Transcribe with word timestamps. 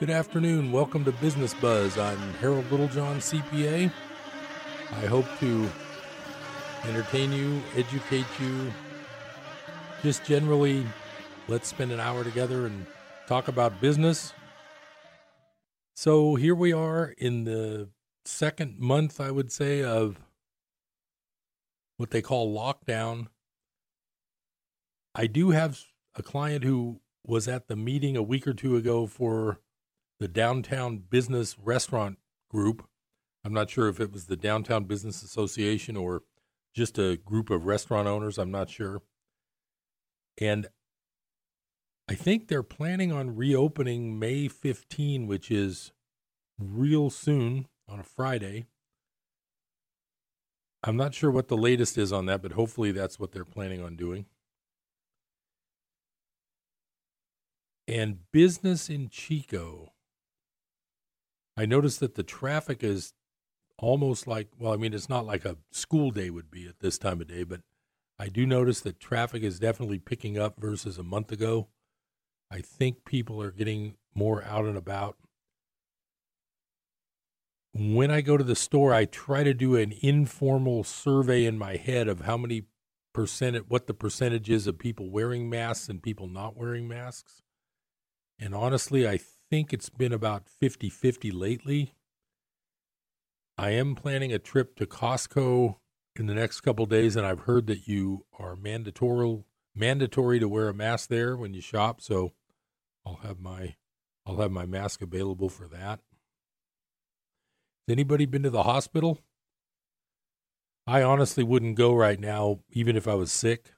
Good 0.00 0.08
afternoon. 0.08 0.72
Welcome 0.72 1.04
to 1.04 1.12
Business 1.12 1.52
Buzz. 1.52 1.98
I'm 1.98 2.32
Harold 2.40 2.64
Littlejohn, 2.70 3.18
CPA. 3.18 3.92
I 4.92 5.04
hope 5.04 5.26
to 5.40 5.68
entertain 6.84 7.34
you, 7.34 7.60
educate 7.76 8.24
you, 8.40 8.72
just 10.02 10.24
generally 10.24 10.86
let's 11.48 11.68
spend 11.68 11.92
an 11.92 12.00
hour 12.00 12.24
together 12.24 12.64
and 12.64 12.86
talk 13.26 13.48
about 13.48 13.78
business. 13.82 14.32
So 15.94 16.34
here 16.34 16.54
we 16.54 16.72
are 16.72 17.14
in 17.18 17.44
the 17.44 17.90
second 18.24 18.78
month, 18.78 19.20
I 19.20 19.30
would 19.30 19.52
say, 19.52 19.82
of 19.82 20.18
what 21.98 22.10
they 22.10 22.22
call 22.22 22.56
lockdown. 22.56 23.26
I 25.14 25.26
do 25.26 25.50
have 25.50 25.82
a 26.14 26.22
client 26.22 26.64
who 26.64 27.00
was 27.26 27.46
at 27.46 27.68
the 27.68 27.76
meeting 27.76 28.16
a 28.16 28.22
week 28.22 28.46
or 28.46 28.54
two 28.54 28.76
ago 28.76 29.06
for 29.06 29.60
the 30.20 30.28
Downtown 30.28 30.98
Business 30.98 31.58
Restaurant 31.58 32.18
Group. 32.50 32.86
I'm 33.42 33.54
not 33.54 33.70
sure 33.70 33.88
if 33.88 33.98
it 33.98 34.12
was 34.12 34.26
the 34.26 34.36
Downtown 34.36 34.84
Business 34.84 35.22
Association 35.22 35.96
or 35.96 36.22
just 36.74 36.98
a 36.98 37.16
group 37.16 37.48
of 37.48 37.64
restaurant 37.64 38.06
owners. 38.06 38.38
I'm 38.38 38.50
not 38.50 38.68
sure. 38.68 39.00
And 40.38 40.68
I 42.08 42.14
think 42.14 42.48
they're 42.48 42.62
planning 42.62 43.12
on 43.12 43.34
reopening 43.34 44.18
May 44.18 44.46
15, 44.46 45.26
which 45.26 45.50
is 45.50 45.92
real 46.58 47.08
soon 47.08 47.66
on 47.88 47.98
a 47.98 48.04
Friday. 48.04 48.66
I'm 50.84 50.96
not 50.96 51.14
sure 51.14 51.30
what 51.30 51.48
the 51.48 51.56
latest 51.56 51.96
is 51.96 52.12
on 52.12 52.26
that, 52.26 52.42
but 52.42 52.52
hopefully 52.52 52.92
that's 52.92 53.18
what 53.18 53.32
they're 53.32 53.44
planning 53.44 53.82
on 53.82 53.96
doing. 53.96 54.26
And 57.88 58.30
business 58.32 58.90
in 58.90 59.08
Chico. 59.08 59.92
I 61.56 61.66
noticed 61.66 62.00
that 62.00 62.14
the 62.14 62.22
traffic 62.22 62.82
is 62.82 63.12
almost 63.78 64.26
like, 64.26 64.48
well, 64.58 64.72
I 64.72 64.76
mean, 64.76 64.94
it's 64.94 65.08
not 65.08 65.26
like 65.26 65.44
a 65.44 65.56
school 65.70 66.10
day 66.10 66.30
would 66.30 66.50
be 66.50 66.66
at 66.66 66.80
this 66.80 66.98
time 66.98 67.20
of 67.20 67.28
day, 67.28 67.44
but 67.44 67.60
I 68.18 68.28
do 68.28 68.46
notice 68.46 68.80
that 68.80 69.00
traffic 69.00 69.42
is 69.42 69.58
definitely 69.58 69.98
picking 69.98 70.38
up 70.38 70.60
versus 70.60 70.98
a 70.98 71.02
month 71.02 71.32
ago. 71.32 71.68
I 72.50 72.60
think 72.60 73.04
people 73.04 73.40
are 73.42 73.50
getting 73.50 73.96
more 74.14 74.42
out 74.44 74.64
and 74.64 74.76
about 74.76 75.16
when 77.72 78.10
I 78.10 78.20
go 78.20 78.36
to 78.36 78.44
the 78.44 78.56
store, 78.56 78.92
I 78.92 79.04
try 79.04 79.44
to 79.44 79.54
do 79.54 79.76
an 79.76 79.94
informal 80.02 80.82
survey 80.84 81.44
in 81.44 81.56
my 81.56 81.76
head 81.76 82.08
of 82.08 82.22
how 82.22 82.36
many 82.36 82.64
percent, 83.12 83.68
what 83.68 83.86
the 83.86 83.94
percentage 83.94 84.50
is 84.50 84.66
of 84.66 84.78
people 84.78 85.10
wearing 85.10 85.48
masks 85.48 85.88
and 85.88 86.02
people 86.02 86.26
not 86.26 86.56
wearing 86.56 86.88
masks. 86.88 87.42
And 88.38 88.54
honestly, 88.54 89.06
I 89.06 89.18
think 89.50 89.72
it's 89.72 89.90
been 89.90 90.12
about 90.12 90.48
50 90.48 90.88
50 90.90 91.30
lately. 91.30 91.94
I 93.58 93.70
am 93.70 93.94
planning 93.94 94.32
a 94.32 94.38
trip 94.38 94.76
to 94.76 94.86
Costco 94.86 95.76
in 96.16 96.26
the 96.26 96.34
next 96.34 96.60
couple 96.62 96.86
days, 96.86 97.16
and 97.16 97.26
I've 97.26 97.40
heard 97.40 97.66
that 97.66 97.86
you 97.88 98.24
are 98.38 98.56
mandatory 98.56 99.44
mandatory 99.74 100.40
to 100.40 100.48
wear 100.48 100.68
a 100.68 100.74
mask 100.74 101.08
there 101.08 101.36
when 101.36 101.54
you 101.54 101.60
shop. 101.60 102.00
So 102.00 102.32
I'll 103.06 103.20
have 103.22 103.40
my 103.40 103.76
I'll 104.26 104.40
have 104.40 104.52
my 104.52 104.66
mask 104.66 105.02
available 105.02 105.48
for 105.48 105.66
that 105.68 106.00
Has 107.86 107.92
anybody 107.92 108.26
been 108.26 108.42
to 108.44 108.50
the 108.50 108.64
hospital? 108.64 109.18
I 110.86 111.02
honestly 111.02 111.44
wouldn't 111.44 111.76
go 111.76 111.94
right 111.94 112.18
now, 112.18 112.60
even 112.70 112.96
if 112.96 113.06
I 113.06 113.14
was 113.14 113.30
sick, 113.32 113.72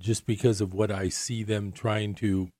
just 0.00 0.26
because 0.26 0.60
of 0.60 0.74
what 0.74 0.90
I 0.90 1.08
see 1.08 1.42
them 1.42 1.72
trying 1.72 2.14
to. 2.16 2.50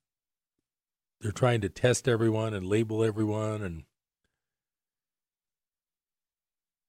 They're 1.21 1.33
trying 1.33 1.61
to 1.63 1.69
test 1.69 2.09
everyone 2.09 2.55
and 2.55 2.67
label 2.67 3.03
everyone. 3.03 3.63
And 3.63 3.85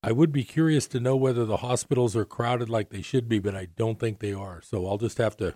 I 0.03 0.11
would 0.11 0.31
be 0.31 0.43
curious 0.43 0.87
to 0.89 0.99
know 0.99 1.15
whether 1.15 1.45
the 1.45 1.57
hospitals 1.57 2.15
are 2.15 2.25
crowded 2.25 2.69
like 2.69 2.89
they 2.89 3.01
should 3.01 3.27
be, 3.27 3.39
but 3.39 3.55
I 3.55 3.65
don't 3.75 3.99
think 3.99 4.19
they 4.19 4.33
are. 4.33 4.61
So 4.61 4.87
I'll 4.87 4.97
just 4.97 5.17
have 5.17 5.35
to. 5.37 5.55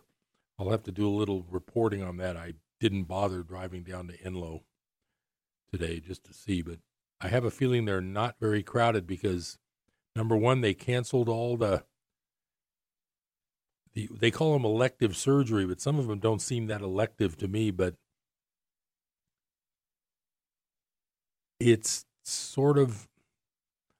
I'll 0.60 0.70
have 0.70 0.84
to 0.84 0.92
do 0.92 1.08
a 1.08 1.10
little 1.10 1.46
reporting 1.50 2.04
on 2.04 2.18
that. 2.18 2.38
I 2.38 2.54
didn't 2.80 3.06
bother 3.06 3.42
driving 3.42 3.84
down 3.84 4.08
to 4.08 4.18
Enloe 4.20 4.62
today 5.72 6.00
just 6.00 6.24
to 6.26 6.34
see, 6.34 6.62
but 6.62 6.78
I 7.20 7.30
have 7.30 7.44
a 7.44 7.52
feeling 7.52 7.86
they're 7.86 8.02
not 8.02 8.36
very 8.40 8.62
crowded 8.62 9.08
because 9.08 9.58
number 10.16 10.36
one, 10.36 10.62
they 10.62 10.76
canceled 10.76 11.28
all 11.28 11.58
the, 11.58 11.86
the 13.94 14.10
they 14.12 14.30
call 14.30 14.54
them 14.54 14.66
elective 14.66 15.18
surgery, 15.18 15.66
but 15.66 15.82
some 15.82 15.98
of 15.98 16.08
them 16.08 16.20
don't 16.20 16.42
seem 16.42 16.68
that 16.68 16.82
elective 16.82 17.36
to 17.38 17.48
me. 17.48 17.72
But 17.72 17.96
it's 21.60 22.06
sort 22.24 22.78
of, 22.78 23.08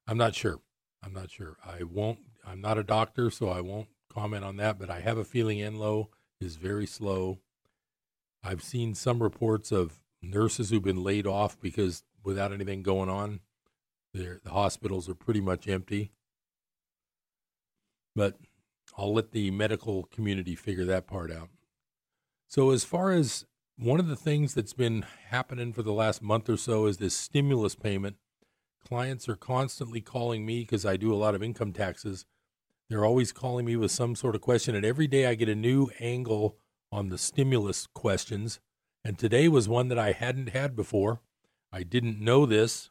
I'm 0.08 0.18
not 0.18 0.36
sure. 0.36 0.60
I'm 1.04 1.14
not 1.14 1.32
sure. 1.32 1.58
I 1.66 1.84
won't. 1.84 2.20
I'm 2.46 2.62
not 2.62 2.78
a 2.78 2.84
doctor, 2.84 3.30
so 3.30 3.50
I 3.50 3.62
won't 3.62 3.88
comment 4.10 4.44
on 4.44 4.58
that. 4.58 4.80
But 4.80 4.90
I 4.90 5.02
have 5.02 5.18
a 5.18 5.26
feeling 5.26 5.60
Enloe 5.60 6.08
is 6.40 6.56
very 6.56 6.86
slow. 6.86 7.40
I've 8.44 8.64
seen 8.64 8.96
some 8.96 9.24
reports 9.24 9.72
of 9.72 10.02
nurses 10.22 10.70
who've 10.70 10.84
been 10.84 11.04
laid 11.04 11.28
off 11.28 11.60
because 11.60 12.04
without 12.24 12.54
anything 12.54 12.84
going 12.84 13.10
on. 13.10 13.42
the 14.14 14.40
hospitals 14.48 15.10
are 15.10 15.16
pretty 15.16 15.42
much 15.42 15.68
empty. 15.68 16.12
But 18.16 18.38
I'll 18.98 19.14
let 19.14 19.32
the 19.32 19.50
medical 19.52 20.04
community 20.04 20.56
figure 20.56 20.86
that 20.86 21.08
part 21.08 21.32
out. 21.32 21.50
So, 22.48 22.70
as 22.70 22.84
far 22.84 23.12
as 23.12 23.46
one 23.78 24.00
of 24.00 24.08
the 24.08 24.16
things 24.16 24.54
that's 24.54 24.74
been 24.74 25.06
happening 25.30 25.74
for 25.74 25.84
the 25.84 25.94
last 25.94 26.22
month 26.22 26.50
or 26.50 26.58
so 26.58 26.86
is 26.86 26.98
this 26.98 27.16
stimulus 27.16 27.76
payment. 27.76 28.18
Clients 28.88 29.28
are 29.28 29.36
constantly 29.36 30.02
calling 30.02 30.46
me 30.46 30.62
because 30.62 30.86
I 30.86 30.98
do 30.98 31.14
a 31.14 31.16
lot 31.16 31.36
of 31.36 31.44
income 31.44 31.74
taxes. 31.74 32.26
They're 32.90 33.06
always 33.06 33.32
calling 33.32 33.66
me 33.66 33.76
with 33.76 33.92
some 33.92 34.16
sort 34.16 34.36
of 34.36 34.42
question, 34.42 34.76
and 34.76 34.86
every 34.86 35.08
day 35.08 35.26
I 35.26 35.36
get 35.36 35.50
a 35.50 35.56
new 35.56 35.90
angle 36.00 36.58
on 36.92 37.10
the 37.10 37.18
stimulus 37.18 37.88
questions. 37.88 38.60
And 39.04 39.18
today 39.18 39.48
was 39.48 39.68
one 39.68 39.88
that 39.88 39.98
I 39.98 40.12
hadn't 40.12 40.50
had 40.50 40.76
before. 40.76 41.22
I 41.72 41.84
didn't 41.84 42.22
know 42.22 42.46
this. 42.46 42.90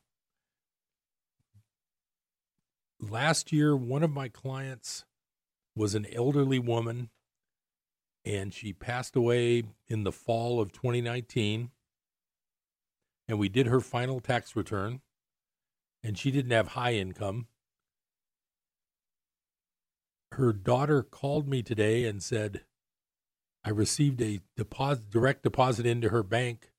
Last 3.01 3.53
year, 3.53 3.77
one 3.77 4.03
of 4.03 4.11
my 4.11 4.29
clients 4.29 5.05
was 5.75 5.95
an 5.95 6.07
elderly 6.13 6.59
woman, 6.59 7.11
and 8.25 8.53
she 8.55 8.73
passed 8.73 9.17
away 9.17 9.65
in 9.89 10.05
the 10.05 10.13
fall 10.13 10.61
of 10.61 10.73
2019. 10.73 11.71
And 13.29 13.39
we 13.39 13.49
did 13.49 13.67
her 13.67 13.81
final 13.81 14.21
tax 14.21 14.57
return, 14.57 15.01
and 16.03 16.19
she 16.19 16.31
didn't 16.31 16.51
have 16.51 16.69
high 16.69 16.95
income. 16.95 17.47
Her 20.33 20.53
daughter 20.53 21.03
called 21.03 21.49
me 21.49 21.63
today 21.63 22.05
and 22.05 22.23
said, 22.23 22.63
I 23.65 23.71
received 23.71 24.21
a 24.21 24.41
deposit, 24.57 25.11
direct 25.11 25.43
deposit 25.45 25.87
into 25.87 26.09
her 26.09 26.23
bank 26.23 26.73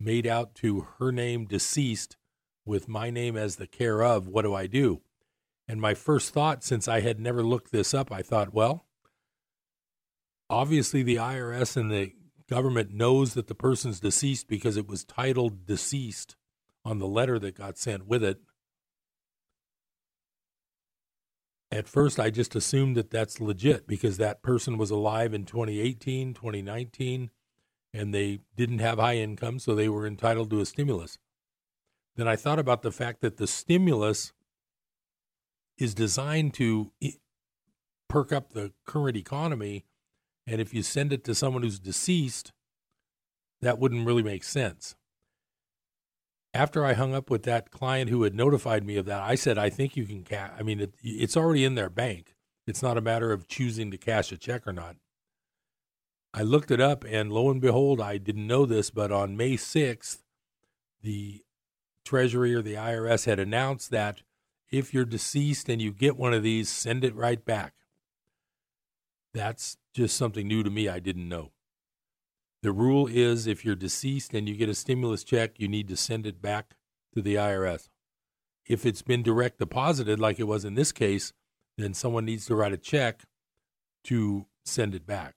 made 0.00 0.26
out 0.26 0.54
to 0.56 0.86
her 0.98 1.12
name 1.12 1.44
deceased 1.44 2.16
with 2.64 2.88
my 2.88 3.10
name 3.10 3.36
as 3.36 3.56
the 3.56 3.66
care 3.66 4.02
of, 4.02 4.26
what 4.26 4.42
do 4.42 4.54
I 4.54 4.66
do? 4.66 5.02
And 5.68 5.80
my 5.80 5.94
first 5.94 6.32
thought, 6.32 6.64
since 6.64 6.88
I 6.88 7.00
had 7.00 7.20
never 7.20 7.42
looked 7.42 7.70
this 7.70 7.94
up, 7.94 8.10
I 8.10 8.22
thought, 8.22 8.52
well, 8.54 8.86
obviously 10.50 11.02
the 11.02 11.16
IRS 11.16 11.76
and 11.76 11.90
the 11.90 12.12
government 12.48 12.92
knows 12.92 13.34
that 13.34 13.46
the 13.46 13.54
person's 13.54 14.00
deceased 14.00 14.48
because 14.48 14.76
it 14.76 14.88
was 14.88 15.04
titled 15.04 15.64
deceased 15.64 16.36
on 16.84 16.98
the 16.98 17.06
letter 17.06 17.38
that 17.38 17.56
got 17.56 17.78
sent 17.78 18.06
with 18.06 18.24
it. 18.24 18.40
At 21.70 21.86
first, 21.86 22.18
I 22.18 22.30
just 22.30 22.56
assumed 22.56 22.96
that 22.96 23.12
that's 23.12 23.40
legit 23.40 23.86
because 23.86 24.16
that 24.16 24.42
person 24.42 24.76
was 24.76 24.90
alive 24.90 25.32
in 25.32 25.44
2018, 25.44 26.34
2019, 26.34 27.30
and 27.94 28.12
they 28.12 28.40
didn't 28.56 28.80
have 28.80 28.98
high 28.98 29.18
income, 29.18 29.60
so 29.60 29.74
they 29.76 29.88
were 29.88 30.04
entitled 30.04 30.50
to 30.50 30.60
a 30.60 30.66
stimulus. 30.66 31.18
Then 32.16 32.26
I 32.26 32.34
thought 32.34 32.58
about 32.58 32.82
the 32.82 32.90
fact 32.90 33.20
that 33.20 33.36
the 33.36 33.46
stimulus 33.46 34.32
is 35.78 35.94
designed 35.94 36.54
to 36.54 36.90
perk 38.08 38.32
up 38.32 38.52
the 38.52 38.72
current 38.84 39.16
economy, 39.16 39.84
and 40.50 40.60
if 40.60 40.74
you 40.74 40.82
send 40.82 41.12
it 41.12 41.22
to 41.24 41.34
someone 41.34 41.62
who's 41.62 41.78
deceased, 41.78 42.52
that 43.62 43.78
wouldn't 43.78 44.04
really 44.04 44.24
make 44.24 44.42
sense. 44.42 44.96
After 46.52 46.84
I 46.84 46.94
hung 46.94 47.14
up 47.14 47.30
with 47.30 47.44
that 47.44 47.70
client 47.70 48.10
who 48.10 48.24
had 48.24 48.34
notified 48.34 48.84
me 48.84 48.96
of 48.96 49.06
that, 49.06 49.22
I 49.22 49.36
said, 49.36 49.58
I 49.58 49.70
think 49.70 49.96
you 49.96 50.04
can 50.04 50.24
cash. 50.24 50.50
I 50.58 50.64
mean, 50.64 50.80
it, 50.80 50.94
it's 51.04 51.36
already 51.36 51.64
in 51.64 51.76
their 51.76 51.88
bank. 51.88 52.34
It's 52.66 52.82
not 52.82 52.98
a 52.98 53.00
matter 53.00 53.30
of 53.30 53.46
choosing 53.46 53.92
to 53.92 53.96
cash 53.96 54.32
a 54.32 54.36
check 54.36 54.66
or 54.66 54.72
not. 54.72 54.96
I 56.34 56.42
looked 56.42 56.72
it 56.72 56.80
up, 56.80 57.04
and 57.08 57.32
lo 57.32 57.48
and 57.48 57.60
behold, 57.60 58.00
I 58.00 58.18
didn't 58.18 58.48
know 58.48 58.66
this, 58.66 58.90
but 58.90 59.12
on 59.12 59.36
May 59.36 59.52
6th, 59.52 60.18
the 61.00 61.44
Treasury 62.04 62.54
or 62.56 62.62
the 62.62 62.74
IRS 62.74 63.26
had 63.26 63.38
announced 63.38 63.90
that 63.92 64.22
if 64.68 64.92
you're 64.92 65.04
deceased 65.04 65.68
and 65.68 65.80
you 65.80 65.92
get 65.92 66.16
one 66.16 66.34
of 66.34 66.42
these, 66.42 66.68
send 66.68 67.04
it 67.04 67.14
right 67.14 67.44
back. 67.44 67.74
That's 69.32 69.76
just 69.92 70.16
something 70.16 70.46
new 70.46 70.62
to 70.62 70.70
me 70.70 70.88
I 70.88 71.00
didn't 71.00 71.28
know. 71.28 71.52
The 72.62 72.72
rule 72.72 73.06
is 73.06 73.46
if 73.46 73.64
you're 73.64 73.74
deceased 73.74 74.34
and 74.34 74.48
you 74.48 74.54
get 74.54 74.68
a 74.68 74.74
stimulus 74.74 75.24
check, 75.24 75.58
you 75.58 75.66
need 75.66 75.88
to 75.88 75.96
send 75.96 76.26
it 76.26 76.42
back 76.42 76.76
to 77.14 77.22
the 77.22 77.36
IRS. 77.36 77.88
If 78.68 78.84
it's 78.84 79.02
been 79.02 79.22
direct 79.22 79.58
deposited, 79.58 80.20
like 80.20 80.38
it 80.38 80.44
was 80.44 80.64
in 80.64 80.74
this 80.74 80.92
case, 80.92 81.32
then 81.78 81.94
someone 81.94 82.26
needs 82.26 82.46
to 82.46 82.54
write 82.54 82.72
a 82.72 82.76
check 82.76 83.22
to 84.04 84.46
send 84.64 84.94
it 84.94 85.06
back. 85.06 85.34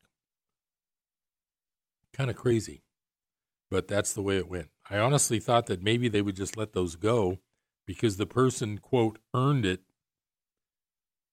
Kind 2.11 2.29
of 2.29 2.35
crazy, 2.35 2.83
but 3.71 3.87
that's 3.87 4.13
the 4.13 4.21
way 4.21 4.37
it 4.37 4.49
went. 4.49 4.69
I 4.89 4.99
honestly 4.99 5.39
thought 5.39 5.67
that 5.67 5.81
maybe 5.81 6.09
they 6.09 6.21
would 6.21 6.35
just 6.35 6.57
let 6.57 6.73
those 6.73 6.95
go 6.95 7.39
because 7.87 8.17
the 8.17 8.25
person, 8.25 8.77
quote, 8.77 9.17
earned 9.33 9.65
it 9.65 9.81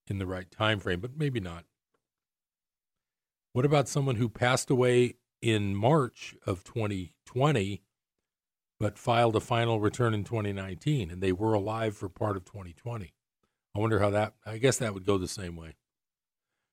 in 0.07 0.19
the 0.19 0.27
right 0.27 0.51
time 0.51 0.79
frame, 0.81 1.01
but 1.01 1.17
maybe 1.17 1.41
not. 1.41 1.65
What 3.52 3.64
about 3.64 3.88
someone 3.88 4.17
who 4.17 4.29
passed 4.29 4.70
away 4.70 5.17
in 5.43 5.75
March 5.75 6.37
of 6.47 6.62
2020 6.62 7.82
but 8.79 8.97
filed 8.97 9.37
a 9.37 9.41
final 9.41 9.81
return 9.81 10.14
in 10.14 10.25
2019 10.25 11.11
and 11.11 11.23
they 11.23 11.32
were 11.32 11.55
alive 11.55 11.97
for 11.97 12.08
part 12.08 12.37
of 12.37 12.44
2020? 12.44 13.12
I 13.75 13.79
wonder 13.79 13.99
how 13.99 14.11
that 14.11 14.35
I 14.47 14.58
guess 14.58 14.79
that 14.79 14.94
would 14.94 15.06
go 15.06 15.19
the 15.19 15.29
same 15.29 15.56
way. 15.56 15.75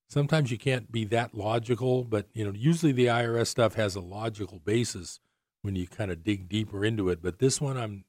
Sometimes 0.09 0.51
you 0.51 0.57
can't 0.57 0.91
be 0.91 1.03
that 1.05 1.33
logical, 1.33 2.03
but 2.03 2.27
you 2.33 2.45
know, 2.45 2.53
usually 2.55 2.91
the 2.91 3.07
IRS 3.07 3.47
stuff 3.47 3.73
has 3.73 3.95
a 3.95 4.01
logical 4.01 4.59
basis 4.59 5.19
when 5.63 5.75
you 5.75 5.87
kind 5.87 6.11
of 6.11 6.23
dig 6.23 6.47
deeper 6.47 6.85
into 6.85 7.09
it, 7.09 7.21
but 7.21 7.39
this 7.39 7.59
one 7.59 7.77
I'm 7.77 8.05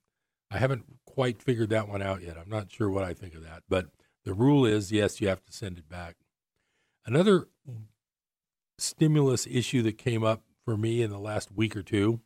I 0.51 0.59
haven't 0.59 0.85
quite 1.07 1.43
figured 1.43 1.71
that 1.71 1.89
one 1.89 2.03
out 2.03 2.23
yet. 2.23 2.37
I'm 2.39 2.51
not 2.51 2.71
sure 2.71 2.91
what 2.91 3.05
I 3.05 3.15
think 3.15 3.35
of 3.35 3.43
that, 3.45 3.63
but 3.69 3.87
the 4.25 4.35
rule 4.35 4.67
is 4.67 4.93
yes, 4.93 5.23
you 5.23 5.29
have 5.29 5.45
to 5.47 5.53
send 5.53 5.79
it 5.79 5.89
back. 5.89 6.17
Another 7.07 7.49
stimulus 8.79 9.47
issue 9.51 9.83
that 9.83 9.99
came 9.99 10.25
up 10.25 10.43
for 10.65 10.77
me 10.77 11.03
in 11.03 11.11
the 11.11 11.19
last 11.19 11.51
week 11.53 11.77
or 11.77 11.83
two. 11.83 12.21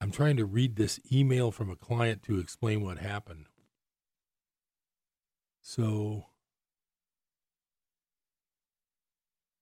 I'm 0.00 0.10
trying 0.10 0.36
to 0.36 0.44
read 0.44 0.76
this 0.76 1.00
email 1.12 1.50
from 1.50 1.70
a 1.70 1.76
client 1.76 2.22
to 2.24 2.38
explain 2.38 2.82
what 2.82 2.98
happened. 2.98 3.46
So, 5.60 6.26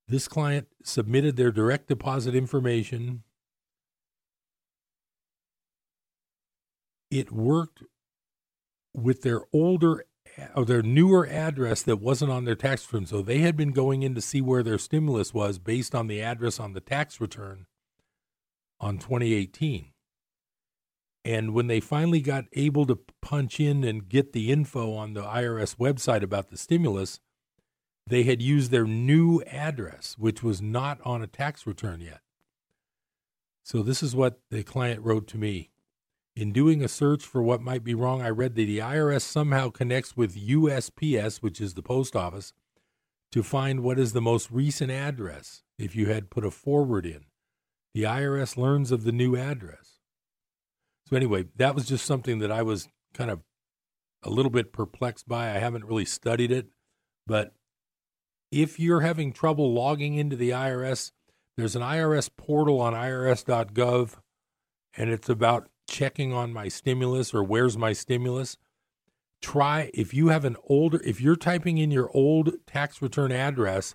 this 0.07 0.29
client 0.29 0.69
submitted 0.85 1.37
their 1.37 1.51
direct 1.51 1.89
deposit 1.89 2.35
information. 2.35 3.23
It 7.11 7.33
worked 7.33 7.83
with 8.93 9.23
their 9.23 9.43
older 9.53 10.05
or 10.55 10.65
their 10.65 10.83
newer 10.83 11.27
address 11.27 11.83
that 11.83 12.01
wasn't 12.01 12.31
on 12.31 12.45
their 12.45 12.55
tax 12.55 12.93
return. 12.93 13.07
So 13.07 13.23
they 13.23 13.39
had 13.39 13.57
been 13.57 13.73
going 13.73 14.03
in 14.03 14.15
to 14.15 14.21
see 14.21 14.41
where 14.41 14.63
their 14.63 14.79
stimulus 14.79 15.33
was 15.33 15.59
based 15.59 15.95
on 15.95 16.07
the 16.07 16.21
address 16.21 16.61
on 16.61 16.73
the 16.73 16.81
tax 16.81 17.21
return 17.21 17.67
on 18.81 18.99
2018. 18.99 19.93
And 21.25 21.55
when 21.55 21.67
they 21.67 21.81
finally 21.81 22.21
got 22.21 22.45
able 22.53 22.87
to 22.87 22.99
punch 23.21 23.59
in 23.59 23.83
and 23.83 24.09
get 24.09 24.33
the 24.33 24.53
info 24.53 24.95
on 24.95 25.15
the 25.15 25.23
IRS 25.23 25.77
website 25.77 26.23
about 26.23 26.51
the 26.51 26.57
stimulus, 26.57 27.21
they 28.07 28.23
had 28.23 28.41
used 28.41 28.71
their 28.71 28.85
new 28.85 29.43
address, 29.43 30.15
which 30.19 30.43
was 30.43 30.63
not 30.63 31.01
on 31.05 31.23
a 31.23 31.27
tax 31.27 31.67
return 31.67 32.01
yet. 32.01 32.21
So 33.65 33.83
this 33.83 34.03
is 34.03 34.15
what 34.15 34.39
the 34.51 34.63
client 34.63 35.03
wrote 35.03 35.27
to 35.29 35.39
me. 35.39 35.71
In 36.37 36.53
doing 36.53 36.85
a 36.85 36.89
search 36.89 37.25
for 37.25 37.43
what 37.43 37.63
might 37.63 37.83
be 37.83 37.95
wrong, 37.95 38.21
I 38.21 38.29
read 38.29 38.57
that 38.57 38.67
the 38.67 38.79
IRS 38.79 39.23
somehow 39.23 39.71
connects 39.71 40.19
with 40.19 40.37
USPS, 40.37 41.39
which 41.39 41.63
is 41.63 41.73
the 41.73 41.83
post 41.83 42.15
office, 42.15 42.53
to 43.33 43.43
find 43.43 43.81
what 43.81 43.99
is 43.99 44.13
the 44.13 44.21
most 44.21 44.51
recent 44.51 44.91
address 44.91 45.63
if 45.79 45.97
you 45.97 46.09
had 46.09 46.29
put 46.29 46.45
a 46.45 46.51
forward 46.51 47.07
in. 47.07 47.25
The 47.95 48.03
IRS 48.03 48.59
learns 48.59 48.93
of 48.93 49.05
the 49.05 49.13
new 49.13 49.35
address. 49.35 50.01
So, 51.07 51.17
anyway, 51.17 51.47
that 51.57 51.75
was 51.75 51.87
just 51.87 52.05
something 52.05 52.39
that 52.41 52.53
I 52.53 52.61
was 52.61 52.89
kind 53.15 53.31
of 53.31 53.41
a 54.23 54.29
little 54.29 54.51
bit 54.51 54.75
perplexed 54.75 55.27
by. 55.27 55.47
I 55.47 55.59
haven't 55.59 55.87
really 55.87 56.05
studied 56.05 56.53
it, 56.53 56.67
but 57.27 57.55
if 58.53 58.79
you're 58.79 59.01
having 59.01 59.33
trouble 59.33 59.73
logging 59.73 60.17
into 60.17 60.37
the 60.37 60.51
IRS, 60.51 61.13
there's 61.57 61.77
an 61.77 61.83
IRS 61.83 62.29
portal 62.37 62.79
on 62.83 62.93
irs.gov, 62.93 64.17
and 64.95 65.11
it's 65.11 65.31
about 65.31 65.69
checking 65.89 66.33
on 66.33 66.53
my 66.53 66.69
stimulus 66.69 67.33
or 67.33 67.43
where's 67.43 67.77
my 67.77 67.93
stimulus, 67.93 68.57
try 69.43 69.91
if 69.95 70.15
you 70.15 70.29
have 70.29 70.45
an 70.45 70.57
older 70.65 71.01
if 71.05 71.21
you're 71.21 71.37
typing 71.37 71.79
in 71.79 71.91
your 71.91 72.11
old 72.15 72.55
tax 72.67 73.03
return 73.03 73.31
address 73.31 73.95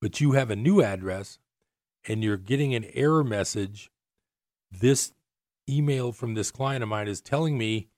but 0.00 0.20
you 0.20 0.32
have 0.32 0.48
a 0.48 0.56
new 0.56 0.80
address 0.80 1.38
and 2.06 2.22
you're 2.22 2.36
getting 2.36 2.72
an 2.72 2.84
error 2.94 3.24
message 3.24 3.90
this 4.70 5.12
email 5.68 6.12
from 6.12 6.34
this 6.34 6.52
client 6.52 6.84
of 6.84 6.88
mine 6.88 7.08
is 7.08 7.20
telling 7.20 7.58
me 7.58 7.88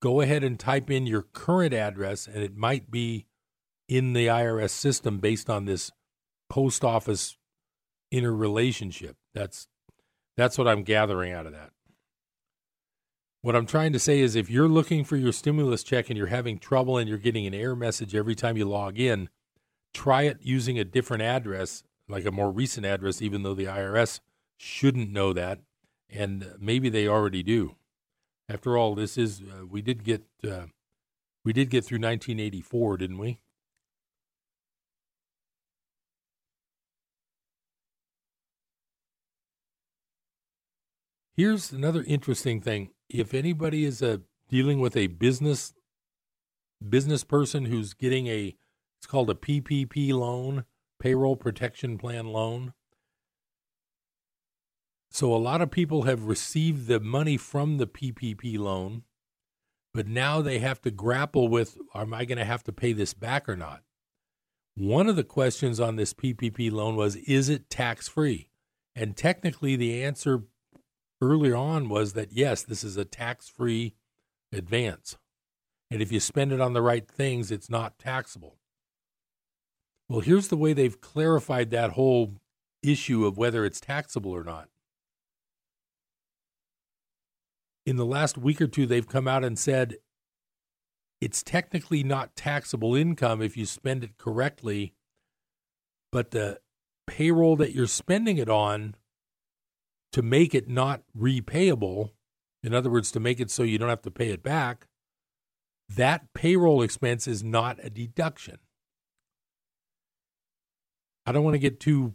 go 0.00 0.22
ahead 0.22 0.42
and 0.42 0.58
type 0.58 0.90
in 0.90 1.06
your 1.06 1.22
current 1.22 1.74
address 1.74 2.26
and 2.26 2.42
it 2.42 2.56
might 2.56 2.90
be 2.90 3.26
in 3.88 4.14
the 4.14 4.26
IRS 4.26 4.70
system 4.70 5.18
based 5.18 5.50
on 5.50 5.64
this 5.64 5.90
post 6.48 6.84
office 6.84 7.36
interrelationship. 8.10 9.16
That's 9.34 9.66
that's 10.36 10.58
what 10.58 10.68
I'm 10.68 10.82
gathering 10.82 11.32
out 11.32 11.46
of 11.46 11.52
that. 11.52 11.70
What 13.42 13.54
I'm 13.54 13.66
trying 13.66 13.92
to 13.92 13.98
say 13.98 14.20
is 14.20 14.36
if 14.36 14.48
you're 14.48 14.68
looking 14.68 15.04
for 15.04 15.16
your 15.16 15.32
stimulus 15.32 15.82
check 15.82 16.08
and 16.08 16.16
you're 16.16 16.28
having 16.28 16.58
trouble 16.58 16.96
and 16.96 17.08
you're 17.08 17.18
getting 17.18 17.46
an 17.46 17.52
error 17.52 17.76
message 17.76 18.14
every 18.14 18.34
time 18.34 18.56
you 18.56 18.64
log 18.64 18.98
in, 18.98 19.28
try 19.92 20.22
it 20.22 20.38
using 20.40 20.78
a 20.78 20.84
different 20.84 21.22
address, 21.22 21.84
like 22.08 22.24
a 22.24 22.30
more 22.30 22.50
recent 22.50 22.86
address, 22.86 23.20
even 23.20 23.42
though 23.42 23.52
the 23.54 23.66
IRS 23.66 24.20
shouldn't 24.56 25.10
know 25.10 25.34
that. 25.34 25.60
And 26.08 26.54
maybe 26.58 26.88
they 26.88 27.06
already 27.06 27.42
do. 27.42 27.76
After 28.48 28.78
all, 28.78 28.94
this 28.94 29.18
is, 29.18 29.42
uh, 29.42 29.66
we 29.66 29.82
did 29.82 30.04
get, 30.04 30.22
uh, 30.42 30.66
we 31.44 31.52
did 31.52 31.68
get 31.68 31.84
through 31.84 31.98
1984, 31.98 32.96
didn't 32.96 33.18
we? 33.18 33.40
Here's 41.36 41.72
another 41.72 42.04
interesting 42.06 42.60
thing. 42.60 42.90
If 43.08 43.34
anybody 43.34 43.84
is 43.84 44.02
uh, 44.02 44.18
dealing 44.48 44.78
with 44.78 44.96
a 44.96 45.08
business 45.08 45.74
business 46.88 47.24
person 47.24 47.64
who's 47.64 47.92
getting 47.92 48.28
a 48.28 48.54
it's 48.98 49.06
called 49.06 49.30
a 49.30 49.34
PPP 49.34 50.12
loan, 50.12 50.64
payroll 51.00 51.34
protection 51.34 51.98
plan 51.98 52.28
loan. 52.28 52.72
So 55.10 55.34
a 55.34 55.36
lot 55.36 55.60
of 55.60 55.72
people 55.72 56.02
have 56.02 56.24
received 56.24 56.86
the 56.86 57.00
money 57.00 57.36
from 57.36 57.78
the 57.78 57.86
PPP 57.86 58.56
loan, 58.56 59.02
but 59.92 60.06
now 60.06 60.40
they 60.40 60.60
have 60.60 60.80
to 60.82 60.90
grapple 60.92 61.48
with 61.48 61.76
am 61.96 62.14
I 62.14 62.24
going 62.24 62.38
to 62.38 62.44
have 62.44 62.62
to 62.64 62.72
pay 62.72 62.92
this 62.92 63.12
back 63.12 63.48
or 63.48 63.56
not? 63.56 63.82
One 64.76 65.08
of 65.08 65.16
the 65.16 65.24
questions 65.24 65.80
on 65.80 65.96
this 65.96 66.14
PPP 66.14 66.70
loan 66.70 66.94
was 66.94 67.16
is 67.16 67.48
it 67.48 67.68
tax 67.68 68.06
free? 68.06 68.50
And 68.94 69.16
technically 69.16 69.74
the 69.74 70.04
answer 70.04 70.44
earlier 71.24 71.56
on 71.56 71.88
was 71.88 72.12
that 72.12 72.32
yes, 72.32 72.62
this 72.62 72.84
is 72.84 72.96
a 72.96 73.04
tax 73.04 73.48
free 73.48 73.94
advance. 74.52 75.16
And 75.90 76.00
if 76.02 76.10
you 76.10 76.20
spend 76.20 76.52
it 76.52 76.60
on 76.60 76.72
the 76.72 76.82
right 76.82 77.06
things, 77.08 77.50
it's 77.50 77.70
not 77.70 77.98
taxable. 77.98 78.58
Well, 80.08 80.20
here's 80.20 80.48
the 80.48 80.56
way 80.56 80.72
they've 80.72 81.00
clarified 81.00 81.70
that 81.70 81.92
whole 81.92 82.34
issue 82.82 83.24
of 83.24 83.38
whether 83.38 83.64
it's 83.64 83.80
taxable 83.80 84.32
or 84.32 84.44
not. 84.44 84.68
In 87.86 87.96
the 87.96 88.06
last 88.06 88.38
week 88.38 88.60
or 88.60 88.66
two, 88.66 88.86
they've 88.86 89.08
come 89.08 89.28
out 89.28 89.44
and 89.44 89.58
said 89.58 89.96
it's 91.20 91.42
technically 91.42 92.02
not 92.02 92.36
taxable 92.36 92.94
income 92.94 93.40
if 93.40 93.56
you 93.56 93.66
spend 93.66 94.04
it 94.04 94.18
correctly, 94.18 94.94
but 96.12 96.30
the 96.30 96.60
payroll 97.06 97.56
that 97.56 97.72
you're 97.72 97.86
spending 97.86 98.38
it 98.38 98.48
on 98.48 98.94
to 100.14 100.22
make 100.22 100.54
it 100.54 100.68
not 100.68 101.02
repayable, 101.18 102.10
in 102.62 102.72
other 102.72 102.88
words, 102.88 103.10
to 103.10 103.18
make 103.18 103.40
it 103.40 103.50
so 103.50 103.64
you 103.64 103.78
don't 103.78 103.88
have 103.88 104.02
to 104.02 104.12
pay 104.12 104.30
it 104.30 104.44
back, 104.44 104.86
that 105.88 106.32
payroll 106.34 106.82
expense 106.82 107.26
is 107.26 107.42
not 107.42 107.80
a 107.82 107.90
deduction. 107.90 108.58
I 111.26 111.32
don't 111.32 111.42
want 111.42 111.54
to 111.54 111.58
get 111.58 111.80
too 111.80 112.14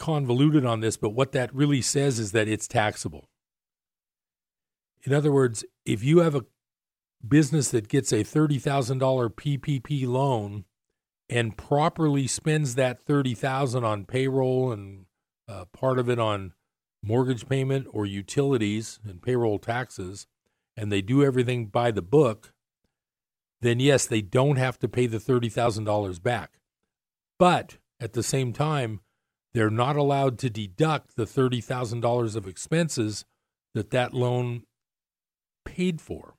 convoluted 0.00 0.66
on 0.66 0.80
this, 0.80 0.96
but 0.96 1.10
what 1.10 1.30
that 1.30 1.54
really 1.54 1.80
says 1.80 2.18
is 2.18 2.32
that 2.32 2.48
it's 2.48 2.66
taxable. 2.66 3.28
In 5.04 5.14
other 5.14 5.30
words, 5.30 5.64
if 5.84 6.02
you 6.02 6.18
have 6.18 6.34
a 6.34 6.44
business 7.24 7.70
that 7.70 7.86
gets 7.86 8.10
a 8.12 8.24
$30,000 8.24 8.98
PPP 9.30 10.08
loan 10.08 10.64
and 11.30 11.56
properly 11.56 12.26
spends 12.26 12.74
that 12.74 13.00
30,000 13.00 13.84
on 13.84 14.06
payroll 14.06 14.72
and 14.72 15.04
uh, 15.46 15.66
part 15.66 16.00
of 16.00 16.10
it 16.10 16.18
on 16.18 16.54
mortgage 17.02 17.48
payment 17.48 17.86
or 17.90 18.06
utilities 18.06 18.98
and 19.04 19.22
payroll 19.22 19.58
taxes, 19.58 20.26
and 20.76 20.92
they 20.92 21.02
do 21.02 21.24
everything 21.24 21.66
by 21.66 21.90
the 21.90 22.02
book, 22.02 22.52
then 23.60 23.80
yes, 23.80 24.06
they 24.06 24.20
don't 24.20 24.56
have 24.56 24.78
to 24.78 24.88
pay 24.88 25.06
the 25.06 25.18
$30,000 25.18 26.22
back. 26.22 26.60
But 27.38 27.78
at 28.00 28.12
the 28.12 28.22
same 28.22 28.52
time, 28.52 29.00
they're 29.54 29.70
not 29.70 29.96
allowed 29.96 30.38
to 30.40 30.50
deduct 30.50 31.16
the 31.16 31.24
$30,000 31.24 32.36
of 32.36 32.46
expenses 32.46 33.24
that 33.74 33.90
that 33.90 34.14
loan 34.14 34.64
paid 35.64 36.00
for. 36.00 36.34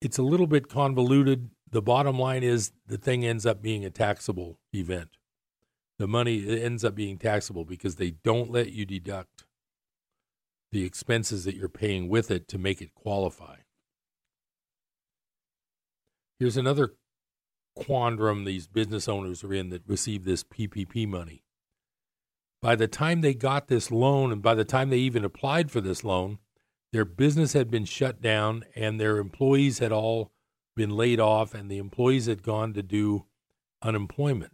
It's 0.00 0.18
a 0.18 0.22
little 0.22 0.46
bit 0.46 0.68
convoluted. 0.68 1.50
The 1.70 1.82
bottom 1.82 2.18
line 2.18 2.42
is 2.42 2.72
the 2.86 2.98
thing 2.98 3.26
ends 3.26 3.44
up 3.44 3.60
being 3.60 3.84
a 3.84 3.90
taxable 3.90 4.60
event. 4.72 5.17
The 5.98 6.06
money 6.06 6.62
ends 6.62 6.84
up 6.84 6.94
being 6.94 7.18
taxable 7.18 7.64
because 7.64 7.96
they 7.96 8.10
don't 8.10 8.50
let 8.50 8.72
you 8.72 8.86
deduct 8.86 9.44
the 10.70 10.84
expenses 10.84 11.44
that 11.44 11.56
you're 11.56 11.68
paying 11.68 12.08
with 12.08 12.30
it 12.30 12.46
to 12.48 12.58
make 12.58 12.80
it 12.80 12.94
qualify. 12.94 13.56
Here's 16.38 16.56
another 16.56 16.94
quandrum 17.76 18.44
these 18.44 18.68
business 18.68 19.08
owners 19.08 19.42
are 19.42 19.52
in 19.52 19.70
that 19.70 19.82
receive 19.86 20.24
this 20.24 20.44
PPP 20.44 21.08
money. 21.08 21.42
By 22.60 22.76
the 22.76 22.88
time 22.88 23.20
they 23.20 23.34
got 23.34 23.68
this 23.68 23.90
loan 23.90 24.30
and 24.30 24.42
by 24.42 24.54
the 24.54 24.64
time 24.64 24.90
they 24.90 24.98
even 24.98 25.24
applied 25.24 25.70
for 25.70 25.80
this 25.80 26.04
loan, 26.04 26.38
their 26.92 27.04
business 27.04 27.52
had 27.52 27.70
been 27.70 27.84
shut 27.84 28.20
down 28.20 28.64
and 28.74 29.00
their 29.00 29.18
employees 29.18 29.78
had 29.78 29.92
all 29.92 30.30
been 30.76 30.90
laid 30.90 31.18
off 31.18 31.54
and 31.54 31.70
the 31.70 31.78
employees 31.78 32.26
had 32.26 32.42
gone 32.42 32.72
to 32.74 32.82
do 32.82 33.26
unemployment. 33.82 34.52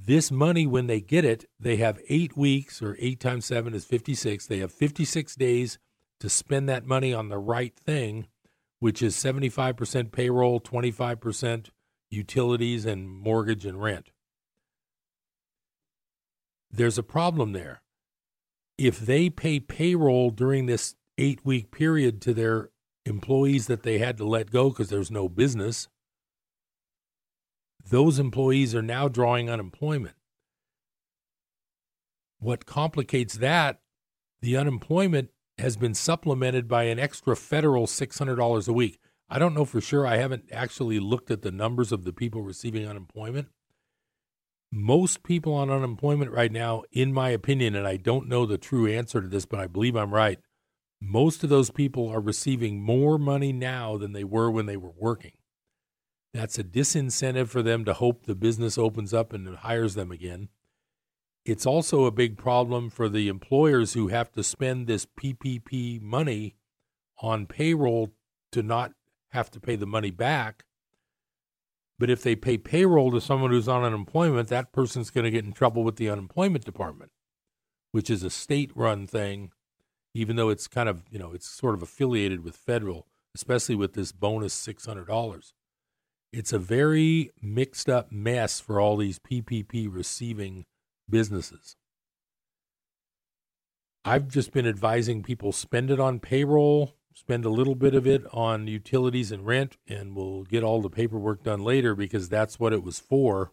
This 0.00 0.30
money, 0.30 0.66
when 0.66 0.86
they 0.86 1.00
get 1.00 1.24
it, 1.24 1.44
they 1.58 1.76
have 1.76 2.00
eight 2.08 2.36
weeks, 2.36 2.80
or 2.80 2.96
eight 3.00 3.20
times 3.20 3.46
seven 3.46 3.74
is 3.74 3.84
56. 3.84 4.46
They 4.46 4.58
have 4.58 4.72
56 4.72 5.34
days 5.34 5.78
to 6.20 6.28
spend 6.28 6.68
that 6.68 6.86
money 6.86 7.12
on 7.12 7.28
the 7.28 7.38
right 7.38 7.74
thing, 7.74 8.26
which 8.78 9.02
is 9.02 9.16
75% 9.16 10.12
payroll, 10.12 10.60
25% 10.60 11.70
utilities, 12.10 12.86
and 12.86 13.08
mortgage 13.10 13.66
and 13.66 13.82
rent. 13.82 14.10
There's 16.70 16.98
a 16.98 17.02
problem 17.02 17.52
there. 17.52 17.82
If 18.76 19.00
they 19.00 19.28
pay 19.28 19.58
payroll 19.58 20.30
during 20.30 20.66
this 20.66 20.94
eight 21.16 21.40
week 21.44 21.72
period 21.72 22.22
to 22.22 22.32
their 22.32 22.70
employees 23.04 23.66
that 23.66 23.82
they 23.82 23.98
had 23.98 24.16
to 24.18 24.24
let 24.24 24.50
go 24.50 24.68
because 24.68 24.88
there's 24.90 25.10
no 25.10 25.28
business, 25.28 25.88
those 27.90 28.18
employees 28.18 28.74
are 28.74 28.82
now 28.82 29.08
drawing 29.08 29.48
unemployment. 29.48 30.14
What 32.38 32.66
complicates 32.66 33.34
that, 33.34 33.80
the 34.40 34.56
unemployment 34.56 35.30
has 35.58 35.76
been 35.76 35.94
supplemented 35.94 36.68
by 36.68 36.84
an 36.84 36.98
extra 36.98 37.34
federal 37.34 37.86
$600 37.86 38.68
a 38.68 38.72
week. 38.72 39.00
I 39.28 39.38
don't 39.38 39.54
know 39.54 39.64
for 39.64 39.80
sure. 39.80 40.06
I 40.06 40.18
haven't 40.18 40.44
actually 40.52 41.00
looked 41.00 41.30
at 41.30 41.42
the 41.42 41.50
numbers 41.50 41.90
of 41.92 42.04
the 42.04 42.12
people 42.12 42.42
receiving 42.42 42.86
unemployment. 42.86 43.48
Most 44.70 45.22
people 45.22 45.54
on 45.54 45.70
unemployment 45.70 46.30
right 46.30 46.52
now, 46.52 46.84
in 46.92 47.12
my 47.12 47.30
opinion, 47.30 47.74
and 47.74 47.86
I 47.86 47.96
don't 47.96 48.28
know 48.28 48.46
the 48.46 48.58
true 48.58 48.86
answer 48.86 49.20
to 49.20 49.28
this, 49.28 49.46
but 49.46 49.60
I 49.60 49.66
believe 49.66 49.96
I'm 49.96 50.14
right, 50.14 50.38
most 51.00 51.42
of 51.42 51.50
those 51.50 51.70
people 51.70 52.08
are 52.08 52.20
receiving 52.20 52.82
more 52.82 53.18
money 53.18 53.52
now 53.52 53.96
than 53.96 54.12
they 54.12 54.24
were 54.24 54.50
when 54.50 54.66
they 54.66 54.76
were 54.76 54.92
working. 54.96 55.37
That's 56.34 56.58
a 56.58 56.64
disincentive 56.64 57.48
for 57.48 57.62
them 57.62 57.84
to 57.84 57.94
hope 57.94 58.26
the 58.26 58.34
business 58.34 58.76
opens 58.76 59.14
up 59.14 59.32
and 59.32 59.48
hires 59.56 59.94
them 59.94 60.12
again. 60.12 60.48
It's 61.44 61.64
also 61.64 62.04
a 62.04 62.10
big 62.10 62.36
problem 62.36 62.90
for 62.90 63.08
the 63.08 63.28
employers 63.28 63.94
who 63.94 64.08
have 64.08 64.30
to 64.32 64.42
spend 64.42 64.86
this 64.86 65.06
PPP 65.06 66.02
money 66.02 66.56
on 67.20 67.46
payroll 67.46 68.12
to 68.52 68.62
not 68.62 68.92
have 69.30 69.50
to 69.52 69.60
pay 69.60 69.74
the 69.74 69.86
money 69.86 70.10
back. 70.10 70.64
But 71.98 72.10
if 72.10 72.22
they 72.22 72.36
pay 72.36 72.58
payroll 72.58 73.10
to 73.12 73.20
someone 73.20 73.50
who's 73.50 73.66
on 73.66 73.82
unemployment, 73.82 74.48
that 74.48 74.72
person's 74.72 75.10
going 75.10 75.24
to 75.24 75.30
get 75.30 75.44
in 75.44 75.52
trouble 75.52 75.82
with 75.82 75.96
the 75.96 76.10
unemployment 76.10 76.64
department, 76.64 77.10
which 77.92 78.10
is 78.10 78.22
a 78.22 78.30
state 78.30 78.70
run 78.76 79.06
thing, 79.06 79.50
even 80.14 80.36
though 80.36 80.50
it's 80.50 80.68
kind 80.68 80.88
of, 80.88 81.04
you 81.10 81.18
know, 81.18 81.32
it's 81.32 81.48
sort 81.48 81.74
of 81.74 81.82
affiliated 81.82 82.44
with 82.44 82.56
federal, 82.56 83.06
especially 83.34 83.74
with 83.74 83.94
this 83.94 84.12
bonus 84.12 84.54
$600 84.54 85.52
it's 86.32 86.52
a 86.52 86.58
very 86.58 87.30
mixed 87.40 87.88
up 87.88 88.12
mess 88.12 88.60
for 88.60 88.80
all 88.80 88.96
these 88.96 89.18
PPP 89.18 89.88
receiving 89.90 90.64
businesses. 91.08 91.76
I've 94.04 94.28
just 94.28 94.52
been 94.52 94.66
advising 94.66 95.22
people 95.22 95.52
spend 95.52 95.90
it 95.90 96.00
on 96.00 96.20
payroll, 96.20 96.94
spend 97.14 97.44
a 97.44 97.50
little 97.50 97.74
bit 97.74 97.94
of 97.94 98.06
it 98.06 98.24
mm-hmm. 98.24 98.38
on 98.38 98.66
utilities 98.66 99.32
and 99.32 99.46
rent, 99.46 99.76
and 99.86 100.14
we'll 100.14 100.44
get 100.44 100.62
all 100.62 100.80
the 100.80 100.90
paperwork 100.90 101.42
done 101.42 101.62
later 101.62 101.94
because 101.94 102.28
that's 102.28 102.60
what 102.60 102.72
it 102.72 102.82
was 102.82 102.98
for. 102.98 103.52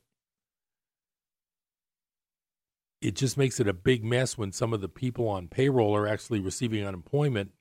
It 3.02 3.16
just 3.16 3.38
makes 3.38 3.60
it 3.60 3.68
a 3.68 3.74
big 3.74 4.04
mess 4.04 4.38
when 4.38 4.52
some 4.52 4.74
of 4.74 4.82
the 4.82 4.90
people 4.90 5.28
on 5.28 5.48
payroll 5.48 5.96
are 5.96 6.08
actually 6.08 6.40
receiving 6.40 6.86
unemployment 6.86 7.52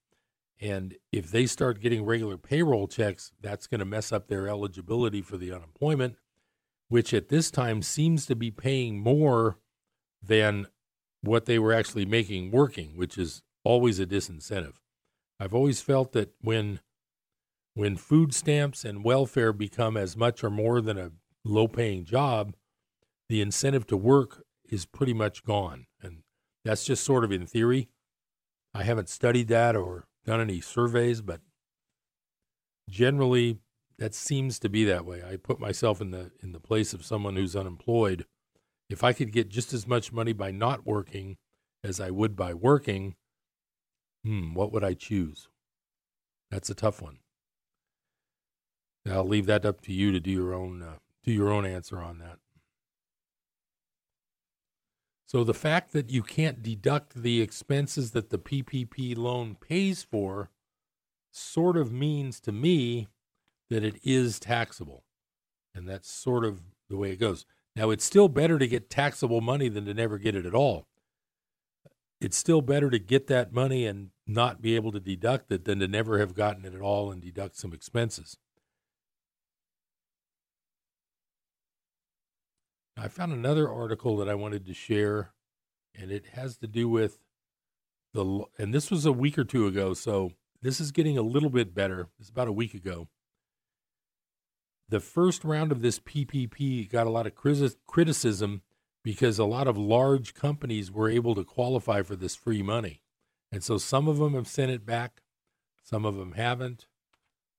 and 0.61 0.97
if 1.13 1.31
they 1.31 1.47
start 1.47 1.81
getting 1.81 2.05
regular 2.05 2.37
payroll 2.37 2.87
checks, 2.87 3.33
that's 3.41 3.67
going 3.67 3.81
to 3.81 3.85
mess 3.85 4.13
up 4.13 4.29
their 4.29 4.49
eligibility 4.49 5.21
for 5.21 5.37
the 5.37 5.53
unemployment, 5.53 6.17
which 6.89 7.13
at 7.13 7.29
this 7.29 7.51
time 7.51 7.83
seems 7.83 8.27
to 8.27 8.37
be 8.37 8.51
paying 8.51 9.01
more 9.01 9.59
than 10.23 10.67
what 11.21 11.47
they 11.47 11.59
were 11.59 11.73
actually 11.73 12.07
making 12.07 12.51
working, 12.51 12.97
which 12.97 13.19
is 13.19 13.43
always 13.65 13.99
a 13.99 14.07
disincentive. 14.07 14.75
I've 15.41 15.55
always 15.55 15.81
felt 15.81 16.13
that 16.13 16.35
when 16.41 16.81
when 17.75 17.97
food 17.97 18.33
stamps 18.33 18.85
and 18.85 19.03
welfare 19.03 19.53
become 19.53 19.97
as 19.97 20.17
much 20.17 20.45
or 20.45 20.51
more 20.51 20.81
than 20.81 20.97
a 20.97 21.11
low 21.45 21.67
paying 21.67 22.05
job, 22.05 22.55
the 23.29 23.41
incentive 23.41 23.85
to 23.89 23.97
work 23.97 24.45
is 24.71 24.87
pretty 24.87 25.13
much 25.13 25.45
gone. 25.45 25.87
And 26.01 26.23
that's 26.65 26.85
just 26.85 27.03
sort 27.03 27.25
of 27.25 27.33
in 27.33 27.47
theory. 27.47 27.89
I 28.73 28.85
haven't 28.85 29.09
studied 29.09 29.49
that 29.49 29.75
or 29.75 30.07
done 30.25 30.41
any 30.41 30.61
surveys, 30.61 31.21
but 31.21 31.41
generally 32.89 33.59
that 33.99 34.15
seems 34.15 34.59
to 34.61 34.69
be 34.69 34.85
that 34.85 35.05
way. 35.05 35.23
I 35.23 35.37
put 35.37 35.61
myself 35.61 36.01
in 36.01 36.11
the 36.11 36.33
in 36.43 36.53
the 36.53 36.61
place 36.61 36.93
of 36.93 37.05
someone 37.05 37.37
who's 37.37 37.57
unemployed. 37.57 38.27
If 38.91 39.03
I 39.03 39.13
could 39.13 39.33
get 39.33 39.49
just 39.49 39.73
as 39.73 39.87
much 39.87 40.13
money 40.13 40.33
by 40.33 40.51
not 40.51 40.87
working 40.87 41.37
as 41.83 42.01
I 42.01 42.11
would 42.11 42.37
by 42.37 42.55
working, 42.55 43.15
hmm, 44.25 44.55
what 44.55 44.73
would 44.73 44.85
I 44.85 44.95
choose? 44.95 45.49
That's 46.51 46.71
a 46.71 46.75
tough 46.75 47.01
one. 47.01 47.19
I'll 49.07 49.27
leave 49.27 49.47
that 49.47 49.67
up 49.67 49.81
to 49.83 49.93
you 49.93 50.13
to 50.13 50.21
do 50.21 50.31
your 50.31 50.55
own 50.55 50.83
uh, 50.83 50.97
do 51.23 51.33
your 51.33 51.53
own 51.53 51.67
answer 51.67 52.01
on 52.01 52.19
that. 52.19 52.39
So 55.35 55.43
the 55.43 55.53
fact 55.53 55.93
that 55.95 56.11
you 56.11 56.23
can't 56.23 56.63
deduct 56.63 57.21
the 57.21 57.43
expenses 57.43 58.13
that 58.13 58.31
the 58.31 58.39
PPP 58.39 59.19
loan 59.19 59.57
pays 59.57 60.05
for 60.05 60.49
sort 61.33 61.77
of 61.77 61.91
means 61.91 62.39
to 62.43 62.53
me 62.53 63.09
that 63.69 63.83
it 63.83 63.97
is 64.05 64.39
taxable. 64.39 65.03
And 65.75 65.89
that's 65.89 66.09
sort 66.09 66.45
of 66.45 66.61
the 66.89 66.97
way 66.97 67.11
it 67.11 67.19
goes. 67.19 67.47
Now, 67.75 67.91
it's 67.91 68.05
still 68.05 68.29
better 68.29 68.61
to 68.61 68.69
get 68.69 68.89
taxable 68.89 69.41
money 69.41 69.69
than 69.69 69.87
to 69.87 69.95
never 69.95 70.19
get 70.19 70.37
it 70.37 70.47
at 70.47 70.55
all. 70.55 70.87
It's 72.21 72.37
still 72.37 72.63
better 72.63 72.89
to 72.89 73.01
get 73.01 73.27
that 73.27 73.53
money 73.53 73.87
and 73.87 74.11
not 74.29 74.63
be 74.63 74.77
able 74.77 74.93
to 74.93 75.01
deduct 75.01 75.51
it 75.51 75.65
than 75.65 75.81
to 75.81 75.89
never 75.89 76.21
have 76.21 76.37
gotten 76.37 76.65
it 76.65 76.77
at 76.77 76.81
all 76.81 77.11
and 77.11 77.21
deduct 77.21 77.57
some 77.57 77.73
expenses. 77.73 78.39
I 82.97 83.09
found 83.09 83.33
another 83.33 83.69
article 83.69 84.17
that 84.19 84.29
I 84.29 84.35
wanted 84.35 84.67
to 84.67 84.75
share, 84.75 85.33
and 85.95 86.13
it 86.13 86.27
has 86.35 86.57
to 86.59 86.67
do 86.67 86.89
with 86.89 87.19
the, 88.13 88.45
and 88.57 88.73
this 88.73 88.91
was 88.91 89.05
a 89.05 89.13
week 89.13 89.37
or 89.37 89.45
two 89.45 89.67
ago, 89.67 89.95
so 89.95 90.33
this 90.63 90.81
is 90.81 90.93
getting 90.93 91.19
a 91.19 91.23
little 91.23 91.51
bit 91.51 91.75
better. 91.75 92.09
It's 92.21 92.31
about 92.31 92.49
a 92.49 92.53
week 92.53 92.73
ago. 92.73 93.09
The 94.89 95.01
first 95.01 95.45
round 95.45 95.73
of 95.73 95.83
this 95.83 95.99
PPP 95.99 96.89
got 96.89 97.07
a 97.07 97.11
lot 97.11 97.27
of 97.27 97.35
criticism 97.35 98.63
because 99.03 99.39
a 99.39 99.45
lot 99.45 99.67
of 99.67 99.77
large 99.77 100.33
companies 100.33 100.93
were 100.93 101.11
able 101.11 101.35
to 101.35 101.45
qualify 101.45 102.03
for 102.03 102.15
this 102.15 102.37
free 102.37 102.63
money. 102.63 103.03
And 103.51 103.63
so 103.63 103.77
some 103.77 104.09
of 104.09 104.19
them 104.19 104.35
have 104.35 104.49
sent 104.49 104.71
it 104.71 104.87
back, 104.87 105.23
some 105.83 106.05
of 106.05 106.17
them 106.17 106.33
haven't. 106.33 106.87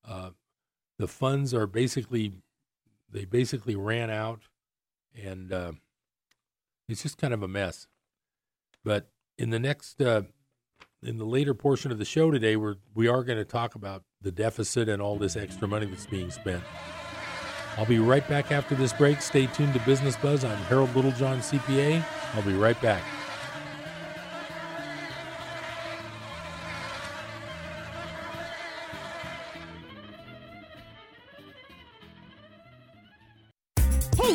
Uh, 0.06 0.30
the 0.98 1.08
funds 1.08 1.52
are 1.52 1.66
basically, 1.66 2.32
they 3.10 3.24
basically 3.24 3.76
ran 3.76 4.08
out 4.08 4.42
and 5.22 5.52
uh, 5.52 5.72
it's 6.88 7.02
just 7.02 7.18
kind 7.18 7.34
of 7.34 7.42
a 7.42 7.48
mess. 7.48 7.86
But 8.84 9.08
in 9.38 9.50
the 9.50 9.58
next, 9.58 10.00
uh, 10.00 10.22
in 11.02 11.18
the 11.18 11.24
later 11.24 11.54
portion 11.54 11.90
of 11.90 11.98
the 11.98 12.04
show 12.04 12.30
today, 12.30 12.56
we're 12.56 12.76
we 12.94 13.08
are 13.08 13.24
going 13.24 13.38
to 13.38 13.44
talk 13.44 13.74
about 13.74 14.04
the 14.20 14.32
deficit 14.32 14.88
and 14.88 15.02
all 15.02 15.16
this 15.16 15.36
extra 15.36 15.68
money 15.68 15.86
that's 15.86 16.06
being 16.06 16.30
spent. 16.30 16.62
I'll 17.76 17.86
be 17.86 17.98
right 17.98 18.26
back 18.26 18.50
after 18.50 18.74
this 18.74 18.92
break. 18.92 19.20
Stay 19.20 19.46
tuned 19.48 19.74
to 19.74 19.80
Business 19.80 20.16
Buzz. 20.16 20.44
I'm 20.44 20.56
Harold 20.64 20.94
Littlejohn, 20.96 21.40
CPA. 21.40 22.02
I'll 22.34 22.42
be 22.42 22.54
right 22.54 22.80
back. 22.80 23.02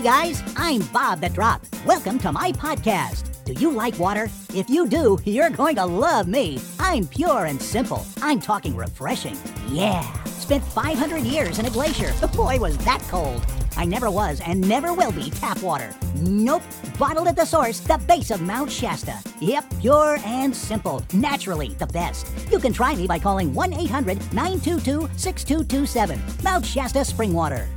Guys, 0.03 0.41
I'm 0.58 0.81
Bob 0.88 1.22
the 1.22 1.29
Drop. 1.29 1.62
Welcome 1.86 2.17
to 2.20 2.31
my 2.31 2.51
podcast. 2.53 3.43
Do 3.46 3.53
you 3.53 3.70
like 3.70 4.00
water? 4.00 4.31
If 4.51 4.67
you 4.67 4.88
do, 4.88 5.20
you're 5.25 5.51
going 5.51 5.75
to 5.75 5.86
love 5.86 6.27
me. 6.27 6.60
I'm 6.79 7.05
pure 7.05 7.46
and 7.46 7.62
simple. 7.62 8.03
I'm 8.20 8.39
talking 8.39 8.75
refreshing. 8.75 9.38
Yeah. 9.70 10.01
Spent 10.24 10.63
500 10.63 11.20
years 11.20 11.60
in 11.60 11.67
a 11.67 11.70
glacier. 11.70 12.12
Boy, 12.36 12.58
was 12.58 12.79
that 12.79 13.03
cold. 13.10 13.46
I 13.77 13.86
never 13.86 14.10
was 14.10 14.41
and 14.41 14.67
never 14.67 14.91
will 14.91 15.12
be 15.12 15.29
tap 15.29 15.62
water. 15.62 15.93
Nope. 16.15 16.63
Bottled 16.98 17.27
at 17.27 17.36
the 17.36 17.46
source, 17.46 17.79
the 17.81 18.00
base 18.08 18.31
of 18.31 18.41
Mount 18.41 18.72
Shasta. 18.72 19.20
Yep, 19.39 19.65
pure 19.81 20.17
and 20.25 20.55
simple. 20.55 21.03
Naturally, 21.13 21.75
the 21.75 21.86
best. 21.86 22.25
You 22.50 22.58
can 22.58 22.74
try 22.74 22.96
me 22.96 23.05
by 23.05 23.20
calling 23.20 23.53
1 23.53 23.74
800 23.74 24.17
922 24.34 25.08
6227. 25.15 26.20
Mount 26.43 26.65
Shasta 26.65 27.05
Spring 27.05 27.34
Water. 27.34 27.67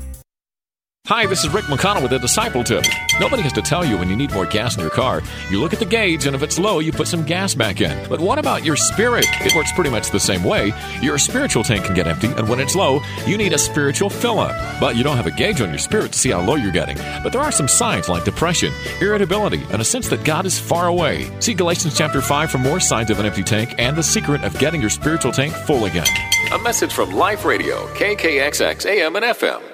Hi, 1.08 1.26
this 1.26 1.44
is 1.44 1.52
Rick 1.52 1.66
McConnell 1.66 2.02
with 2.02 2.12
a 2.14 2.18
disciple 2.18 2.64
tip. 2.64 2.82
Nobody 3.20 3.42
has 3.42 3.52
to 3.52 3.60
tell 3.60 3.84
you 3.84 3.98
when 3.98 4.08
you 4.08 4.16
need 4.16 4.32
more 4.32 4.46
gas 4.46 4.74
in 4.74 4.80
your 4.80 4.88
car. 4.88 5.20
You 5.50 5.60
look 5.60 5.74
at 5.74 5.78
the 5.78 5.84
gauge, 5.84 6.24
and 6.24 6.34
if 6.34 6.42
it's 6.42 6.58
low, 6.58 6.78
you 6.78 6.92
put 6.92 7.08
some 7.08 7.26
gas 7.26 7.54
back 7.54 7.82
in. 7.82 8.08
But 8.08 8.20
what 8.20 8.38
about 8.38 8.64
your 8.64 8.74
spirit? 8.74 9.26
It 9.42 9.54
works 9.54 9.70
pretty 9.72 9.90
much 9.90 10.10
the 10.10 10.18
same 10.18 10.42
way. 10.42 10.72
Your 11.02 11.18
spiritual 11.18 11.62
tank 11.62 11.84
can 11.84 11.94
get 11.94 12.06
empty, 12.06 12.28
and 12.28 12.48
when 12.48 12.58
it's 12.58 12.74
low, 12.74 13.02
you 13.26 13.36
need 13.36 13.52
a 13.52 13.58
spiritual 13.58 14.08
fill 14.08 14.38
up. 14.38 14.80
But 14.80 14.96
you 14.96 15.04
don't 15.04 15.18
have 15.18 15.26
a 15.26 15.30
gauge 15.30 15.60
on 15.60 15.68
your 15.68 15.76
spirit 15.76 16.12
to 16.12 16.18
see 16.18 16.30
how 16.30 16.40
low 16.40 16.54
you're 16.54 16.72
getting. 16.72 16.96
But 17.22 17.34
there 17.34 17.42
are 17.42 17.52
some 17.52 17.68
signs 17.68 18.08
like 18.08 18.24
depression, 18.24 18.72
irritability, 19.02 19.62
and 19.72 19.82
a 19.82 19.84
sense 19.84 20.08
that 20.08 20.24
God 20.24 20.46
is 20.46 20.58
far 20.58 20.86
away. 20.86 21.30
See 21.38 21.52
Galatians 21.52 21.98
chapter 21.98 22.22
5 22.22 22.50
for 22.50 22.56
more 22.56 22.80
signs 22.80 23.10
of 23.10 23.20
an 23.20 23.26
empty 23.26 23.42
tank 23.42 23.74
and 23.76 23.94
the 23.94 24.02
secret 24.02 24.42
of 24.42 24.58
getting 24.58 24.80
your 24.80 24.88
spiritual 24.88 25.32
tank 25.32 25.52
full 25.52 25.84
again. 25.84 26.06
A 26.54 26.58
message 26.60 26.94
from 26.94 27.10
Life 27.10 27.44
Radio, 27.44 27.88
KKXX 27.88 28.86
AM 28.86 29.16
and 29.16 29.26
FM. 29.26 29.73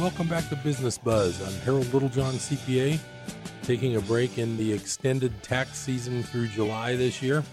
Welcome 0.00 0.28
back 0.28 0.48
to 0.48 0.56
Business 0.56 0.96
Buzz. 0.96 1.42
I'm 1.46 1.60
Harold 1.60 1.92
Littlejohn, 1.92 2.32
CPA, 2.32 2.98
taking 3.62 3.96
a 3.96 4.00
break 4.00 4.38
in 4.38 4.56
the 4.56 4.72
extended 4.72 5.42
tax 5.42 5.76
season 5.76 6.22
through 6.22 6.46
July 6.46 6.96
this 6.96 7.20
year 7.20 7.44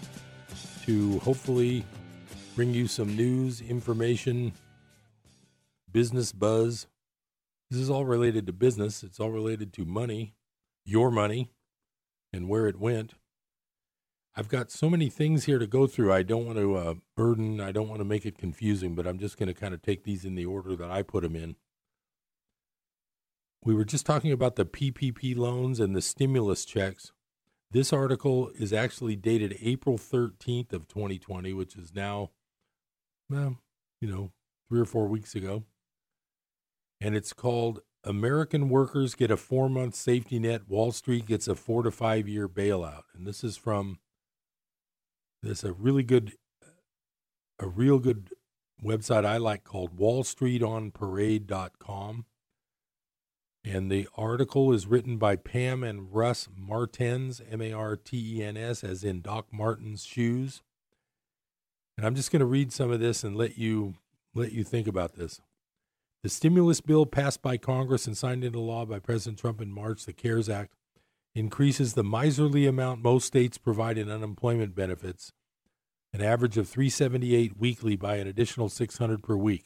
to 0.85 1.19
hopefully 1.19 1.83
bring 2.55 2.73
you 2.73 2.87
some 2.87 3.17
news, 3.17 3.59
information, 3.59 4.53
business 5.91 6.31
buzz. 6.31 6.87
This 7.69 7.81
is 7.81 7.89
all 7.89 8.05
related 8.05 8.45
to 8.47 8.53
business, 8.53 9.03
it's 9.03 9.19
all 9.19 9.31
related 9.31 9.73
to 9.73 9.83
money, 9.83 10.33
your 10.85 11.11
money, 11.11 11.51
and 12.31 12.47
where 12.47 12.67
it 12.67 12.79
went. 12.79 13.15
I've 14.37 14.47
got 14.47 14.71
so 14.71 14.89
many 14.89 15.09
things 15.09 15.43
here 15.43 15.59
to 15.59 15.67
go 15.67 15.85
through. 15.85 16.13
I 16.13 16.23
don't 16.23 16.45
want 16.45 16.59
to 16.59 16.77
uh, 16.77 16.93
burden, 17.17 17.59
I 17.59 17.73
don't 17.73 17.89
want 17.89 17.99
to 17.99 18.05
make 18.05 18.25
it 18.25 18.37
confusing, 18.37 18.95
but 18.95 19.05
I'm 19.05 19.19
just 19.19 19.37
going 19.37 19.47
to 19.47 19.59
kind 19.59 19.73
of 19.73 19.81
take 19.81 20.05
these 20.05 20.23
in 20.23 20.35
the 20.35 20.45
order 20.45 20.77
that 20.77 20.89
I 20.89 21.01
put 21.01 21.23
them 21.23 21.35
in. 21.35 21.57
We 23.67 23.75
were 23.75 23.83
just 23.83 24.05
talking 24.05 24.31
about 24.31 24.55
the 24.55 24.65
PPP 24.65 25.35
loans 25.35 25.81
and 25.81 25.93
the 25.93 26.01
stimulus 26.01 26.63
checks. 26.63 27.11
This 27.69 27.91
article 27.91 28.49
is 28.55 28.71
actually 28.71 29.17
dated 29.17 29.57
April 29.61 29.97
13th 29.97 30.71
of 30.71 30.87
2020, 30.87 31.51
which 31.51 31.75
is 31.75 31.93
now, 31.93 32.31
well, 33.29 33.57
you 33.99 34.07
know, 34.07 34.31
three 34.69 34.79
or 34.79 34.85
four 34.85 35.09
weeks 35.09 35.35
ago. 35.35 35.65
And 37.01 37.13
it's 37.13 37.33
called 37.33 37.81
American 38.05 38.69
Workers 38.69 39.15
Get 39.15 39.31
a 39.31 39.35
Four 39.35 39.69
Month 39.69 39.95
Safety 39.95 40.39
Net. 40.39 40.69
Wall 40.69 40.93
Street 40.93 41.25
Gets 41.25 41.49
a 41.49 41.55
Four 41.55 41.83
to 41.83 41.91
Five 41.91 42.29
Year 42.29 42.47
Bailout. 42.47 43.03
And 43.13 43.27
this 43.27 43.43
is 43.43 43.57
from, 43.57 43.99
this 45.43 45.65
a 45.65 45.73
really 45.73 46.03
good, 46.03 46.35
a 47.59 47.67
real 47.67 47.99
good 47.99 48.29
website 48.81 49.25
I 49.25 49.35
like 49.35 49.65
called 49.65 49.97
wallstreetonparade.com. 49.97 52.25
And 53.69 53.91
the 53.91 54.07
article 54.15 54.71
is 54.71 54.87
written 54.87 55.17
by 55.17 55.35
Pam 55.35 55.83
and 55.83 56.13
Russ 56.13 56.47
Martens, 56.55 57.41
M 57.51 57.61
A 57.61 57.73
R 57.73 57.97
T 57.97 58.37
E 58.37 58.43
N 58.43 58.55
S, 58.55 58.81
as 58.81 59.03
in 59.03 59.19
Doc 59.19 59.47
Martens 59.51 60.05
shoes. 60.05 60.61
And 61.97 62.05
I'm 62.05 62.15
just 62.15 62.31
going 62.31 62.39
to 62.39 62.45
read 62.45 62.71
some 62.71 62.91
of 62.91 63.01
this 63.01 63.25
and 63.25 63.35
let 63.35 63.57
you 63.57 63.95
let 64.33 64.53
you 64.53 64.63
think 64.63 64.87
about 64.87 65.15
this. 65.15 65.41
The 66.23 66.29
stimulus 66.29 66.79
bill 66.79 67.05
passed 67.05 67.41
by 67.41 67.57
Congress 67.57 68.07
and 68.07 68.17
signed 68.17 68.45
into 68.45 68.59
law 68.59 68.85
by 68.85 68.99
President 68.99 69.37
Trump 69.37 69.59
in 69.59 69.71
March, 69.71 70.05
the 70.05 70.13
CARES 70.13 70.47
Act, 70.47 70.73
increases 71.35 71.93
the 71.93 72.03
miserly 72.03 72.65
amount 72.65 73.03
most 73.03 73.27
states 73.27 73.57
provide 73.57 73.97
in 73.97 74.09
unemployment 74.09 74.75
benefits, 74.75 75.33
an 76.13 76.21
average 76.21 76.57
of 76.57 76.69
378 76.69 77.57
weekly 77.57 77.97
by 77.97 78.15
an 78.15 78.27
additional 78.27 78.69
600 78.69 79.21
per 79.21 79.35
week. 79.35 79.65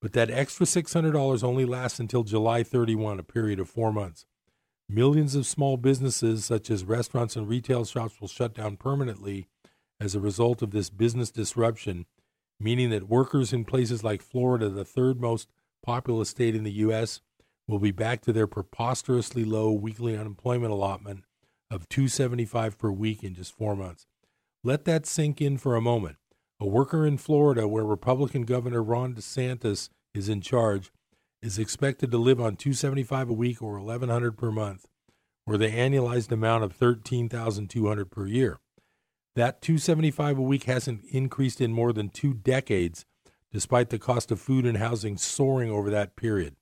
But 0.00 0.12
that 0.14 0.30
extra 0.30 0.64
$600 0.64 1.44
only 1.44 1.64
lasts 1.64 2.00
until 2.00 2.22
July 2.22 2.62
31, 2.62 3.18
a 3.18 3.22
period 3.22 3.60
of 3.60 3.68
four 3.68 3.92
months. 3.92 4.24
Millions 4.88 5.34
of 5.34 5.46
small 5.46 5.76
businesses, 5.76 6.44
such 6.44 6.70
as 6.70 6.84
restaurants 6.84 7.36
and 7.36 7.48
retail 7.48 7.84
shops, 7.84 8.20
will 8.20 8.28
shut 8.28 8.54
down 8.54 8.76
permanently 8.76 9.46
as 10.00 10.14
a 10.14 10.20
result 10.20 10.62
of 10.62 10.70
this 10.70 10.90
business 10.90 11.30
disruption, 11.30 12.06
meaning 12.58 12.90
that 12.90 13.08
workers 13.08 13.52
in 13.52 13.64
places 13.64 14.02
like 14.02 14.22
Florida, 14.22 14.68
the 14.68 14.84
third 14.84 15.20
most 15.20 15.48
populous 15.84 16.30
state 16.30 16.56
in 16.56 16.64
the 16.64 16.72
U.S., 16.72 17.20
will 17.68 17.78
be 17.78 17.92
back 17.92 18.20
to 18.22 18.32
their 18.32 18.48
preposterously 18.48 19.44
low 19.44 19.70
weekly 19.70 20.16
unemployment 20.16 20.72
allotment 20.72 21.24
of 21.70 21.88
275 21.88 22.76
per 22.78 22.90
week 22.90 23.22
in 23.22 23.34
just 23.34 23.56
4 23.56 23.76
months. 23.76 24.06
Let 24.64 24.86
that 24.86 25.06
sink 25.06 25.40
in 25.40 25.56
for 25.56 25.76
a 25.76 25.80
moment. 25.80 26.16
A 26.62 26.66
worker 26.66 27.06
in 27.06 27.16
Florida, 27.16 27.66
where 27.66 27.86
Republican 27.86 28.42
Governor 28.42 28.82
Ron 28.82 29.14
DeSantis 29.14 29.88
is 30.12 30.28
in 30.28 30.42
charge, 30.42 30.92
is 31.40 31.58
expected 31.58 32.10
to 32.10 32.18
live 32.18 32.38
on 32.38 32.56
275 32.56 33.30
a 33.30 33.32
week 33.32 33.62
or 33.62 33.80
1100 33.80 34.36
per 34.36 34.50
month, 34.50 34.86
or 35.46 35.56
the 35.56 35.70
annualized 35.70 36.30
amount 36.30 36.64
of 36.64 36.74
13,200 36.74 38.10
per 38.10 38.26
year. 38.26 38.58
That 39.36 39.62
275 39.62 40.36
a 40.36 40.42
week 40.42 40.64
hasn't 40.64 41.06
increased 41.10 41.62
in 41.62 41.72
more 41.72 41.94
than 41.94 42.10
2 42.10 42.34
decades, 42.34 43.06
despite 43.50 43.88
the 43.88 43.98
cost 43.98 44.30
of 44.30 44.38
food 44.38 44.66
and 44.66 44.76
housing 44.76 45.16
soaring 45.16 45.70
over 45.70 45.88
that 45.88 46.14
period. 46.14 46.56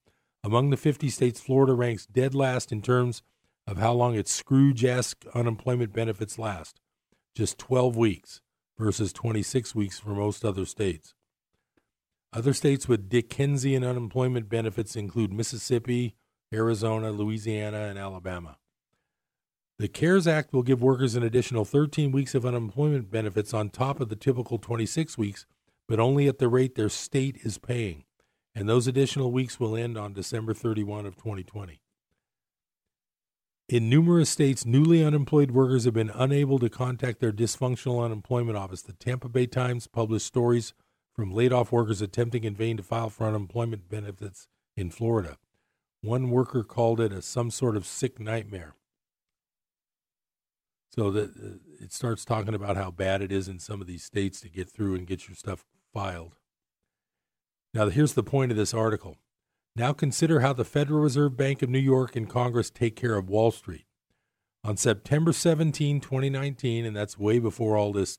Among 0.44 0.70
the 0.70 0.76
50 0.76 1.08
states, 1.08 1.40
Florida 1.40 1.72
ranks 1.72 2.06
dead 2.06 2.37
last 2.37 2.70
in 2.70 2.82
terms 2.82 3.22
of 3.66 3.78
how 3.78 3.94
long 3.94 4.14
its 4.14 4.30
Scrooge-esque 4.30 5.24
unemployment 5.34 5.92
benefits 5.92 6.38
last, 6.38 6.80
just 7.34 7.58
12 7.58 7.96
weeks 7.96 8.42
versus 8.79 9.12
26 9.12 9.75
weeks 9.75 9.99
for 9.99 10.11
most 10.11 10.45
other 10.45 10.64
states. 10.64 11.14
Other 12.33 12.53
states 12.53 12.87
with 12.87 13.09
Dickensian 13.09 13.83
unemployment 13.83 14.49
benefits 14.49 14.97
include 14.97 15.33
Mississippi, 15.33 16.14
Arizona, 16.53 17.11
Louisiana, 17.11 17.85
and 17.85 17.99
Alabama. 17.99 18.59
The 19.79 19.88
CARES 19.88 20.27
Act 20.27 20.53
will 20.53 20.62
give 20.62 20.83
workers 20.83 21.14
an 21.14 21.23
additional 21.23 21.64
13 21.64 22.11
weeks 22.11 22.35
of 22.35 22.45
unemployment 22.45 23.11
benefits 23.11 23.55
on 23.55 23.71
top 23.71 24.01
of 24.01 24.09
the 24.09 24.17
typical 24.17 24.59
26 24.59 25.17
weeks, 25.17 25.47
but 25.87 26.01
only 26.01 26.27
at 26.27 26.38
the 26.38 26.49
rate 26.49 26.75
their 26.75 26.88
state 26.88 27.38
is 27.45 27.59
paying. 27.59 28.05
And 28.55 28.69
those 28.69 28.88
additional 28.88 29.31
weeks 29.31 29.61
will 29.61 29.77
end 29.77 29.97
on 29.97 30.14
December 30.14 30.53
31 30.53 31.07
of 31.07 31.17
2020. 31.17 31.81
In 33.68 33.90
numerous 33.90 34.31
states, 34.31 34.64
newly 34.64 35.04
unemployed 35.04 35.50
workers 35.50 35.85
have 35.85 35.92
been 35.92 36.11
unable 36.14 36.59
to 36.59 36.70
contact 36.70 37.20
their 37.20 37.33
dysfunctional 37.33 38.02
unemployment 38.02 38.57
office. 38.57 38.81
The 38.81 38.94
Tampa 38.94 39.28
Bay 39.28 39.46
Times 39.46 39.87
published 39.87 40.26
stories 40.26 40.72
from 41.12 41.35
laid 41.35 41.52
off 41.52 41.70
workers 41.70 42.00
attempting 42.00 42.44
in 42.44 42.54
vain 42.54 42.78
to 42.78 42.83
file 42.83 43.11
for 43.11 43.26
unemployment 43.26 43.90
benefits 43.90 44.48
in 44.74 44.90
Florida. 44.90 45.37
One 46.00 46.31
worker 46.31 46.64
called 46.64 46.98
it 46.98 47.12
a 47.12 47.20
some 47.20 47.50
sort 47.50 47.76
of 47.76 47.85
sick 47.85 48.18
nightmare. 48.18 48.74
So 50.90 51.11
that 51.11 51.37
uh, 51.37 51.59
it 51.85 51.92
starts 51.92 52.24
talking 52.24 52.54
about 52.54 52.76
how 52.76 52.90
bad 52.90 53.20
it 53.20 53.31
is 53.31 53.48
in 53.48 53.59
some 53.59 53.83
of 53.83 53.87
these 53.87 54.02
states 54.02 54.40
to 54.40 54.48
get 54.48 54.70
through 54.70 54.94
and 54.94 55.07
get 55.07 55.28
your 55.28 55.37
stuff 55.37 55.66
filed. 55.92 56.37
Now, 57.74 57.88
here's 57.88 58.14
the 58.14 58.22
point 58.22 58.50
of 58.50 58.57
this 58.57 58.72
article. 58.72 59.18
Now 59.79 59.93
consider 59.93 60.41
how 60.41 60.55
the 60.55 60.64
Federal 60.64 60.99
Reserve 60.99 61.37
Bank 61.37 61.62
of 61.62 61.71
New 61.71 61.79
York 61.79 62.17
and 62.17 62.29
Congress 62.29 62.69
take 62.69 62.97
care 62.97 63.14
of 63.14 63.31
Wall 63.31 63.53
Street. 63.53 63.85
On 64.64 64.77
September 64.77 65.33
17, 65.33 66.01
2019, 66.01 66.85
and 66.85 66.97
that's 66.97 67.17
way 67.17 67.38
before 67.38 67.77
all 67.77 67.93
this 67.93 68.19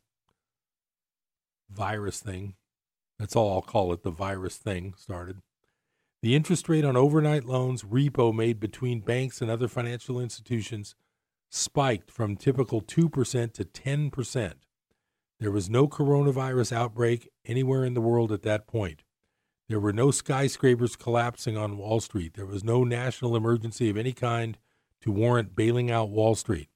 virus 1.69 2.22
thing, 2.22 2.56
that's 3.19 3.36
all 3.36 3.52
I'll 3.52 3.62
call 3.62 3.91
it, 3.91 4.04
the 4.04 4.10
virus 4.10 4.56
thing 4.56 4.93
started. 4.95 5.41
The 6.22 6.34
interest 6.34 6.69
rate 6.69 6.86
on 6.86 6.95
overnight 6.95 7.43
loans, 7.43 7.84
repo 7.84 8.34
made 8.34 8.62
between 8.62 9.02
banks 9.02 9.41
and 9.41 9.52
other 9.52 9.67
financial 9.67 10.17
institutions, 10.17 10.95
spiked 11.50 12.10
from 12.10 12.38
typical 12.38 12.82
2% 12.82 13.52
to 13.52 13.65
10%. 13.65 14.54
There 15.41 15.52
was 15.52 15.69
no 15.69 15.89
coronavirus 15.89 16.72
outbreak 16.72 17.28
anywhere 17.43 17.84
in 17.84 17.95
the 17.95 18.02
world 18.02 18.32
at 18.32 18.43
that 18.43 18.65
point. 18.65 19.04
There 19.69 19.79
were 19.79 19.93
no 19.93 20.10
skyscrapers 20.10 20.95
collapsing 20.95 21.55
on 21.55 21.77
Wall 21.77 21.99
Street. 21.99 22.34
There 22.34 22.47
was 22.47 22.63
no 22.63 22.84
national 22.84 23.36
emergency 23.36 23.91
of 23.91 23.97
any 23.97 24.13
kind 24.13 24.58
to 25.01 25.12
warrant 25.12 25.55
bailing 25.55 25.91
out 25.91 26.10
Wall 26.10 26.34
Street. 26.34 26.69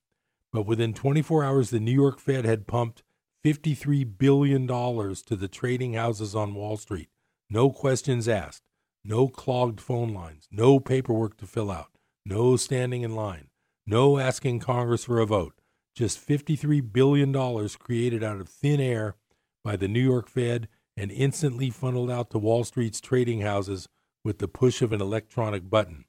But 0.51 0.67
within 0.67 0.93
24 0.93 1.43
hours, 1.43 1.71
the 1.71 1.79
New 1.79 1.91
York 1.91 2.19
Fed 2.19 2.45
had 2.45 2.67
pumped 2.67 3.01
$53 3.43 4.17
billion 4.19 4.67
to 4.67 5.35
the 5.35 5.47
trading 5.47 5.95
houses 5.95 6.35
on 6.35 6.53
Wall 6.53 6.77
Street. 6.77 7.09
No 7.49 7.71
questions 7.71 8.27
asked, 8.27 8.61
no 9.03 9.27
clogged 9.27 9.81
phone 9.81 10.13
lines, 10.13 10.47
no 10.51 10.79
paperwork 10.79 11.35
to 11.37 11.47
fill 11.47 11.71
out, 11.71 11.97
no 12.27 12.55
standing 12.55 13.01
in 13.01 13.15
line, 13.15 13.47
no 13.87 14.19
asking 14.19 14.59
Congress 14.59 15.05
for 15.05 15.19
a 15.19 15.25
vote. 15.25 15.59
Just 15.95 16.25
$53 16.25 16.93
billion 16.93 17.33
created 17.79 18.23
out 18.23 18.39
of 18.39 18.47
thin 18.47 18.79
air 18.79 19.15
by 19.63 19.75
the 19.75 19.87
New 19.87 19.99
York 19.99 20.29
Fed 20.29 20.67
and 20.95 21.11
instantly 21.11 21.69
funneled 21.69 22.11
out 22.11 22.29
to 22.31 22.37
Wall 22.37 22.63
Street's 22.63 23.01
trading 23.01 23.41
houses 23.41 23.87
with 24.23 24.39
the 24.39 24.47
push 24.47 24.81
of 24.81 24.93
an 24.93 25.01
electronic 25.01 25.69
button. 25.69 26.05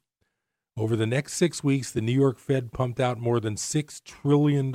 Over 0.77 0.95
the 0.95 1.07
next 1.07 1.33
six 1.33 1.63
weeks, 1.63 1.91
the 1.91 2.01
New 2.01 2.11
York 2.11 2.37
Fed 2.37 2.71
pumped 2.71 2.99
out 2.99 3.17
more 3.17 3.39
than 3.39 3.55
$6 3.55 4.03
trillion 4.03 4.73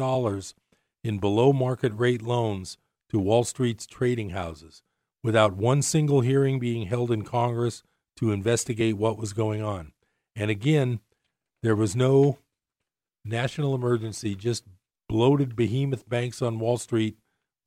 in 1.04 1.18
below 1.18 1.52
market 1.52 1.92
rate 1.94 2.22
loans 2.22 2.78
to 3.10 3.18
Wall 3.18 3.44
Street's 3.44 3.86
trading 3.86 4.30
houses 4.30 4.82
without 5.22 5.56
one 5.56 5.82
single 5.82 6.22
hearing 6.22 6.58
being 6.58 6.86
held 6.86 7.10
in 7.10 7.22
Congress 7.22 7.82
to 8.16 8.32
investigate 8.32 8.96
what 8.96 9.18
was 9.18 9.32
going 9.32 9.62
on. 9.62 9.92
And 10.34 10.50
again, 10.50 11.00
there 11.62 11.76
was 11.76 11.94
no 11.94 12.38
national 13.24 13.74
emergency, 13.74 14.34
just 14.34 14.64
bloated 15.08 15.56
behemoth 15.56 16.08
banks 16.08 16.40
on 16.40 16.58
Wall 16.58 16.78
Street 16.78 17.16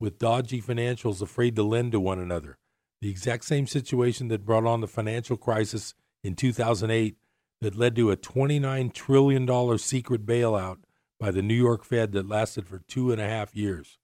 with 0.00 0.18
dodgy 0.18 0.60
financials 0.60 1.22
afraid 1.22 1.56
to 1.56 1.62
lend 1.62 1.92
to 1.92 2.00
one 2.00 2.18
another. 2.18 2.58
The 3.00 3.10
exact 3.10 3.44
same 3.44 3.66
situation 3.66 4.28
that 4.28 4.44
brought 4.44 4.66
on 4.66 4.80
the 4.80 4.88
financial 4.88 5.36
crisis 5.36 5.94
in 6.22 6.34
2008 6.34 7.16
that 7.60 7.76
led 7.76 7.96
to 7.96 8.10
a 8.10 8.16
$29 8.16 8.92
trillion 8.92 9.78
secret 9.78 10.26
bailout 10.26 10.78
by 11.20 11.30
the 11.30 11.42
New 11.42 11.54
York 11.54 11.84
Fed 11.84 12.12
that 12.12 12.28
lasted 12.28 12.66
for 12.66 12.80
two 12.80 13.12
and 13.12 13.20
a 13.20 13.28
half 13.28 13.54
years. 13.54 13.98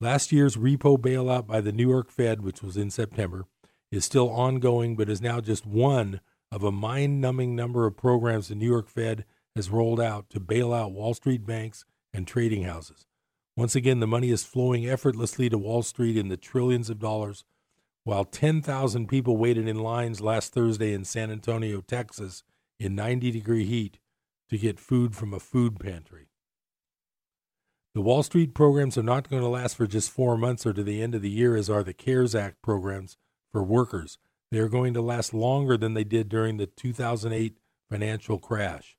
Last 0.00 0.30
year's 0.30 0.56
repo 0.56 0.98
bailout 0.98 1.46
by 1.46 1.60
the 1.60 1.72
New 1.72 1.88
York 1.88 2.10
Fed, 2.10 2.42
which 2.42 2.62
was 2.62 2.76
in 2.76 2.90
September, 2.90 3.46
is 3.90 4.04
still 4.04 4.28
ongoing 4.28 4.94
but 4.94 5.08
is 5.08 5.22
now 5.22 5.40
just 5.40 5.66
one 5.66 6.20
of 6.52 6.62
a 6.62 6.70
mind 6.70 7.20
numbing 7.20 7.56
number 7.56 7.86
of 7.86 7.96
programs 7.96 8.48
the 8.48 8.54
New 8.54 8.70
York 8.70 8.88
Fed 8.88 9.24
has 9.54 9.70
rolled 9.70 10.00
out 10.00 10.28
to 10.30 10.38
bail 10.38 10.72
out 10.72 10.92
Wall 10.92 11.14
Street 11.14 11.46
banks 11.46 11.84
and 12.12 12.26
trading 12.26 12.64
houses. 12.64 13.06
Once 13.56 13.74
again, 13.74 14.00
the 14.00 14.06
money 14.06 14.30
is 14.30 14.44
flowing 14.44 14.86
effortlessly 14.86 15.48
to 15.48 15.56
Wall 15.56 15.82
Street 15.82 16.16
in 16.16 16.28
the 16.28 16.36
trillions 16.36 16.90
of 16.90 16.98
dollars, 16.98 17.44
while 18.04 18.24
10,000 18.24 19.08
people 19.08 19.38
waited 19.38 19.66
in 19.66 19.78
lines 19.78 20.20
last 20.20 20.52
Thursday 20.52 20.92
in 20.92 21.04
San 21.04 21.30
Antonio, 21.30 21.80
Texas, 21.80 22.42
in 22.78 22.94
90 22.94 23.30
degree 23.30 23.64
heat 23.64 23.98
to 24.50 24.58
get 24.58 24.78
food 24.78 25.16
from 25.16 25.32
a 25.32 25.40
food 25.40 25.80
pantry. 25.80 26.28
The 27.94 28.02
Wall 28.02 28.22
Street 28.22 28.54
programs 28.54 28.98
are 28.98 29.02
not 29.02 29.30
going 29.30 29.40
to 29.40 29.48
last 29.48 29.74
for 29.74 29.86
just 29.86 30.10
four 30.10 30.36
months 30.36 30.66
or 30.66 30.74
to 30.74 30.82
the 30.82 31.00
end 31.00 31.14
of 31.14 31.22
the 31.22 31.30
year, 31.30 31.56
as 31.56 31.70
are 31.70 31.82
the 31.82 31.94
CARES 31.94 32.34
Act 32.34 32.60
programs 32.60 33.16
for 33.50 33.64
workers. 33.64 34.18
They 34.50 34.58
are 34.58 34.68
going 34.68 34.92
to 34.92 35.00
last 35.00 35.32
longer 35.32 35.78
than 35.78 35.94
they 35.94 36.04
did 36.04 36.28
during 36.28 36.58
the 36.58 36.66
2008 36.66 37.56
financial 37.88 38.38
crash. 38.38 38.98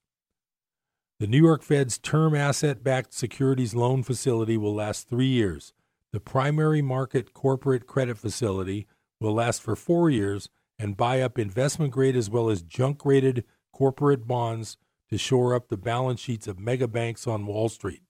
The 1.19 1.25
New 1.25 1.43
York 1.43 1.63
Fed's 1.63 1.97
term 1.97 2.35
asset 2.35 2.83
backed 2.83 3.11
securities 3.11 3.73
loan 3.73 4.03
facility 4.03 4.55
will 4.55 4.75
last 4.75 5.09
three 5.09 5.25
years. 5.25 5.73
The 6.13 6.19
primary 6.19 6.83
market 6.83 7.33
corporate 7.33 7.87
credit 7.87 8.19
facility 8.19 8.85
will 9.19 9.33
last 9.33 9.63
for 9.63 9.75
four 9.75 10.11
years 10.11 10.47
and 10.77 10.95
buy 10.95 11.21
up 11.21 11.39
investment 11.39 11.91
grade 11.91 12.15
as 12.15 12.29
well 12.29 12.51
as 12.51 12.61
junk 12.61 13.03
rated 13.03 13.45
corporate 13.73 14.27
bonds 14.27 14.77
to 15.09 15.17
shore 15.17 15.55
up 15.55 15.69
the 15.69 15.77
balance 15.77 16.19
sheets 16.19 16.45
of 16.45 16.59
mega 16.59 16.87
banks 16.87 17.25
on 17.25 17.47
Wall 17.47 17.67
Street. 17.67 18.03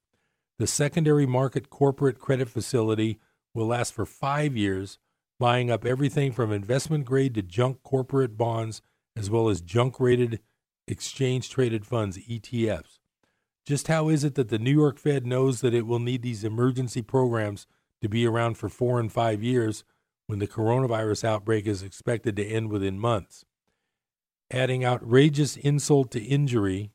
The 0.60 0.68
secondary 0.68 1.26
market 1.26 1.70
corporate 1.70 2.20
credit 2.20 2.50
facility 2.50 3.20
will 3.54 3.68
last 3.68 3.94
for 3.94 4.06
five 4.06 4.58
years, 4.58 5.00
buying 5.40 5.72
up 5.72 5.86
everything 5.86 6.34
from 6.34 6.52
investment 6.52 7.06
grade 7.06 7.36
to 7.36 7.42
junk 7.42 7.84
corporate 7.84 8.38
bonds, 8.38 8.82
as 9.16 9.30
well 9.30 9.48
as 9.48 9.62
junk 9.62 9.98
rated 9.98 10.42
exchange 10.88 11.50
traded 11.50 11.86
funds, 11.86 12.18
ETFs. 12.18 13.00
Just 13.66 13.88
how 13.88 14.10
is 14.10 14.24
it 14.24 14.36
that 14.36 14.50
the 14.50 14.60
New 14.60 14.72
York 14.72 14.98
Fed 14.98 15.26
knows 15.26 15.62
that 15.62 15.74
it 15.74 15.86
will 15.86 16.00
need 16.00 16.22
these 16.22 16.44
emergency 16.44 17.02
programs 17.02 17.68
to 18.02 18.08
be 18.08 18.26
around 18.26 18.58
for 18.58 18.70
four 18.70 19.00
and 19.00 19.12
five 19.12 19.44
years 19.44 19.84
when 20.28 20.40
the 20.40 20.48
coronavirus 20.48 21.24
outbreak 21.24 21.68
is 21.68 21.84
expected 21.84 22.36
to 22.36 22.46
end 22.46 22.70
within 22.70 23.00
months? 23.00 23.44
adding 24.52 24.86
outrageous 24.86 25.58
insult 25.58 26.12
to 26.12 26.22
injury. 26.22 26.92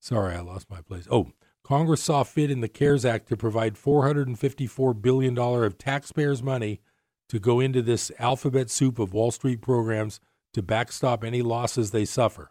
Sorry, 0.00 0.36
I 0.36 0.40
lost 0.40 0.70
my 0.70 0.80
place. 0.80 1.08
Oh, 1.10 1.32
Congress 1.64 2.02
saw 2.02 2.22
fit 2.22 2.50
in 2.50 2.60
the 2.60 2.68
CARES 2.68 3.04
Act 3.04 3.28
to 3.28 3.36
provide 3.36 3.74
$454 3.74 5.02
billion 5.02 5.36
of 5.36 5.78
taxpayers' 5.78 6.42
money 6.42 6.80
to 7.28 7.38
go 7.38 7.60
into 7.60 7.82
this 7.82 8.10
alphabet 8.18 8.70
soup 8.70 8.98
of 8.98 9.12
Wall 9.12 9.30
Street 9.30 9.60
programs 9.60 10.20
to 10.54 10.62
backstop 10.62 11.24
any 11.24 11.42
losses 11.42 11.90
they 11.90 12.04
suffer. 12.04 12.50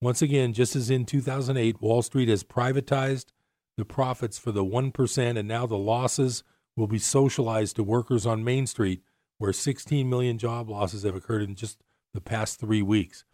Once 0.00 0.22
again, 0.22 0.52
just 0.52 0.74
as 0.76 0.90
in 0.90 1.04
2008, 1.04 1.80
Wall 1.80 2.02
Street 2.02 2.28
has 2.28 2.42
privatized 2.44 3.26
the 3.76 3.84
profits 3.84 4.38
for 4.38 4.52
the 4.52 4.64
1%, 4.64 5.38
and 5.38 5.48
now 5.48 5.66
the 5.66 5.76
losses 5.76 6.42
will 6.76 6.86
be 6.86 6.98
socialized 6.98 7.76
to 7.76 7.82
workers 7.82 8.26
on 8.26 8.44
Main 8.44 8.66
Street 8.66 9.02
where 9.38 9.52
16 9.52 10.08
million 10.08 10.38
job 10.38 10.70
losses 10.70 11.02
have 11.02 11.14
occurred 11.14 11.42
in 11.42 11.54
just 11.54 11.82
the 12.12 12.20
past 12.20 12.60
three 12.60 12.82
weeks. 12.82 13.24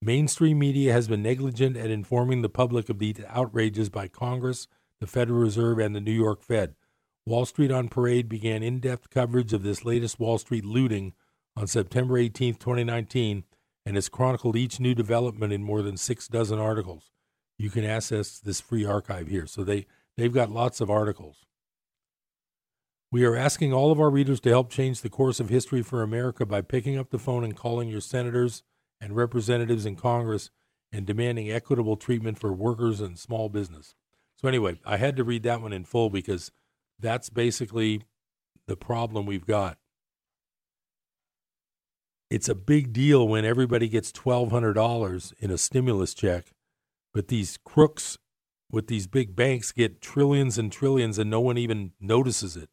Mainstream 0.00 0.58
media 0.58 0.92
has 0.92 1.06
been 1.06 1.22
negligent 1.22 1.76
at 1.76 1.90
informing 1.90 2.42
the 2.42 2.48
public 2.48 2.88
of 2.88 2.98
these 2.98 3.20
outrages 3.28 3.88
by 3.88 4.08
Congress, 4.08 4.66
the 5.00 5.06
Federal 5.06 5.38
Reserve, 5.38 5.78
and 5.78 5.94
the 5.94 6.00
New 6.00 6.12
York 6.12 6.42
Fed. 6.42 6.74
Wall 7.24 7.46
Street 7.46 7.70
on 7.70 7.88
Parade 7.88 8.28
began 8.28 8.64
in 8.64 8.80
depth 8.80 9.08
coverage 9.10 9.52
of 9.52 9.62
this 9.62 9.84
latest 9.84 10.18
Wall 10.18 10.38
Street 10.38 10.64
looting 10.64 11.12
on 11.56 11.68
September 11.68 12.18
18, 12.18 12.54
2019, 12.54 13.44
and 13.86 13.94
has 13.94 14.08
chronicled 14.08 14.56
each 14.56 14.80
new 14.80 14.94
development 14.94 15.52
in 15.52 15.62
more 15.62 15.82
than 15.82 15.96
six 15.96 16.26
dozen 16.26 16.58
articles. 16.58 17.10
You 17.58 17.70
can 17.70 17.84
access 17.84 18.40
this 18.40 18.60
free 18.60 18.84
archive 18.84 19.28
here. 19.28 19.46
So 19.46 19.62
they, 19.62 19.86
they've 20.16 20.32
got 20.32 20.50
lots 20.50 20.80
of 20.80 20.90
articles. 20.90 21.46
We 23.12 23.24
are 23.24 23.36
asking 23.36 23.72
all 23.72 23.92
of 23.92 24.00
our 24.00 24.10
readers 24.10 24.40
to 24.40 24.48
help 24.48 24.70
change 24.70 25.02
the 25.02 25.10
course 25.10 25.38
of 25.38 25.48
history 25.48 25.82
for 25.82 26.02
America 26.02 26.44
by 26.44 26.62
picking 26.62 26.98
up 26.98 27.10
the 27.10 27.18
phone 27.18 27.44
and 27.44 27.56
calling 27.56 27.88
your 27.88 28.00
senators 28.00 28.64
and 29.00 29.14
representatives 29.14 29.86
in 29.86 29.94
Congress 29.94 30.50
and 30.90 31.06
demanding 31.06 31.50
equitable 31.52 31.96
treatment 31.96 32.38
for 32.38 32.52
workers 32.52 33.00
and 33.00 33.18
small 33.18 33.48
business. 33.48 33.94
So, 34.34 34.48
anyway, 34.48 34.80
I 34.84 34.96
had 34.96 35.16
to 35.16 35.24
read 35.24 35.42
that 35.44 35.60
one 35.60 35.72
in 35.72 35.84
full 35.84 36.10
because 36.10 36.50
that's 37.02 37.28
basically 37.28 38.04
the 38.66 38.76
problem 38.76 39.26
we've 39.26 39.46
got. 39.46 39.76
It's 42.30 42.48
a 42.48 42.54
big 42.54 42.94
deal 42.94 43.28
when 43.28 43.44
everybody 43.44 43.88
gets 43.88 44.10
$1,200 44.10 45.34
in 45.38 45.50
a 45.50 45.58
stimulus 45.58 46.14
check, 46.14 46.52
but 47.12 47.28
these 47.28 47.58
crooks 47.62 48.16
with 48.70 48.86
these 48.86 49.06
big 49.06 49.36
banks 49.36 49.70
get 49.70 50.00
trillions 50.00 50.56
and 50.56 50.72
trillions 50.72 51.18
and 51.18 51.28
no 51.28 51.40
one 51.40 51.58
even 51.58 51.92
notices 52.00 52.56
it. 52.56 52.70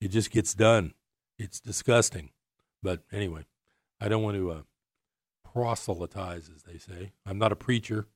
It 0.00 0.08
just 0.08 0.30
gets 0.30 0.52
done. 0.52 0.92
It's 1.38 1.58
disgusting. 1.58 2.30
But 2.82 3.04
anyway, 3.10 3.46
I 3.98 4.08
don't 4.08 4.22
want 4.22 4.36
to 4.36 4.50
uh, 4.50 4.62
proselytize, 5.42 6.50
as 6.54 6.64
they 6.64 6.78
say. 6.78 7.12
I'm 7.24 7.38
not 7.38 7.52
a 7.52 7.56
preacher. 7.56 8.06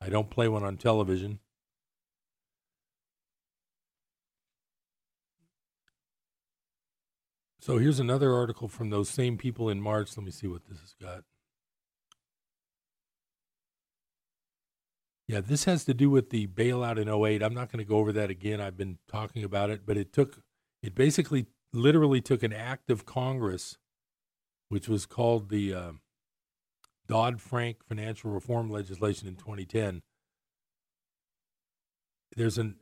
I 0.00 0.08
don't 0.08 0.30
play 0.30 0.48
one 0.48 0.64
on 0.64 0.76
television. 0.78 1.40
So 7.68 7.76
here's 7.76 8.00
another 8.00 8.32
article 8.32 8.66
from 8.66 8.88
those 8.88 9.10
same 9.10 9.36
people 9.36 9.68
in 9.68 9.78
March. 9.78 10.16
Let 10.16 10.24
me 10.24 10.30
see 10.30 10.46
what 10.46 10.64
this 10.64 10.80
has 10.80 10.94
got. 10.94 11.24
Yeah, 15.26 15.42
this 15.42 15.64
has 15.64 15.84
to 15.84 15.92
do 15.92 16.08
with 16.08 16.30
the 16.30 16.46
bailout 16.46 16.98
in 16.98 17.10
08. 17.10 17.42
I'm 17.42 17.52
not 17.52 17.70
going 17.70 17.84
to 17.84 17.86
go 17.86 17.98
over 17.98 18.10
that 18.10 18.30
again. 18.30 18.58
I've 18.58 18.78
been 18.78 18.96
talking 19.06 19.44
about 19.44 19.68
it, 19.68 19.82
but 19.84 19.98
it 19.98 20.14
took 20.14 20.40
It 20.82 20.94
basically 20.94 21.44
literally 21.74 22.22
took 22.22 22.42
an 22.42 22.54
act 22.54 22.88
of 22.90 23.04
Congress, 23.04 23.76
which 24.70 24.88
was 24.88 25.04
called 25.04 25.50
the 25.50 25.74
uh, 25.74 25.92
Dodd 27.06 27.38
Frank 27.38 27.84
financial 27.86 28.30
reform 28.30 28.70
legislation 28.70 29.28
in 29.28 29.36
2010. 29.36 30.00
There's 32.34 32.56
an 32.56 32.76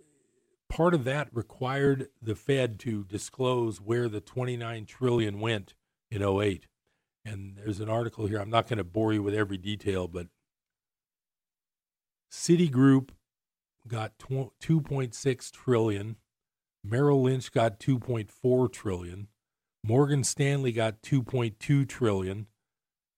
part 0.68 0.94
of 0.94 1.04
that 1.04 1.28
required 1.32 2.08
the 2.20 2.34
Fed 2.34 2.78
to 2.80 3.04
disclose 3.04 3.80
where 3.80 4.08
the 4.08 4.20
29 4.20 4.86
trillion 4.86 5.40
went 5.40 5.74
in 6.10 6.22
08. 6.22 6.66
And 7.24 7.56
there's 7.56 7.80
an 7.80 7.88
article 7.88 8.26
here. 8.26 8.38
I'm 8.38 8.50
not 8.50 8.68
going 8.68 8.78
to 8.78 8.84
bore 8.84 9.12
you 9.12 9.22
with 9.22 9.34
every 9.34 9.58
detail, 9.58 10.06
but 10.06 10.28
Citigroup 12.30 13.10
got 13.88 14.18
2.6 14.18 15.50
trillion. 15.50 16.16
Merrill 16.84 17.22
Lynch 17.22 17.52
got 17.52 17.80
2.4 17.80 18.72
trillion. 18.72 19.28
Morgan 19.82 20.24
Stanley 20.24 20.72
got 20.72 21.02
2.2 21.02 21.88
trillion. 21.88 22.46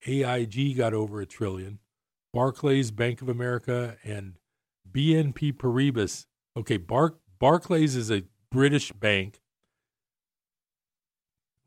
AIG 0.07 0.77
got 0.77 0.95
over 0.95 1.21
a 1.21 1.27
trillion. 1.27 1.79
Barclays, 2.33 2.91
Bank 2.91 3.23
of 3.23 3.29
America, 3.29 3.97
and 4.05 4.35
BNP 4.91 5.55
Paribas. 5.55 6.27
Okay, 6.57 6.77
Bar- 6.77 7.17
Barclays 7.39 7.95
is 7.95 8.11
a 8.11 8.25
British 8.51 8.93
bank. 8.93 9.41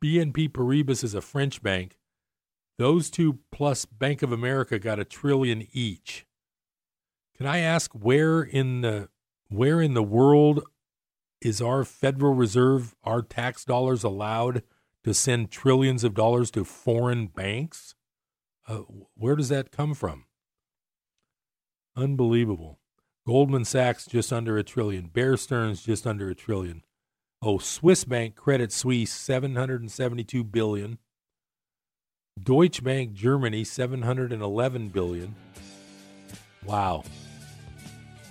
BNP 0.03 0.49
Paribas 0.49 1.03
is 1.03 1.13
a 1.13 1.21
French 1.21 1.61
bank. 1.61 1.97
Those 2.77 3.09
two 3.09 3.39
plus 3.51 3.85
Bank 3.85 4.23
of 4.23 4.31
America 4.31 4.79
got 4.79 4.99
a 4.99 5.05
trillion 5.05 5.67
each. 5.71 6.25
Can 7.37 7.45
I 7.45 7.59
ask 7.59 7.91
where 7.93 8.41
in 8.41 8.81
the 8.81 9.09
where 9.49 9.81
in 9.81 9.93
the 9.93 10.03
world 10.03 10.63
is 11.41 11.61
our 11.61 11.83
Federal 11.83 12.33
Reserve, 12.33 12.95
our 13.03 13.21
tax 13.21 13.65
dollars 13.65 14.03
allowed 14.03 14.63
to 15.03 15.13
send 15.13 15.51
trillions 15.51 16.03
of 16.03 16.13
dollars 16.13 16.51
to 16.51 16.63
foreign 16.63 17.27
banks? 17.27 17.95
Uh, 18.67 18.81
where 19.15 19.35
does 19.35 19.49
that 19.49 19.71
come 19.71 19.93
from? 19.93 20.25
Unbelievable. 21.95 22.80
Goldman 23.27 23.65
Sachs 23.65 24.07
just 24.07 24.33
under 24.33 24.57
a 24.57 24.63
trillion. 24.63 25.07
Bear 25.07 25.37
Stearns 25.37 25.83
just 25.83 26.07
under 26.07 26.29
a 26.29 26.35
trillion. 26.35 26.81
Oh, 27.43 27.59
Swiss 27.59 28.03
Bank 28.03 28.35
Credit 28.35 28.71
Suisse 28.71 29.11
772 29.11 30.43
billion. 30.43 30.97
Deutsche 32.41 32.83
Bank 32.83 33.13
Germany 33.13 33.63
711 33.63 34.89
billion. 34.89 35.35
Wow. 36.65 37.03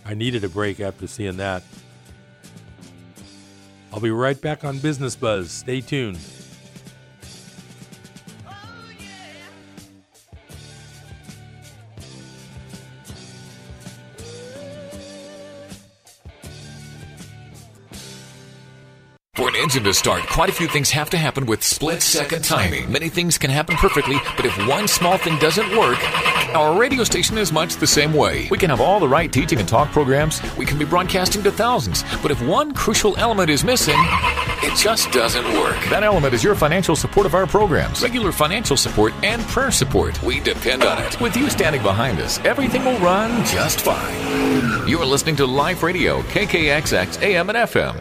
I 0.05 0.15
needed 0.15 0.43
a 0.43 0.49
break 0.49 0.81
after 0.81 1.07
seeing 1.07 1.37
that. 1.37 1.63
I'll 3.93 4.01
be 4.01 4.11
right 4.11 4.41
back 4.41 4.65
on 4.65 4.79
Business 4.79 5.15
Buzz. 5.15 5.51
Stay 5.51 5.81
tuned. 5.81 6.19
Engine 19.71 19.85
to 19.85 19.95
start, 19.95 20.27
quite 20.27 20.49
a 20.49 20.53
few 20.53 20.67
things 20.67 20.91
have 20.91 21.09
to 21.09 21.17
happen 21.17 21.47
with 21.47 21.63
split 21.63 22.03
second 22.03 22.43
timing. 22.43 22.91
Many 22.91 23.09
things 23.09 23.39
can 23.39 23.51
happen 23.51 23.77
perfectly, 23.77 24.17
but 24.35 24.45
if 24.45 24.67
one 24.67 24.89
small 24.89 25.17
thing 25.17 25.39
doesn't 25.39 25.77
work, 25.79 25.97
our 26.57 26.77
radio 26.77 27.05
station 27.05 27.39
is 27.39 27.53
much 27.53 27.77
the 27.77 27.87
same 27.87 28.13
way. 28.13 28.49
We 28.51 28.59
can 28.59 28.69
have 28.69 28.81
all 28.81 28.99
the 28.99 29.07
right 29.07 29.33
teaching 29.33 29.61
and 29.61 29.69
talk 29.69 29.93
programs, 29.93 30.43
we 30.57 30.67
can 30.67 30.77
be 30.77 30.85
broadcasting 30.85 31.45
to 31.45 31.53
thousands, 31.53 32.03
but 32.21 32.33
if 32.33 32.43
one 32.43 32.75
crucial 32.75 33.17
element 33.17 33.49
is 33.49 33.63
missing, 33.63 33.95
it 33.97 34.77
just 34.77 35.13
doesn't 35.13 35.45
work. 35.55 35.79
That 35.89 36.03
element 36.03 36.35
is 36.35 36.43
your 36.43 36.57
financial 36.57 36.97
support 36.97 37.25
of 37.25 37.37
our 37.37 37.47
programs, 37.47 38.03
regular 38.03 38.33
financial 38.33 38.77
support, 38.77 39.13
and 39.23 39.41
prayer 39.43 39.71
support. 39.71 40.21
We 40.25 40.41
depend 40.41 40.83
on 40.83 41.01
it. 41.01 41.21
With 41.21 41.37
you 41.37 41.49
standing 41.49 41.85
behind 41.85 42.19
us, 42.19 42.41
everything 42.41 42.85
will 42.85 42.99
run 42.99 43.45
just 43.45 43.83
fine. 43.83 44.89
You 44.89 44.99
are 44.99 45.07
listening 45.07 45.37
to 45.37 45.47
Life 45.47 45.85
Radio, 45.85 46.23
KKXX 46.23 47.23
AM 47.23 47.51
and 47.51 47.59
FM. 47.59 48.01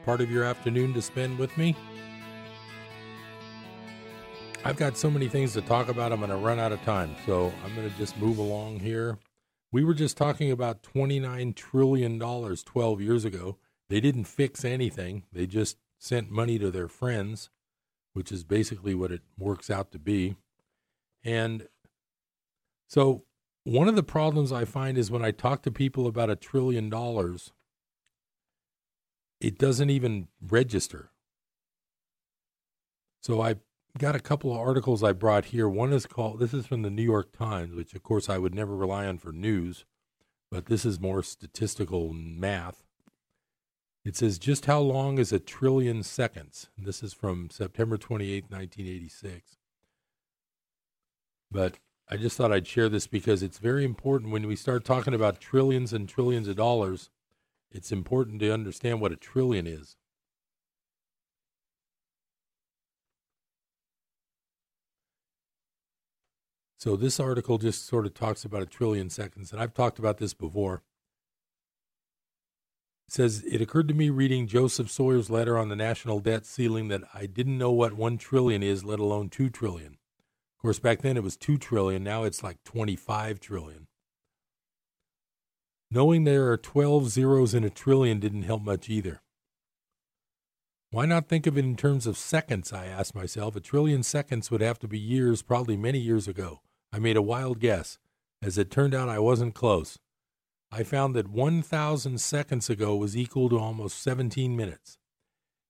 part 0.05 0.21
of 0.21 0.31
your 0.31 0.45
afternoon 0.45 0.93
to 0.93 1.01
spend 1.01 1.37
with 1.37 1.55
me. 1.57 1.75
I've 4.65 4.77
got 4.77 4.95
so 4.95 5.11
many 5.11 5.27
things 5.27 5.51
to 5.53 5.61
talk 5.61 5.89
about, 5.89 6.13
I'm 6.13 6.19
going 6.19 6.29
to 6.29 6.37
run 6.37 6.57
out 6.57 6.71
of 6.71 6.81
time. 6.83 7.17
So 7.25 7.51
I'm 7.65 7.75
going 7.75 7.89
to 7.89 7.97
just 7.97 8.17
move 8.17 8.37
along 8.37 8.79
here. 8.79 9.19
We 9.73 9.83
were 9.83 9.93
just 9.93 10.15
talking 10.15 10.51
about 10.51 10.83
$29 10.83 11.53
trillion 11.53 12.17
12 12.17 13.01
years 13.01 13.25
ago. 13.25 13.57
They 13.89 13.99
didn't 13.99 14.23
fix 14.23 14.63
anything, 14.63 15.23
they 15.33 15.45
just 15.47 15.77
sent 15.99 16.31
money 16.31 16.57
to 16.59 16.71
their 16.71 16.87
friends, 16.87 17.49
which 18.13 18.31
is 18.31 18.45
basically 18.45 18.95
what 18.95 19.11
it 19.11 19.21
works 19.37 19.69
out 19.69 19.91
to 19.91 19.99
be. 19.99 20.37
And 21.25 21.67
so 22.87 23.23
one 23.65 23.89
of 23.89 23.97
the 23.97 24.03
problems 24.03 24.53
I 24.53 24.63
find 24.63 24.97
is 24.97 25.11
when 25.11 25.25
I 25.25 25.31
talk 25.31 25.61
to 25.63 25.71
people 25.71 26.07
about 26.07 26.29
a 26.29 26.37
trillion 26.37 26.89
dollars, 26.89 27.51
it 29.41 29.57
doesn't 29.57 29.89
even 29.89 30.29
register. 30.41 31.11
So 33.21 33.41
I 33.41 33.55
got 33.97 34.15
a 34.15 34.19
couple 34.19 34.51
of 34.51 34.59
articles 34.59 35.03
I 35.03 35.11
brought 35.11 35.45
here. 35.45 35.69
One 35.69 35.93
is 35.93 36.05
called, 36.05 36.39
this 36.39 36.53
is 36.53 36.65
from 36.65 36.81
the 36.81 36.89
New 36.89 37.03
York 37.03 37.31
Times, 37.31 37.75
which 37.75 37.93
of 37.93 38.03
course 38.03 38.27
I 38.27 38.37
would 38.37 38.55
never 38.55 38.75
rely 38.75 39.05
on 39.05 39.19
for 39.19 39.31
news, 39.31 39.85
but 40.49 40.65
this 40.65 40.83
is 40.83 40.99
more 40.99 41.21
statistical 41.21 42.11
math. 42.11 42.83
It 44.03 44.17
says, 44.17 44.37
just 44.37 44.65
how 44.65 44.79
long 44.79 45.17
is 45.17 45.31
a 45.31 45.39
trillion 45.39 46.03
seconds? 46.03 46.69
And 46.75 46.85
this 46.85 47.03
is 47.03 47.13
from 47.13 47.49
September 47.49 47.97
28, 47.97 48.45
1986. 48.49 49.57
But 51.49 51.75
I 52.09 52.17
just 52.17 52.35
thought 52.35 52.51
I'd 52.51 52.67
share 52.67 52.89
this 52.89 53.07
because 53.07 53.41
it's 53.41 53.59
very 53.59 53.85
important 53.85 54.31
when 54.31 54.47
we 54.47 54.55
start 54.55 54.83
talking 54.83 55.13
about 55.13 55.39
trillions 55.39 55.93
and 55.93 56.09
trillions 56.09 56.47
of 56.47 56.57
dollars. 56.57 57.09
it's 57.71 57.91
important 57.91 58.39
to 58.39 58.53
understand 58.53 59.01
what 59.01 59.11
a 59.11 59.15
trillion 59.15 59.65
is. 59.65 59.95
So 66.83 66.97
this 66.97 67.17
article 67.17 67.59
just 67.59 67.85
sort 67.85 68.05
of 68.05 68.13
talks 68.13 68.43
about 68.43 68.61
a 68.61 68.65
trillion 68.65 69.09
seconds, 69.09 69.53
and 69.53 69.61
I've 69.61 69.73
talked 69.73 69.99
about 69.99 70.17
this 70.17 70.33
before. 70.33 70.83
It 73.07 73.13
says 73.13 73.41
it 73.49 73.61
occurred 73.61 73.87
to 73.87 73.93
me 73.93 74.09
reading 74.09 74.47
Joseph 74.47 74.91
Sawyer's 74.91 75.29
letter 75.29 75.57
on 75.57 75.69
the 75.69 75.77
national 75.77 76.19
debt 76.19 76.45
ceiling 76.45 76.89
that 76.89 77.03
I 77.13 77.25
didn't 77.25 77.57
know 77.57 77.71
what 77.71 77.93
one 77.93 78.17
trillion 78.17 78.61
is, 78.61 78.83
let 78.83 78.99
alone 78.99 79.29
two 79.29 79.49
trillion. 79.49 79.93
Of 79.93 80.61
course, 80.61 80.79
back 80.79 81.01
then 81.01 81.15
it 81.15 81.23
was 81.23 81.37
two 81.37 81.57
trillion. 81.57 82.03
Now 82.03 82.25
it's 82.25 82.43
like 82.43 82.61
twenty-five 82.65 83.39
trillion. 83.39 83.87
Knowing 85.89 86.25
there 86.25 86.51
are 86.51 86.57
12 86.57 87.07
zeros 87.07 87.53
in 87.53 87.63
a 87.63 87.69
trillion 87.69 88.19
didn't 88.19 88.43
help 88.43 88.61
much 88.61 88.89
either. 88.89 89.21
Why 90.91 91.05
not 91.05 91.29
think 91.29 91.47
of 91.47 91.57
it 91.57 91.63
in 91.63 91.77
terms 91.77 92.05
of 92.05 92.17
seconds? 92.17 92.73
I 92.73 92.87
asked 92.87 93.15
myself. 93.15 93.55
A 93.55 93.61
trillion 93.61 94.03
seconds 94.03 94.51
would 94.51 94.59
have 94.59 94.79
to 94.79 94.87
be 94.89 94.99
years, 94.99 95.41
probably 95.41 95.77
many 95.77 95.99
years 95.99 96.27
ago. 96.27 96.59
I 96.93 96.99
made 96.99 97.17
a 97.17 97.23
wild 97.23 97.59
guess. 97.59 97.97
As 98.39 98.59
it 98.59 98.69
turned 98.69 98.93
out, 98.93 99.09
I 99.09 99.17
wasn't 99.17 99.55
close. 99.55 99.97
I 100.71 100.83
found 100.83 101.15
that 101.15 101.27
1,000 101.27 102.21
seconds 102.21 102.69
ago 102.69 102.95
was 102.95 103.17
equal 103.17 103.49
to 103.49 103.57
almost 103.57 104.03
17 104.03 104.55
minutes. 104.55 104.99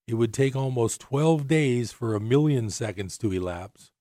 It 0.06 0.16
would 0.16 0.34
take 0.34 0.54
almost 0.56 1.00
12 1.00 1.48
days 1.48 1.94
for 1.94 2.14
a 2.14 2.20
million 2.20 2.70
seconds 2.70 3.18
to 3.20 3.32
elapse, 3.32 3.94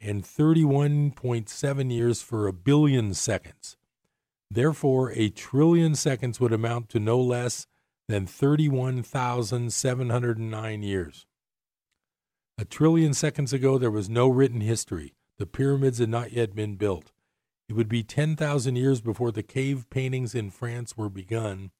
and 0.00 0.24
31.7 0.24 1.92
years 1.92 2.20
for 2.20 2.48
a 2.48 2.52
billion 2.52 3.14
seconds. 3.14 3.76
Therefore, 4.50 5.12
a 5.12 5.28
trillion 5.28 5.94
seconds 5.94 6.40
would 6.40 6.52
amount 6.52 6.88
to 6.90 6.98
no 6.98 7.20
less 7.20 7.68
than 8.08 8.26
31,709 8.26 10.82
years. 10.82 11.26
A 12.58 12.64
trillion 12.64 13.14
seconds 13.14 13.52
ago, 13.52 13.78
there 13.78 13.90
was 13.90 14.08
no 14.08 14.28
written 14.28 14.62
history. 14.62 15.15
The 15.38 15.46
pyramids 15.46 15.98
had 15.98 16.08
not 16.08 16.32
yet 16.32 16.54
been 16.54 16.76
built. 16.76 17.12
It 17.68 17.74
would 17.74 17.88
be 17.88 18.02
10,000 18.02 18.76
years 18.76 19.00
before 19.00 19.32
the 19.32 19.42
cave 19.42 19.90
paintings 19.90 20.34
in 20.34 20.50
France 20.50 20.96
were 20.96 21.10
begun, 21.10 21.72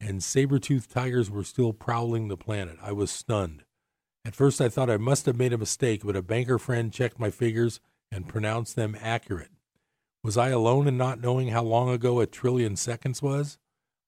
and 0.00 0.22
saber 0.22 0.58
toothed 0.58 0.90
tigers 0.90 1.30
were 1.30 1.44
still 1.44 1.72
prowling 1.72 2.28
the 2.28 2.36
planet. 2.36 2.76
I 2.82 2.92
was 2.92 3.10
stunned. 3.10 3.64
At 4.24 4.36
first, 4.36 4.60
I 4.60 4.68
thought 4.68 4.90
I 4.90 4.98
must 4.98 5.26
have 5.26 5.36
made 5.36 5.52
a 5.52 5.58
mistake, 5.58 6.02
but 6.04 6.14
a 6.14 6.22
banker 6.22 6.58
friend 6.58 6.92
checked 6.92 7.18
my 7.18 7.30
figures 7.30 7.80
and 8.12 8.28
pronounced 8.28 8.76
them 8.76 8.96
accurate. 9.00 9.50
Was 10.22 10.36
I 10.36 10.50
alone 10.50 10.86
in 10.86 10.96
not 10.96 11.20
knowing 11.20 11.48
how 11.48 11.62
long 11.62 11.88
ago 11.88 12.20
a 12.20 12.26
trillion 12.26 12.76
seconds 12.76 13.22
was? 13.22 13.58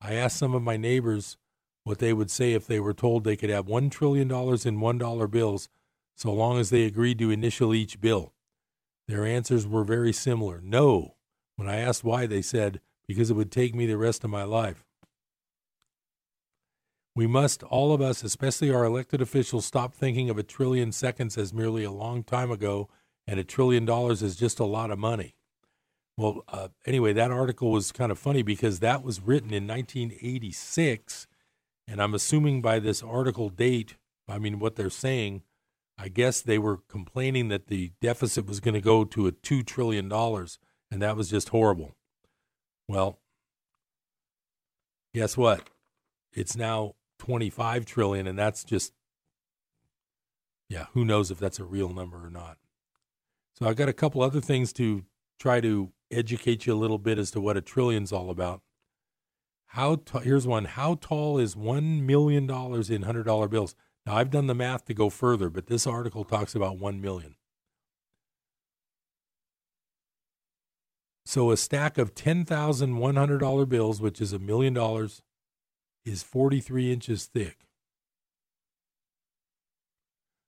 I 0.00 0.14
asked 0.14 0.36
some 0.36 0.54
of 0.54 0.62
my 0.62 0.76
neighbors 0.76 1.36
what 1.84 1.98
they 1.98 2.12
would 2.12 2.30
say 2.30 2.52
if 2.52 2.66
they 2.66 2.80
were 2.80 2.94
told 2.94 3.24
they 3.24 3.36
could 3.36 3.50
have 3.50 3.66
$1 3.66 3.90
trillion 3.90 4.30
in 4.30 4.30
$1 4.30 5.30
bills 5.30 5.68
so 6.14 6.32
long 6.32 6.58
as 6.58 6.70
they 6.70 6.84
agreed 6.84 7.18
to 7.18 7.30
initial 7.30 7.74
each 7.74 8.00
bill. 8.00 8.34
Their 9.10 9.26
answers 9.26 9.66
were 9.66 9.82
very 9.82 10.12
similar. 10.12 10.60
No. 10.62 11.16
When 11.56 11.68
I 11.68 11.78
asked 11.78 12.04
why, 12.04 12.26
they 12.26 12.42
said, 12.42 12.80
because 13.08 13.28
it 13.28 13.34
would 13.34 13.50
take 13.50 13.74
me 13.74 13.84
the 13.84 13.98
rest 13.98 14.22
of 14.22 14.30
my 14.30 14.44
life. 14.44 14.84
We 17.16 17.26
must, 17.26 17.64
all 17.64 17.92
of 17.92 18.00
us, 18.00 18.22
especially 18.22 18.70
our 18.70 18.84
elected 18.84 19.20
officials, 19.20 19.66
stop 19.66 19.96
thinking 19.96 20.30
of 20.30 20.38
a 20.38 20.44
trillion 20.44 20.92
seconds 20.92 21.36
as 21.36 21.52
merely 21.52 21.82
a 21.82 21.90
long 21.90 22.22
time 22.22 22.52
ago 22.52 22.88
and 23.26 23.40
a 23.40 23.44
trillion 23.44 23.84
dollars 23.84 24.22
as 24.22 24.36
just 24.36 24.60
a 24.60 24.64
lot 24.64 24.92
of 24.92 24.98
money. 25.00 25.34
Well, 26.16 26.44
uh, 26.46 26.68
anyway, 26.86 27.12
that 27.14 27.32
article 27.32 27.72
was 27.72 27.90
kind 27.90 28.12
of 28.12 28.18
funny 28.18 28.42
because 28.42 28.78
that 28.78 29.02
was 29.02 29.20
written 29.20 29.52
in 29.52 29.66
1986. 29.66 31.26
And 31.88 32.00
I'm 32.00 32.14
assuming 32.14 32.62
by 32.62 32.78
this 32.78 33.02
article 33.02 33.48
date, 33.48 33.96
I 34.28 34.38
mean, 34.38 34.60
what 34.60 34.76
they're 34.76 34.88
saying, 34.88 35.42
I 36.02 36.08
guess 36.08 36.40
they 36.40 36.58
were 36.58 36.78
complaining 36.88 37.48
that 37.48 37.66
the 37.66 37.92
deficit 38.00 38.46
was 38.46 38.58
going 38.58 38.74
to 38.74 38.80
go 38.80 39.04
to 39.04 39.26
a 39.26 39.32
$2 39.32 39.66
trillion, 39.66 40.10
and 40.10 41.02
that 41.02 41.14
was 41.14 41.28
just 41.28 41.50
horrible. 41.50 41.94
Well, 42.88 43.18
guess 45.14 45.36
what? 45.36 45.68
It's 46.32 46.56
now 46.56 46.94
25 47.18 47.84
trillion, 47.84 48.26
and 48.26 48.38
that's 48.38 48.64
just, 48.64 48.94
yeah, 50.70 50.86
who 50.94 51.04
knows 51.04 51.30
if 51.30 51.38
that's 51.38 51.58
a 51.58 51.64
real 51.64 51.90
number 51.90 52.24
or 52.24 52.30
not. 52.30 52.56
So 53.52 53.68
I've 53.68 53.76
got 53.76 53.90
a 53.90 53.92
couple 53.92 54.22
other 54.22 54.40
things 54.40 54.72
to 54.74 55.04
try 55.38 55.60
to 55.60 55.92
educate 56.10 56.64
you 56.64 56.72
a 56.72 56.80
little 56.80 56.98
bit 56.98 57.18
as 57.18 57.30
to 57.32 57.42
what 57.42 57.58
a 57.58 57.62
trillion's 57.62 58.10
all 58.10 58.30
about. 58.30 58.62
How 59.66 59.96
t- 59.96 60.20
here's 60.20 60.46
one: 60.46 60.64
How 60.64 60.94
tall 60.94 61.38
is 61.38 61.54
one 61.54 62.06
million 62.06 62.46
dollars 62.46 62.88
in 62.88 63.02
hundred 63.02 63.24
dollar 63.24 63.48
bills? 63.48 63.76
Now 64.10 64.16
I've 64.16 64.30
done 64.32 64.48
the 64.48 64.56
math 64.56 64.86
to 64.86 64.94
go 64.94 65.08
further, 65.08 65.48
but 65.48 65.68
this 65.68 65.86
article 65.86 66.24
talks 66.24 66.56
about 66.56 66.78
one 66.80 67.00
million. 67.00 67.36
So 71.24 71.52
a 71.52 71.56
stack 71.56 71.96
of 71.96 72.12
ten 72.12 72.44
thousand 72.44 72.96
one 72.96 73.14
hundred 73.14 73.38
dollar 73.38 73.66
bills, 73.66 74.00
which 74.00 74.20
is 74.20 74.32
a 74.32 74.40
million 74.40 74.74
dollars, 74.74 75.22
is 76.04 76.24
forty 76.24 76.60
three 76.60 76.92
inches 76.92 77.26
thick. 77.26 77.68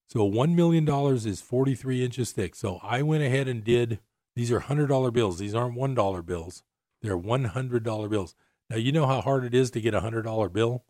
So 0.08 0.24
one 0.24 0.56
million 0.56 0.84
dollars 0.84 1.24
is 1.24 1.40
forty 1.40 1.76
three 1.76 2.04
inches 2.04 2.32
thick. 2.32 2.56
So 2.56 2.80
I 2.82 3.02
went 3.02 3.22
ahead 3.22 3.46
and 3.46 3.62
did 3.62 4.00
these 4.34 4.50
are 4.50 4.62
$100 4.62 5.12
bills. 5.12 5.38
These 5.38 5.54
aren't 5.54 5.76
$1 5.76 6.26
bills. 6.26 6.64
They're 7.00 7.16
$100 7.16 8.10
bills. 8.10 8.34
Now, 8.68 8.76
you 8.76 8.90
know 8.90 9.06
how 9.06 9.20
hard 9.20 9.44
it 9.44 9.54
is 9.54 9.70
to 9.70 9.80
get 9.80 9.94
a 9.94 10.00
$100 10.00 10.52
bill? 10.52 10.84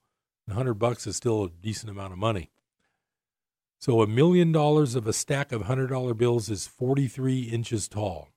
A 0.48 0.52
100 0.52 0.74
bucks 0.74 1.06
is 1.06 1.16
still 1.16 1.44
a 1.44 1.50
decent 1.50 1.90
amount 1.90 2.12
of 2.12 2.18
money. 2.18 2.50
So 3.83 4.01
a 4.01 4.07
million 4.07 4.53
dollars 4.53 4.95
of 4.95 5.09
a 5.09 5.12
stack 5.12 5.51
of 5.51 5.62
$100 5.62 6.16
bills 6.16 6.49
is 6.49 6.68
43 6.68 7.40
inches 7.40 7.88
tall. 7.88 8.29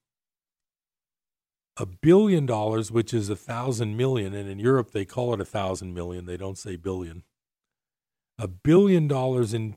A 1.77 1.85
billion 1.85 2.47
dollars, 2.47 2.91
which 2.91 3.13
is 3.13 3.29
a 3.29 3.35
thousand 3.35 3.95
million, 3.95 4.33
and 4.33 4.49
in 4.49 4.57
Europe 4.57 4.89
they 4.89 5.05
call 5.05 5.35
it 5.35 5.39
a 5.39 5.45
thousand 5.45 5.93
million, 5.93 6.25
they 6.25 6.35
don't 6.35 6.57
say 6.57 6.77
billion. 6.77 7.21
A 8.39 8.47
billion 8.47 9.07
dollars 9.07 9.53
in 9.53 9.75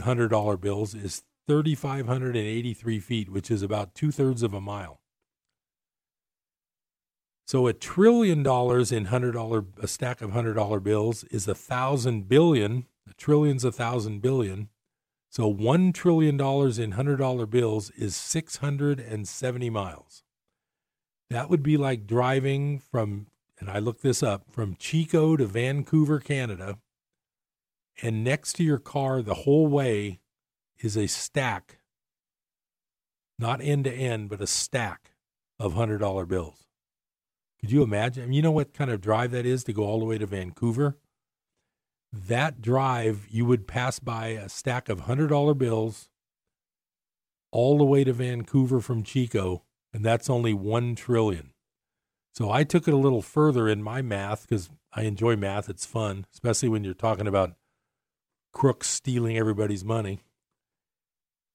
$100 0.00 0.60
bills 0.60 0.92
is 0.92 1.22
3,583 1.46 2.98
feet, 2.98 3.30
which 3.30 3.52
is 3.52 3.62
about 3.62 3.94
two 3.94 4.10
thirds 4.10 4.42
of 4.42 4.52
a 4.52 4.60
mile. 4.60 4.98
So 7.46 7.68
a 7.68 7.72
trillion 7.72 8.42
dollars 8.42 8.90
in 8.90 9.04
hundred 9.04 9.32
dollar 9.32 9.66
a 9.80 9.86
stack 9.86 10.20
of 10.20 10.32
hundred 10.32 10.54
dollar 10.54 10.80
bills 10.80 11.22
is 11.24 11.46
a 11.46 11.54
thousand 11.54 12.28
billion. 12.28 12.86
A 13.08 13.14
trillion's 13.14 13.64
a 13.64 13.72
thousand 13.72 14.20
billion. 14.20 14.68
So 15.30 15.48
one 15.48 15.92
trillion 15.92 16.36
dollars 16.36 16.78
in 16.78 16.92
hundred 16.92 17.16
dollar 17.16 17.46
bills 17.46 17.90
is 17.90 18.14
six 18.14 18.58
hundred 18.58 19.00
and 19.00 19.26
seventy 19.26 19.70
miles. 19.70 20.22
That 21.30 21.50
would 21.50 21.62
be 21.62 21.76
like 21.76 22.06
driving 22.06 22.78
from, 22.78 23.26
and 23.58 23.68
I 23.70 23.78
looked 23.78 24.02
this 24.02 24.22
up, 24.22 24.44
from 24.50 24.76
Chico 24.76 25.36
to 25.36 25.46
Vancouver, 25.46 26.20
Canada, 26.20 26.78
and 28.02 28.22
next 28.22 28.54
to 28.54 28.64
your 28.64 28.78
car 28.78 29.22
the 29.22 29.34
whole 29.34 29.66
way 29.66 30.20
is 30.78 30.96
a 30.96 31.06
stack, 31.06 31.78
not 33.38 33.60
end 33.60 33.84
to 33.84 33.92
end, 33.92 34.28
but 34.28 34.40
a 34.40 34.46
stack 34.46 35.12
of 35.58 35.74
$100 35.74 36.28
bills. 36.28 36.66
Could 37.60 37.72
you 37.72 37.82
imagine? 37.82 38.24
I 38.24 38.26
mean, 38.26 38.34
you 38.34 38.42
know 38.42 38.50
what 38.50 38.74
kind 38.74 38.90
of 38.90 39.00
drive 39.00 39.30
that 39.30 39.46
is 39.46 39.64
to 39.64 39.72
go 39.72 39.84
all 39.84 39.98
the 39.98 40.04
way 40.04 40.18
to 40.18 40.26
Vancouver? 40.26 40.98
That 42.14 42.62
drive, 42.62 43.26
you 43.28 43.44
would 43.44 43.66
pass 43.66 43.98
by 43.98 44.28
a 44.28 44.48
stack 44.48 44.88
of 44.88 45.02
$100 45.02 45.58
bills 45.58 46.08
all 47.50 47.76
the 47.76 47.84
way 47.84 48.04
to 48.04 48.12
Vancouver 48.12 48.80
from 48.80 49.02
Chico, 49.02 49.64
and 49.92 50.04
that's 50.04 50.30
only 50.30 50.54
1 50.54 50.94
trillion. 50.94 51.52
So 52.32 52.50
I 52.50 52.62
took 52.62 52.86
it 52.86 52.94
a 52.94 52.98
little 52.98 53.22
further 53.22 53.68
in 53.68 53.82
my 53.82 54.00
math 54.00 54.42
because 54.42 54.70
I 54.92 55.02
enjoy 55.02 55.34
math. 55.34 55.68
It's 55.68 55.84
fun, 55.84 56.26
especially 56.32 56.68
when 56.68 56.84
you're 56.84 56.94
talking 56.94 57.26
about 57.26 57.56
crooks 58.52 58.88
stealing 58.88 59.36
everybody's 59.36 59.84
money. 59.84 60.20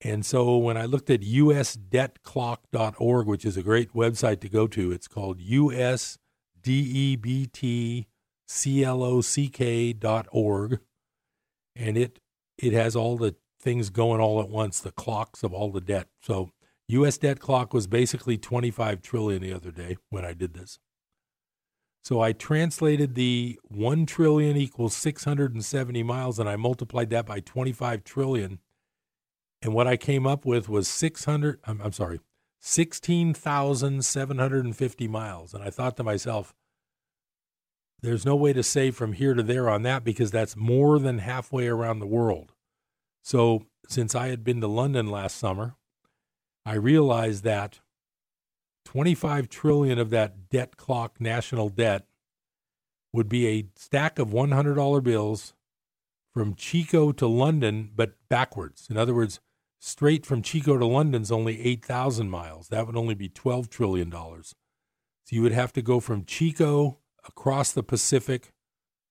And 0.02 0.26
so 0.26 0.58
when 0.58 0.76
I 0.76 0.84
looked 0.84 1.08
at 1.10 1.22
usdebtclock.org, 1.22 3.26
which 3.26 3.46
is 3.46 3.56
a 3.56 3.62
great 3.62 3.94
website 3.94 4.40
to 4.40 4.48
go 4.48 4.66
to, 4.66 4.92
it's 4.92 5.08
called 5.08 5.40
usdebtclock.org. 8.50 10.80
And 11.76 11.96
it 11.96 12.18
it 12.58 12.72
has 12.72 12.96
all 12.96 13.16
the 13.16 13.36
things 13.60 13.90
going 13.90 14.20
all 14.20 14.40
at 14.40 14.48
once, 14.48 14.80
the 14.80 14.90
clocks 14.90 15.42
of 15.42 15.54
all 15.54 15.70
the 15.70 15.80
debt. 15.80 16.08
So 16.20 16.50
US 16.88 17.18
debt 17.18 17.40
clock 17.40 17.72
was 17.72 17.86
basically 17.86 18.36
25 18.36 19.02
trillion 19.02 19.42
the 19.42 19.52
other 19.52 19.70
day 19.70 19.96
when 20.10 20.24
I 20.24 20.32
did 20.32 20.54
this. 20.54 20.80
So 22.02 22.20
I 22.20 22.32
translated 22.32 23.14
the 23.14 23.60
1 23.68 24.06
trillion 24.06 24.56
equals 24.56 24.96
670 24.96 26.02
miles 26.02 26.38
and 26.38 26.48
I 26.48 26.56
multiplied 26.56 27.10
that 27.10 27.26
by 27.26 27.40
25 27.40 28.04
trillion 28.04 28.58
and 29.62 29.74
what 29.74 29.86
I 29.86 29.98
came 29.98 30.26
up 30.26 30.46
with 30.46 30.68
was 30.68 30.88
600, 30.88 31.60
I'm, 31.64 31.80
I'm 31.82 31.92
sorry, 31.92 32.18
16,750 32.60 35.08
miles. 35.08 35.54
And 35.54 35.62
I 35.62 35.70
thought 35.70 35.96
to 35.98 36.02
myself, 36.02 36.52
there's 38.02 38.24
no 38.24 38.36
way 38.36 38.52
to 38.52 38.62
say 38.62 38.90
from 38.90 39.12
here 39.12 39.34
to 39.34 39.42
there 39.42 39.68
on 39.68 39.82
that 39.82 40.04
because 40.04 40.30
that's 40.30 40.56
more 40.56 40.98
than 40.98 41.18
halfway 41.18 41.68
around 41.68 41.98
the 41.98 42.06
world. 42.06 42.52
So, 43.22 43.66
since 43.88 44.14
I 44.14 44.28
had 44.28 44.44
been 44.44 44.60
to 44.60 44.66
London 44.66 45.08
last 45.08 45.36
summer, 45.36 45.74
I 46.64 46.74
realized 46.74 47.44
that 47.44 47.80
25 48.84 49.48
trillion 49.48 49.98
of 49.98 50.10
that 50.10 50.48
debt 50.48 50.76
clock 50.76 51.20
national 51.20 51.68
debt 51.68 52.06
would 53.12 53.28
be 53.28 53.46
a 53.48 53.66
stack 53.76 54.18
of 54.18 54.28
$100 54.28 55.02
bills 55.02 55.54
from 56.32 56.54
Chico 56.54 57.12
to 57.12 57.26
London, 57.26 57.90
but 57.94 58.14
backwards. 58.28 58.86
In 58.88 58.96
other 58.96 59.14
words, 59.14 59.40
straight 59.80 60.24
from 60.24 60.42
Chico 60.42 60.78
to 60.78 60.86
London's 60.86 61.32
only 61.32 61.60
8,000 61.60 62.30
miles. 62.30 62.68
That 62.68 62.86
would 62.86 62.96
only 62.96 63.14
be 63.14 63.28
$12 63.28 63.68
trillion. 63.68 64.12
So 64.12 64.54
you 65.30 65.42
would 65.42 65.52
have 65.52 65.72
to 65.74 65.82
go 65.82 66.00
from 66.00 66.24
Chico 66.24 66.98
across 67.30 67.72
the 67.72 67.84
Pacific, 67.84 68.52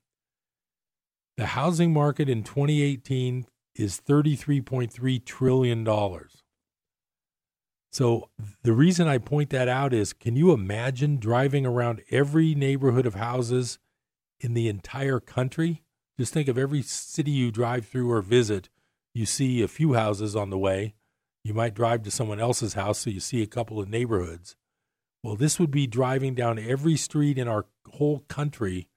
The 1.37 1.47
housing 1.47 1.93
market 1.93 2.29
in 2.29 2.45
2018 2.45 3.47
is 3.75 4.01
$33.3 4.01 5.25
trillion. 5.25 5.85
So 7.91 8.29
the 8.63 8.73
reason 8.73 9.09
I 9.09 9.19
point 9.19 9.51
that 9.51 9.67
out 9.67 9.93
is 9.93 10.13
can 10.13 10.37
you 10.37 10.53
imagine 10.53 11.17
driving 11.17 11.67
around 11.67 12.03
every 12.13 12.55
neighborhood 12.55 13.07
of 13.07 13.17
houses 13.17 13.81
in 14.39 14.55
the 14.55 14.69
entire 14.69 15.19
country? 15.19 15.83
Just 16.19 16.33
think 16.33 16.49
of 16.49 16.59
every 16.59 16.83
city 16.83 17.31
you 17.31 17.51
drive 17.51 17.87
through 17.87 18.11
or 18.11 18.21
visit, 18.21 18.69
you 19.15 19.27
see 19.27 19.63
a 19.63 19.69
few 19.69 19.95
houses 19.95 20.37
on 20.37 20.51
the 20.51 20.59
way. 20.59 20.95
You 21.45 21.55
might 21.55 21.75
drive 21.75 22.03
to 22.05 22.11
someone 22.11 22.41
else's 22.41 22.75
house, 22.75 23.01
so 23.01 23.11
you 23.11 23.21
see 23.21 23.43
a 23.43 23.47
couple 23.47 23.81
of 23.81 23.89
neighborhoods. 23.89 24.57
Well, 25.23 25.37
this 25.37 25.59
would 25.59 25.71
be 25.71 25.87
driving 25.87 26.35
down 26.35 26.59
every 26.59 26.97
street 26.97 27.39
in 27.39 27.49
our 27.49 27.67
whole 27.93 28.21
country 28.29 28.89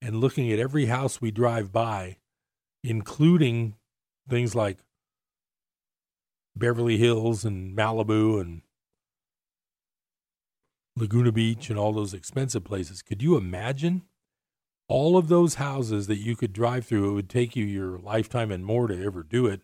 and 0.00 0.20
looking 0.20 0.52
at 0.52 0.58
every 0.58 0.86
house 0.86 1.20
we 1.20 1.30
drive 1.30 1.72
by, 1.72 2.18
including 2.82 3.76
things 4.28 4.54
like 4.54 4.78
Beverly 6.56 6.98
Hills 6.98 7.44
and 7.44 7.76
Malibu 7.76 8.40
and 8.40 8.62
Laguna 10.96 11.32
Beach 11.32 11.70
and 11.70 11.78
all 11.78 11.92
those 11.92 12.14
expensive 12.14 12.64
places. 12.64 13.02
Could 13.02 13.22
you 13.22 13.36
imagine 13.36 14.02
all 14.88 15.16
of 15.16 15.28
those 15.28 15.54
houses 15.54 16.06
that 16.06 16.18
you 16.18 16.36
could 16.36 16.52
drive 16.52 16.86
through? 16.86 17.10
It 17.10 17.14
would 17.14 17.30
take 17.30 17.56
you 17.56 17.64
your 17.64 17.98
lifetime 17.98 18.50
and 18.50 18.64
more 18.64 18.86
to 18.86 19.04
ever 19.04 19.22
do 19.22 19.46
it. 19.46 19.60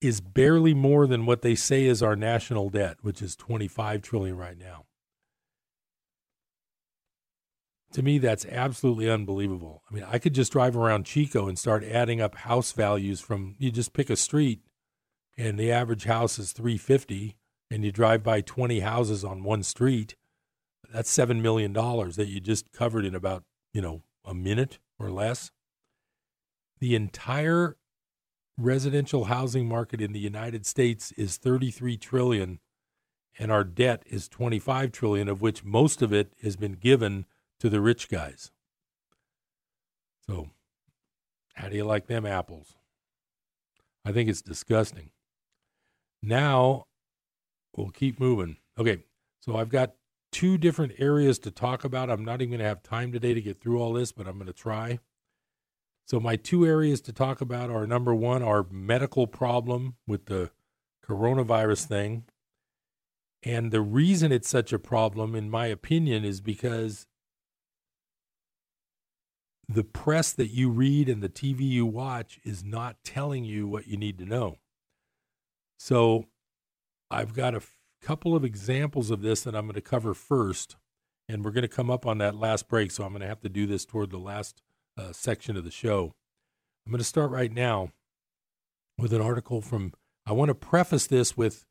Is 0.00 0.20
barely 0.20 0.72
more 0.72 1.06
than 1.06 1.26
what 1.26 1.42
they 1.42 1.54
say 1.54 1.84
is 1.84 2.02
our 2.02 2.16
national 2.16 2.70
debt, 2.70 2.96
which 3.02 3.20
is 3.20 3.36
25 3.36 4.00
trillion 4.00 4.36
right 4.36 4.58
now. 4.58 4.86
To 7.92 8.02
me, 8.02 8.18
that's 8.18 8.46
absolutely 8.46 9.10
unbelievable. 9.10 9.82
I 9.90 9.94
mean, 9.94 10.04
I 10.08 10.18
could 10.18 10.34
just 10.34 10.52
drive 10.52 10.76
around 10.76 11.06
Chico 11.06 11.48
and 11.48 11.58
start 11.58 11.82
adding 11.84 12.20
up 12.20 12.34
house 12.36 12.72
values 12.72 13.20
from 13.20 13.56
you 13.58 13.70
just 13.70 13.92
pick 13.92 14.08
a 14.08 14.16
street 14.16 14.60
and 15.36 15.58
the 15.58 15.72
average 15.72 16.04
house 16.04 16.38
is 16.38 16.52
350 16.52 17.36
and 17.70 17.84
you 17.84 17.90
drive 17.90 18.22
by 18.22 18.40
20 18.40 18.80
houses 18.80 19.24
on 19.24 19.42
one 19.42 19.62
street 19.62 20.14
that's 20.92 21.10
7 21.10 21.40
million 21.42 21.72
dollars 21.72 22.16
that 22.16 22.28
you 22.28 22.40
just 22.40 22.72
covered 22.72 23.04
in 23.04 23.14
about 23.14 23.44
you 23.72 23.80
know 23.80 24.02
a 24.24 24.34
minute 24.34 24.78
or 24.98 25.10
less. 25.10 25.50
The 26.78 26.94
entire 26.94 27.76
residential 28.58 29.24
housing 29.24 29.68
market 29.68 30.00
in 30.00 30.12
the 30.12 30.20
United 30.20 30.66
States 30.66 31.12
is 31.12 31.36
33 31.36 31.96
trillion 31.96 32.60
and 33.38 33.50
our 33.50 33.64
debt 33.64 34.02
is 34.06 34.28
25 34.28 34.92
trillion 34.92 35.28
of 35.28 35.40
which 35.40 35.64
most 35.64 36.02
of 36.02 36.12
it 36.12 36.34
has 36.42 36.56
been 36.56 36.72
given 36.72 37.24
to 37.58 37.70
the 37.70 37.80
rich 37.80 38.08
guys. 38.08 38.50
So 40.26 40.50
how 41.54 41.68
do 41.68 41.76
you 41.76 41.84
like 41.84 42.06
them 42.06 42.26
apples? 42.26 42.74
I 44.04 44.12
think 44.12 44.28
it's 44.28 44.42
disgusting. 44.42 45.10
Now 46.22 46.86
we'll 47.76 47.90
keep 47.90 48.20
moving. 48.20 48.56
Okay, 48.78 48.98
so 49.40 49.56
I've 49.56 49.68
got 49.68 49.94
two 50.32 50.58
different 50.58 50.92
areas 50.98 51.38
to 51.40 51.50
talk 51.50 51.84
about. 51.84 52.10
I'm 52.10 52.24
not 52.24 52.40
even 52.40 52.50
going 52.50 52.60
to 52.60 52.66
have 52.66 52.82
time 52.82 53.12
today 53.12 53.34
to 53.34 53.40
get 53.40 53.60
through 53.60 53.80
all 53.80 53.92
this, 53.92 54.12
but 54.12 54.26
I'm 54.26 54.34
going 54.34 54.46
to 54.46 54.52
try. 54.52 54.98
So, 56.06 56.18
my 56.18 56.36
two 56.36 56.66
areas 56.66 57.00
to 57.02 57.12
talk 57.12 57.40
about 57.40 57.70
are 57.70 57.86
number 57.86 58.14
one, 58.14 58.42
our 58.42 58.66
medical 58.70 59.26
problem 59.26 59.94
with 60.06 60.26
the 60.26 60.50
coronavirus 61.06 61.86
thing. 61.86 62.24
And 63.42 63.70
the 63.70 63.80
reason 63.80 64.32
it's 64.32 64.48
such 64.48 64.72
a 64.72 64.78
problem, 64.78 65.34
in 65.34 65.50
my 65.50 65.66
opinion, 65.66 66.24
is 66.24 66.40
because 66.40 67.06
the 69.68 69.84
press 69.84 70.32
that 70.32 70.48
you 70.48 70.68
read 70.68 71.08
and 71.08 71.22
the 71.22 71.28
TV 71.28 71.60
you 71.60 71.86
watch 71.86 72.40
is 72.44 72.64
not 72.64 72.96
telling 73.04 73.44
you 73.44 73.68
what 73.68 73.86
you 73.86 73.96
need 73.96 74.18
to 74.18 74.24
know. 74.24 74.58
So 75.78 76.26
I've 77.08 77.34
got 77.34 77.54
a 77.54 77.60
couple 78.00 78.34
of 78.34 78.44
examples 78.44 79.10
of 79.10 79.22
this 79.22 79.42
that 79.42 79.54
I'm 79.54 79.66
going 79.66 79.74
to 79.74 79.80
cover 79.80 80.14
first, 80.14 80.76
and 81.28 81.44
we're 81.44 81.50
going 81.50 81.62
to 81.62 81.68
come 81.68 81.90
up 81.90 82.06
on 82.06 82.18
that 82.18 82.34
last 82.34 82.68
break. 82.68 82.90
So 82.90 83.04
I'm 83.04 83.12
going 83.12 83.22
to 83.22 83.28
have 83.28 83.40
to 83.42 83.48
do 83.48 83.66
this 83.66 83.84
toward 83.84 84.10
the 84.10 84.18
last 84.18 84.62
uh, 84.98 85.12
section 85.12 85.56
of 85.56 85.64
the 85.64 85.70
show. 85.70 86.14
I'm 86.86 86.92
going 86.92 86.98
to 86.98 87.04
start 87.04 87.30
right 87.30 87.52
now 87.52 87.92
with 88.98 89.12
an 89.12 89.20
article 89.20 89.60
from, 89.60 89.92
I 90.26 90.32
want 90.32 90.48
to 90.48 90.54
preface 90.54 91.06
this 91.06 91.36
with 91.36 91.66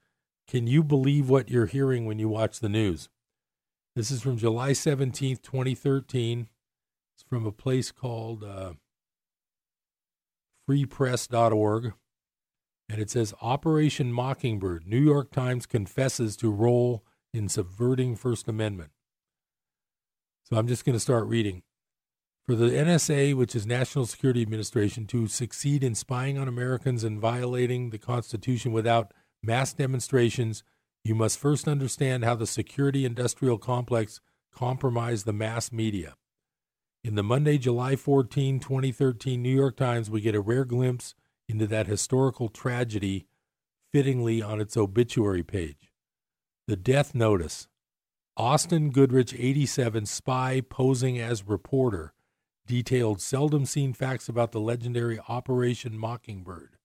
Can 0.47 0.67
you 0.67 0.83
believe 0.83 1.29
what 1.29 1.49
you're 1.49 1.65
hearing 1.65 2.05
when 2.05 2.19
you 2.19 2.29
watch 2.29 2.59
the 2.59 2.69
news? 2.69 3.09
This 3.95 4.11
is 4.11 4.21
from 4.21 4.37
July 4.37 4.71
17th, 4.71 5.41
2013. 5.41 6.47
It's 7.15 7.23
from 7.27 7.45
a 7.45 7.51
place 7.51 7.91
called 7.91 8.43
uh, 8.43 8.73
freepress.org. 10.69 11.93
And 12.89 12.99
it 12.99 13.11
says 13.11 13.35
Operation 13.41 14.11
Mockingbird, 14.11 14.87
New 14.87 14.99
York 14.99 15.31
Times 15.31 15.67
confesses 15.67 16.35
to 16.37 16.51
role 16.51 17.05
in 17.33 17.47
subverting 17.47 18.15
First 18.15 18.47
Amendment. 18.47 18.89
So 20.43 20.57
I'm 20.57 20.67
just 20.67 20.83
going 20.83 20.95
to 20.95 20.99
start 20.99 21.27
reading. 21.27 21.61
For 22.47 22.55
the 22.55 22.71
NSA, 22.71 23.35
which 23.35 23.55
is 23.55 23.67
National 23.67 24.07
Security 24.07 24.41
Administration, 24.41 25.05
to 25.07 25.27
succeed 25.27 25.83
in 25.83 25.93
spying 25.93 26.39
on 26.39 26.47
Americans 26.47 27.03
and 27.03 27.19
violating 27.19 27.91
the 27.91 27.99
Constitution 27.99 28.71
without 28.71 29.13
mass 29.43 29.71
demonstrations, 29.71 30.63
you 31.03 31.13
must 31.13 31.37
first 31.37 31.67
understand 31.67 32.25
how 32.25 32.33
the 32.33 32.47
security 32.47 33.05
industrial 33.05 33.59
complex 33.59 34.19
compromised 34.51 35.27
the 35.27 35.33
mass 35.33 35.71
media. 35.71 36.15
In 37.03 37.13
the 37.13 37.21
Monday, 37.21 37.59
July 37.59 37.95
14, 37.95 38.59
2013 38.59 39.43
New 39.43 39.55
York 39.55 39.77
Times, 39.77 40.09
we 40.09 40.19
get 40.19 40.33
a 40.33 40.41
rare 40.41 40.65
glimpse 40.65 41.13
into 41.49 41.67
that 41.67 41.87
historical 41.87 42.47
tragedy 42.47 43.25
fittingly 43.91 44.41
on 44.41 44.61
its 44.61 44.77
obituary 44.77 45.43
page. 45.43 45.91
The 46.67 46.77
death 46.77 47.15
notice 47.15 47.67
Austin 48.37 48.91
Goodrich, 48.91 49.33
87, 49.33 50.05
spy 50.05 50.61
posing 50.61 51.19
as 51.19 51.47
reporter, 51.47 52.13
detailed 52.67 53.19
seldom 53.19 53.65
seen 53.65 53.93
facts 53.93 54.29
about 54.29 54.51
the 54.51 54.59
legendary 54.59 55.19
Operation 55.27 55.97
Mockingbird. 55.97 56.77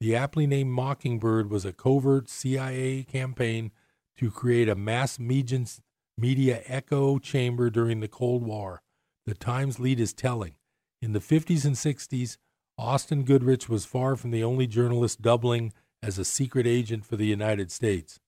The 0.00 0.16
aptly 0.16 0.46
named 0.46 0.70
Mockingbird 0.70 1.50
was 1.50 1.64
a 1.64 1.72
covert 1.72 2.28
CIA 2.28 3.04
campaign 3.04 3.70
to 4.16 4.30
create 4.30 4.68
a 4.68 4.74
mass 4.74 5.18
media 5.20 6.62
echo 6.66 7.18
chamber 7.18 7.70
during 7.70 8.00
the 8.00 8.08
Cold 8.08 8.42
War. 8.42 8.82
The 9.26 9.34
Times 9.34 9.78
lead 9.78 10.00
is 10.00 10.12
telling. 10.12 10.54
In 11.00 11.12
the 11.12 11.20
50s 11.20 11.64
and 11.64 11.76
60s, 11.76 12.38
Austin 12.78 13.24
Goodrich 13.24 13.68
was 13.68 13.84
far 13.84 14.16
from 14.16 14.30
the 14.30 14.42
only 14.42 14.66
journalist 14.66 15.22
doubling 15.22 15.72
as 16.02 16.18
a 16.18 16.24
secret 16.24 16.66
agent 16.66 17.04
for 17.04 17.16
the 17.16 17.26
United 17.26 17.70
States. 17.70 18.18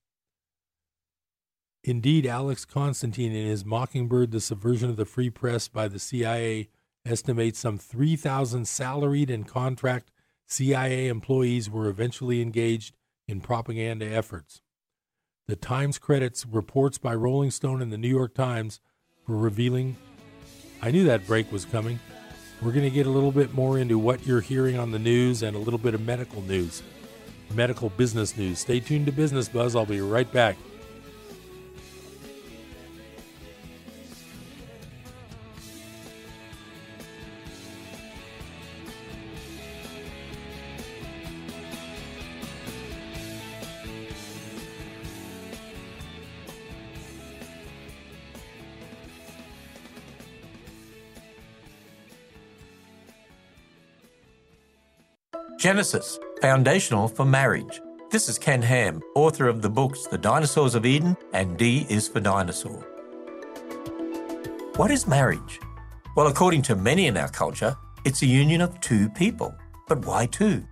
Indeed, 1.83 2.25
Alex 2.25 2.65
Constantine, 2.65 3.33
in 3.33 3.45
his 3.45 3.65
Mockingbird, 3.65 4.31
The 4.31 4.41
Subversion 4.41 4.89
of 4.89 4.95
the 4.95 5.05
Free 5.05 5.29
Press 5.29 5.67
by 5.67 5.87
the 5.87 5.99
CIA, 5.99 6.69
estimates 7.05 7.59
some 7.59 7.77
3,000 7.77 8.67
salaried 8.67 9.29
and 9.29 9.47
contract 9.47 10.11
CIA 10.47 11.07
employees 11.07 11.69
were 11.69 11.87
eventually 11.87 12.41
engaged 12.41 12.95
in 13.27 13.41
propaganda 13.41 14.05
efforts. 14.05 14.61
The 15.47 15.55
Times 15.55 15.99
credits 15.99 16.45
reports 16.45 16.97
by 16.97 17.13
Rolling 17.13 17.51
Stone 17.51 17.81
and 17.81 17.91
the 17.91 17.97
New 17.99 18.09
York 18.09 18.33
Times 18.33 18.79
for 19.23 19.35
revealing. 19.35 19.95
I 20.81 20.89
knew 20.89 21.03
that 21.03 21.27
break 21.27 21.51
was 21.51 21.65
coming. 21.65 21.99
We're 22.61 22.71
going 22.71 22.85
to 22.85 22.89
get 22.89 23.05
a 23.05 23.09
little 23.09 23.31
bit 23.31 23.53
more 23.53 23.77
into 23.77 23.99
what 23.99 24.25
you're 24.25 24.41
hearing 24.41 24.79
on 24.79 24.91
the 24.91 24.99
news 24.99 25.43
and 25.43 25.55
a 25.55 25.59
little 25.59 25.77
bit 25.77 25.93
of 25.93 26.01
medical 26.01 26.41
news, 26.41 26.81
medical 27.53 27.89
business 27.89 28.37
news. 28.37 28.59
Stay 28.59 28.79
tuned 28.79 29.05
to 29.07 29.11
Business 29.11 29.49
Buzz. 29.49 29.75
I'll 29.75 29.85
be 29.85 30.01
right 30.01 30.31
back. 30.31 30.57
Genesis, 55.65 56.19
foundational 56.41 57.07
for 57.07 57.25
marriage. 57.25 57.81
This 58.11 58.29
is 58.29 58.37
Ken 58.37 58.61
Ham, 58.61 59.01
author 59.15 59.47
of 59.47 59.63
the 59.63 59.69
books 59.69 60.05
The 60.05 60.15
Dinosaurs 60.15 60.75
of 60.75 60.85
Eden 60.85 61.17
and 61.33 61.57
D 61.57 61.87
is 61.89 62.07
for 62.07 62.19
Dinosaur. 62.19 62.85
What 64.75 64.91
is 64.91 65.07
marriage? 65.07 65.59
Well, 66.15 66.27
according 66.27 66.61
to 66.69 66.75
many 66.75 67.07
in 67.07 67.17
our 67.17 67.29
culture, 67.29 67.75
it's 68.03 68.21
a 68.21 68.27
union 68.27 68.61
of 68.61 68.79
two 68.79 69.09
people. 69.09 69.55
But 69.87 70.05
why 70.05 70.27
two? 70.27 70.63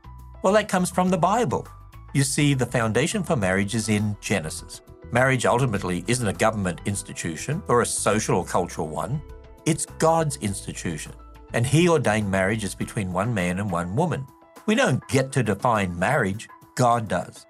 Well, 0.43 0.53
that 0.53 0.69
comes 0.69 0.91
from 0.91 1.09
the 1.09 1.17
Bible. 1.17 1.67
You 2.13 2.21
see, 2.21 2.53
the 2.53 2.67
foundation 2.67 3.23
for 3.23 3.35
marriage 3.35 3.73
is 3.73 3.89
in 3.89 4.15
Genesis. 4.21 4.81
Marriage 5.11 5.47
ultimately 5.47 6.05
isn't 6.05 6.27
a 6.27 6.33
government 6.33 6.81
institution 6.85 7.63
or 7.67 7.81
a 7.81 7.85
social 7.87 8.37
or 8.37 8.45
cultural 8.45 8.89
one, 8.89 9.23
it's 9.65 9.87
God's 9.87 10.37
institution. 10.37 11.13
And 11.53 11.65
He 11.65 11.89
ordained 11.89 12.29
marriage 12.29 12.63
as 12.63 12.75
between 12.75 13.11
one 13.11 13.33
man 13.33 13.57
and 13.57 13.71
one 13.71 13.95
woman. 13.95 14.27
We 14.66 14.76
don't 14.76 15.05
get 15.09 15.32
to 15.34 15.43
define 15.43 15.99
marriage, 15.99 16.47
God 16.76 17.09
does. 17.09 17.45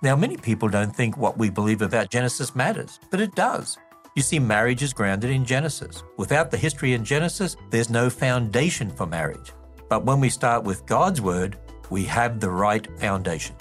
Now, 0.00 0.14
many 0.14 0.36
people 0.36 0.68
don't 0.68 0.94
think 0.94 1.16
what 1.16 1.36
we 1.36 1.50
believe 1.50 1.82
about 1.82 2.10
Genesis 2.10 2.54
matters, 2.54 3.00
but 3.10 3.20
it 3.20 3.34
does. 3.34 3.78
You 4.14 4.22
see, 4.22 4.38
marriage 4.38 4.82
is 4.82 4.92
grounded 4.92 5.30
in 5.30 5.44
Genesis. 5.44 6.04
Without 6.18 6.50
the 6.50 6.56
history 6.56 6.92
in 6.92 7.04
Genesis, 7.04 7.56
there's 7.70 7.90
no 7.90 8.10
foundation 8.10 8.90
for 8.90 9.06
marriage. 9.06 9.52
But 9.88 10.04
when 10.04 10.20
we 10.20 10.28
start 10.28 10.62
with 10.64 10.86
God's 10.86 11.20
Word, 11.20 11.58
we 11.90 12.04
have 12.04 12.38
the 12.38 12.50
right 12.50 12.86
foundation. 13.00 13.56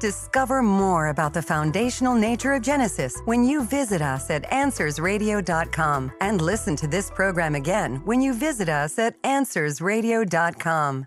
Discover 0.00 0.62
more 0.62 1.08
about 1.08 1.34
the 1.34 1.42
foundational 1.42 2.14
nature 2.14 2.54
of 2.54 2.62
Genesis 2.62 3.20
when 3.26 3.44
you 3.44 3.64
visit 3.64 4.00
us 4.00 4.30
at 4.30 4.48
AnswersRadio.com 4.50 6.12
and 6.20 6.40
listen 6.40 6.74
to 6.76 6.88
this 6.88 7.10
program 7.10 7.54
again 7.54 7.96
when 8.06 8.20
you 8.22 8.34
visit 8.34 8.68
us 8.68 8.98
at 8.98 9.22
AnswersRadio.com. 9.22 11.06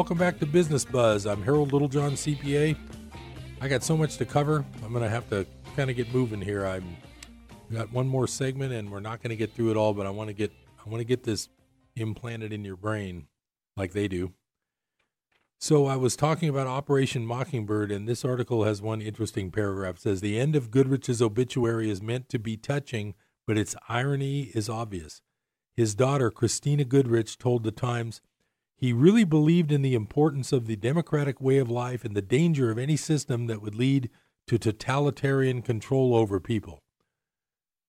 Welcome 0.00 0.16
back 0.16 0.38
to 0.38 0.46
Business 0.46 0.82
Buzz. 0.82 1.26
I'm 1.26 1.42
Harold 1.42 1.74
Littlejohn, 1.74 2.12
CPA. 2.12 2.74
I 3.60 3.68
got 3.68 3.82
so 3.82 3.98
much 3.98 4.16
to 4.16 4.24
cover. 4.24 4.64
I'm 4.82 4.92
going 4.92 5.04
to 5.04 5.10
have 5.10 5.28
to 5.28 5.46
kind 5.76 5.90
of 5.90 5.96
get 5.96 6.10
moving 6.10 6.40
here. 6.40 6.64
I'm 6.64 6.96
got 7.70 7.92
one 7.92 8.08
more 8.08 8.26
segment, 8.26 8.72
and 8.72 8.90
we're 8.90 9.00
not 9.00 9.22
going 9.22 9.28
to 9.28 9.36
get 9.36 9.52
through 9.54 9.72
it 9.72 9.76
all. 9.76 9.92
But 9.92 10.06
I 10.06 10.10
want 10.10 10.28
to 10.28 10.32
get 10.32 10.52
I 10.82 10.88
want 10.88 11.02
to 11.02 11.04
get 11.04 11.24
this 11.24 11.50
implanted 11.96 12.50
in 12.50 12.64
your 12.64 12.76
brain, 12.76 13.26
like 13.76 13.92
they 13.92 14.08
do. 14.08 14.32
So 15.58 15.84
I 15.84 15.96
was 15.96 16.16
talking 16.16 16.48
about 16.48 16.66
Operation 16.66 17.26
Mockingbird, 17.26 17.92
and 17.92 18.08
this 18.08 18.24
article 18.24 18.64
has 18.64 18.80
one 18.80 19.02
interesting 19.02 19.50
paragraph. 19.50 19.96
It 19.96 20.00
says 20.00 20.20
the 20.22 20.40
end 20.40 20.56
of 20.56 20.70
Goodrich's 20.70 21.20
obituary 21.20 21.90
is 21.90 22.00
meant 22.00 22.30
to 22.30 22.38
be 22.38 22.56
touching, 22.56 23.16
but 23.46 23.58
its 23.58 23.76
irony 23.86 24.50
is 24.54 24.70
obvious. 24.70 25.20
His 25.76 25.94
daughter, 25.94 26.30
Christina 26.30 26.84
Goodrich, 26.84 27.36
told 27.36 27.64
the 27.64 27.70
Times 27.70 28.22
he 28.80 28.94
really 28.94 29.24
believed 29.24 29.70
in 29.70 29.82
the 29.82 29.94
importance 29.94 30.52
of 30.52 30.66
the 30.66 30.74
democratic 30.74 31.38
way 31.38 31.58
of 31.58 31.70
life 31.70 32.02
and 32.02 32.16
the 32.16 32.22
danger 32.22 32.70
of 32.70 32.78
any 32.78 32.96
system 32.96 33.46
that 33.46 33.60
would 33.60 33.74
lead 33.74 34.08
to 34.46 34.58
totalitarian 34.58 35.60
control 35.60 36.14
over 36.14 36.40
people. 36.40 36.82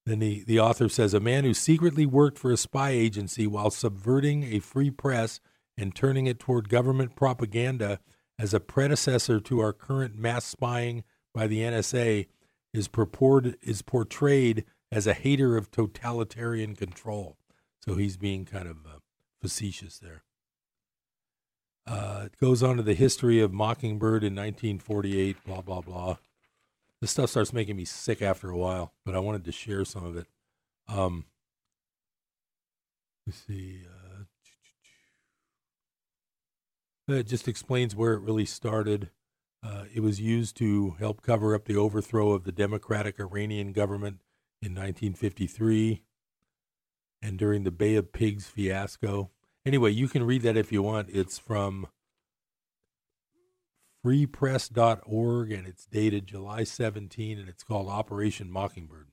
Then 0.06 0.20
the, 0.20 0.44
the 0.44 0.60
author 0.60 0.90
says 0.90 1.14
a 1.14 1.22
man 1.22 1.46
who 1.46 1.54
secretly 1.54 2.06
worked 2.06 2.38
for 2.38 2.52
a 2.52 2.58
spy 2.58 2.90
agency 2.90 3.48
while 3.48 3.70
subverting 3.70 4.44
a 4.44 4.60
free 4.60 4.92
press 4.92 5.40
and 5.78 5.96
turning 5.96 6.28
it 6.28 6.40
toward 6.40 6.68
government 6.68 7.16
propaganda 7.16 8.00
as 8.38 8.54
a 8.54 8.60
predecessor 8.60 9.40
to 9.40 9.62
our 9.62 9.72
current 9.72 10.18
mass 10.18 10.44
spying 10.44 11.06
by 11.34 11.48
the 11.48 11.62
NSA 11.62 12.28
is 12.74 12.90
purported 12.90 13.58
is 13.62 13.82
portrayed 13.82 14.66
as 14.92 15.08
a 15.08 15.14
hater 15.14 15.56
of 15.56 15.72
totalitarian 15.72 16.76
control. 16.76 17.38
So 17.86 17.96
he's 17.96 18.18
being 18.18 18.44
kind 18.44 18.68
of 18.68 18.86
uh, 18.86 19.00
facetious 19.42 19.98
there. 19.98 20.24
Uh, 21.88 22.24
it 22.26 22.38
goes 22.38 22.62
on 22.62 22.78
to 22.78 22.84
the 22.84 22.94
history 22.94 23.40
of 23.40 23.52
Mockingbird 23.52 24.24
in 24.24 24.36
1948, 24.36 25.44
blah, 25.46 25.62
blah, 25.62 25.82
blah. 25.82 26.18
This 27.00 27.12
stuff 27.12 27.32
starts 27.32 27.52
making 27.52 27.76
me 27.76 27.86
sick 27.86 28.22
after 28.22 28.50
a 28.50 28.58
while, 28.58 28.94
but 29.06 29.16
I 29.16 29.20
wanted 29.20 29.44
to 29.46 29.52
share 29.52 29.84
some 29.86 30.06
of 30.06 30.16
it. 30.16 30.28
Um, 30.88 31.26
let's 33.26 33.44
see. 33.48 33.82
Uh, 33.88 34.24
it 37.14 37.28
just 37.28 37.48
explains 37.48 37.96
where 37.96 38.14
it 38.14 38.22
really 38.22 38.46
started. 38.46 39.10
Uh, 39.64 39.86
it 39.94 40.02
was 40.02 40.22
used 40.22 40.56
to 40.58 40.96
help 41.00 41.22
cover 41.22 41.56
up 41.56 41.66
the 41.66 41.76
overthrow 41.76 42.32
of 42.32 42.44
the 42.44 42.52
democratic 42.52 43.20
Iranian 43.20 43.74
government 43.74 44.22
in 44.62 44.74
1953 44.74 46.04
and 47.22 47.38
during 47.38 47.64
the 47.64 47.72
Bay 47.72 47.96
of 47.96 48.12
Pigs 48.12 48.48
fiasco. 48.48 49.32
Anyway, 49.66 49.92
you 49.92 50.08
can 50.08 50.24
read 50.24 50.42
that 50.42 50.58
if 50.58 50.72
you 50.72 50.82
want. 50.82 51.10
It's 51.12 51.38
from 51.38 51.88
freepress.org 54.04 55.52
and 55.52 55.68
it's 55.68 55.86
dated 55.86 56.26
July 56.26 56.64
17 56.64 57.38
and 57.38 57.48
it's 57.48 57.64
called 57.64 57.88
Operation 57.88 58.52
Mockingbird. 58.52 59.10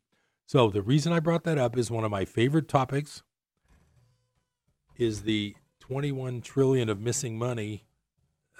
So 0.47 0.71
the 0.71 0.83
reason 0.83 1.13
I 1.13 1.21
brought 1.21 1.45
that 1.45 1.59
up 1.59 1.77
is 1.77 1.91
one 1.91 2.05
of 2.05 2.11
my 2.11 2.25
favorite 2.25 2.69
topics 2.69 3.23
is 4.97 5.23
the 5.23 5.55
21 5.81 6.41
trillion 6.41 6.89
of 6.89 7.01
missing 7.01 7.39
money 7.39 7.85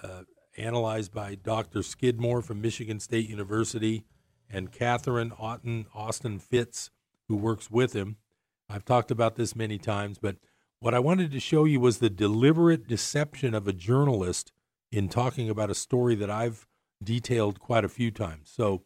uh, 0.03 0.23
analyzed 0.59 1.13
by 1.13 1.35
Dr. 1.35 1.83
Skidmore 1.83 2.43
from 2.43 2.61
Michigan 2.61 3.01
State 3.01 3.29
University 3.29 4.05
and 4.51 4.71
Catherine 4.71 5.33
Austin, 5.39 5.87
Austin 5.95 6.39
Fitts, 6.39 6.91
who 7.29 7.37
works 7.37 7.71
with 7.71 7.95
him. 7.95 8.17
I've 8.69 8.85
talked 8.85 9.11
about 9.11 9.37
this 9.37 9.57
many 9.57 9.79
times, 9.79 10.19
but 10.19 10.37
what 10.81 10.95
I 10.95 10.99
wanted 10.99 11.31
to 11.33 11.41
show 11.41 11.65
you 11.65 11.81
was 11.81 11.99
the 11.99 12.11
deliberate 12.11 12.87
deception 12.87 13.55
of 13.55 13.67
a 13.67 13.73
journalist 13.73 14.53
in 14.91 15.09
talking 15.09 15.51
about 15.51 15.71
a 15.71 15.75
story 15.75 16.15
that 16.15 16.31
I've 16.31 16.67
detailed 17.03 17.61
quite 17.61 17.85
a 17.85 17.89
few 17.89 18.11
times. 18.11 18.51
So 18.51 18.83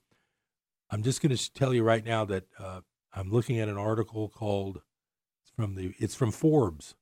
I'm 0.91 1.03
just 1.03 1.23
going 1.23 1.35
to 1.35 1.53
tell 1.53 1.73
you 1.73 1.83
right 1.83 2.05
now 2.05 2.25
that 2.25 2.45
uh, 2.59 2.81
I'm 3.13 3.31
looking 3.31 3.59
at 3.59 3.69
an 3.69 3.79
article 3.79 4.29
called 4.29 4.83
from 5.57 5.75
the 5.75 5.95
it's 5.99 6.15
from 6.15 6.33
Forbes. 6.33 6.95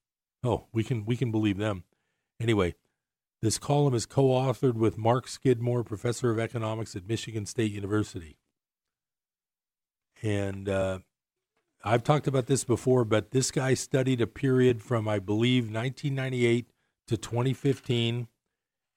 Oh, 0.43 0.67
we 0.73 0.83
can 0.83 1.05
we 1.05 1.17
can 1.17 1.31
believe 1.31 1.59
them. 1.59 1.85
Anyway, 2.41 2.75
this 3.43 3.59
column 3.59 3.95
is 3.95 4.07
co-authored 4.07 4.75
with 4.75 4.99
Mark 4.99 5.29
Skidmore, 5.29 5.85
professor 5.85 6.31
of 6.31 6.39
economics 6.39 6.97
at 6.97 7.09
Michigan 7.09 7.47
State 7.47 7.73
University. 7.73 8.39
And 10.23 10.69
uh, 10.69 10.99
I've 11.83 12.05
talked 12.05 12.27
about 12.27 12.47
this 12.47 12.65
before, 12.65 13.05
but 13.05 13.31
this 13.31 13.51
guy 13.51 13.75
studied 13.75 14.21
a 14.21 14.27
period 14.27 14.83
from, 14.83 15.09
I 15.09 15.19
believe, 15.19 15.65
1998 15.65 16.71
to 17.09 17.17
2015. 17.17 18.29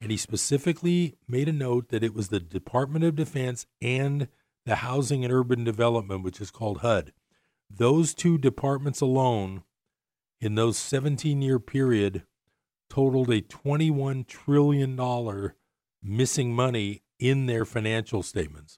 And 0.02 0.12
he 0.12 0.18
specifically 0.18 1.16
made 1.26 1.48
a 1.48 1.54
note 1.54 1.90
that 1.90 2.04
it 2.04 2.14
was 2.14 2.28
the 2.28 2.42
Department 2.42 3.06
of 3.06 3.16
Defense 3.16 3.66
and 3.82 4.28
the 4.66 4.76
Housing 4.76 5.24
and 5.24 5.34
Urban 5.34 5.64
Development, 5.64 6.24
which 6.24 6.42
is 6.42 6.52
called 6.52 6.80
HUD. 6.80 7.14
Those 7.70 8.14
two 8.14 8.38
departments 8.38 9.00
alone, 9.00 9.64
in 10.42 10.56
those 10.56 10.78
17 10.78 11.42
year 11.42 11.60
period, 11.60 12.24
totaled 12.90 13.30
a 13.30 13.42
$21 13.42 14.28
trillion 14.28 15.52
missing 16.04 16.54
money 16.54 17.02
in 17.18 17.46
their 17.46 17.64
financial 17.64 18.22
statements. 18.22 18.78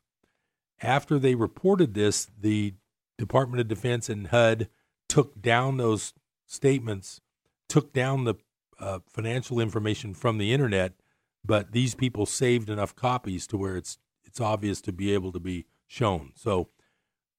After 0.81 1.17
they 1.17 1.33
reported 1.33 1.95
this, 1.95 2.27
the 2.39 2.75
Department 3.17 3.61
of 3.61 3.67
Defense 3.67 4.09
and 4.09 4.27
HUD 4.27 4.69
took 5.07 5.41
down 5.41 5.77
those 5.77 6.13
statements, 6.45 7.21
took 7.69 7.93
down 7.93 8.23
the 8.23 8.35
uh, 8.79 8.99
financial 9.07 9.59
information 9.59 10.13
from 10.13 10.37
the 10.37 10.53
internet, 10.53 10.93
but 11.43 11.71
these 11.71 11.95
people 11.95 12.25
saved 12.25 12.69
enough 12.69 12.95
copies 12.95 13.47
to 13.47 13.57
where 13.57 13.77
it's 13.77 13.97
it's 14.23 14.41
obvious 14.41 14.81
to 14.81 14.91
be 14.91 15.13
able 15.13 15.31
to 15.31 15.39
be 15.39 15.65
shown. 15.87 16.31
So 16.35 16.69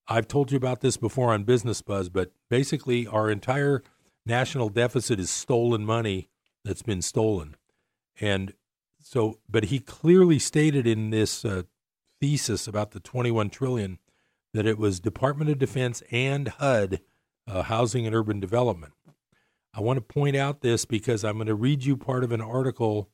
I've 0.09 0.29
told 0.29 0.51
you 0.53 0.57
about 0.57 0.81
this 0.81 0.97
before 0.97 1.33
on 1.33 1.45
Business 1.45 1.83
Buzz, 1.83 2.09
but 2.09 2.33
basically 2.49 3.07
our 3.07 3.29
entire 3.29 3.83
national 4.25 4.69
deficit 4.69 5.19
is 5.19 5.29
stolen 5.29 5.85
money 5.85 6.31
that's 6.65 6.83
been 6.83 7.03
stolen. 7.03 7.57
And 8.21 8.55
so, 9.01 9.41
but 9.49 9.65
he 9.65 9.79
clearly 9.79 10.39
stated 10.39 10.87
in 10.87 11.11
this 11.11 11.45
uh, 11.45 11.63
thesis 12.21 12.67
about 12.67 12.93
the 12.93 13.01
21 13.01 13.51
trillion 13.51 13.99
that 14.57 14.67
it 14.67 14.79
was 14.79 15.01
Department 15.01 15.51
of 15.51 15.59
Defense 15.59 16.03
and 16.11 16.49
HUD, 16.49 17.01
uh, 17.47 17.63
Housing 17.65 18.07
and 18.07 18.17
Urban 18.17 18.41
Development. 18.41 18.95
I 19.75 19.83
want 19.83 19.99
to 19.99 20.01
point 20.01 20.35
out 20.35 20.63
this 20.63 20.87
because 20.87 21.25
I'm 21.25 21.35
going 21.35 21.47
to 21.47 21.55
read 21.55 21.85
you 21.85 21.95
part 21.95 22.25
of 22.25 22.33
an 22.33 22.41
article 22.41 23.11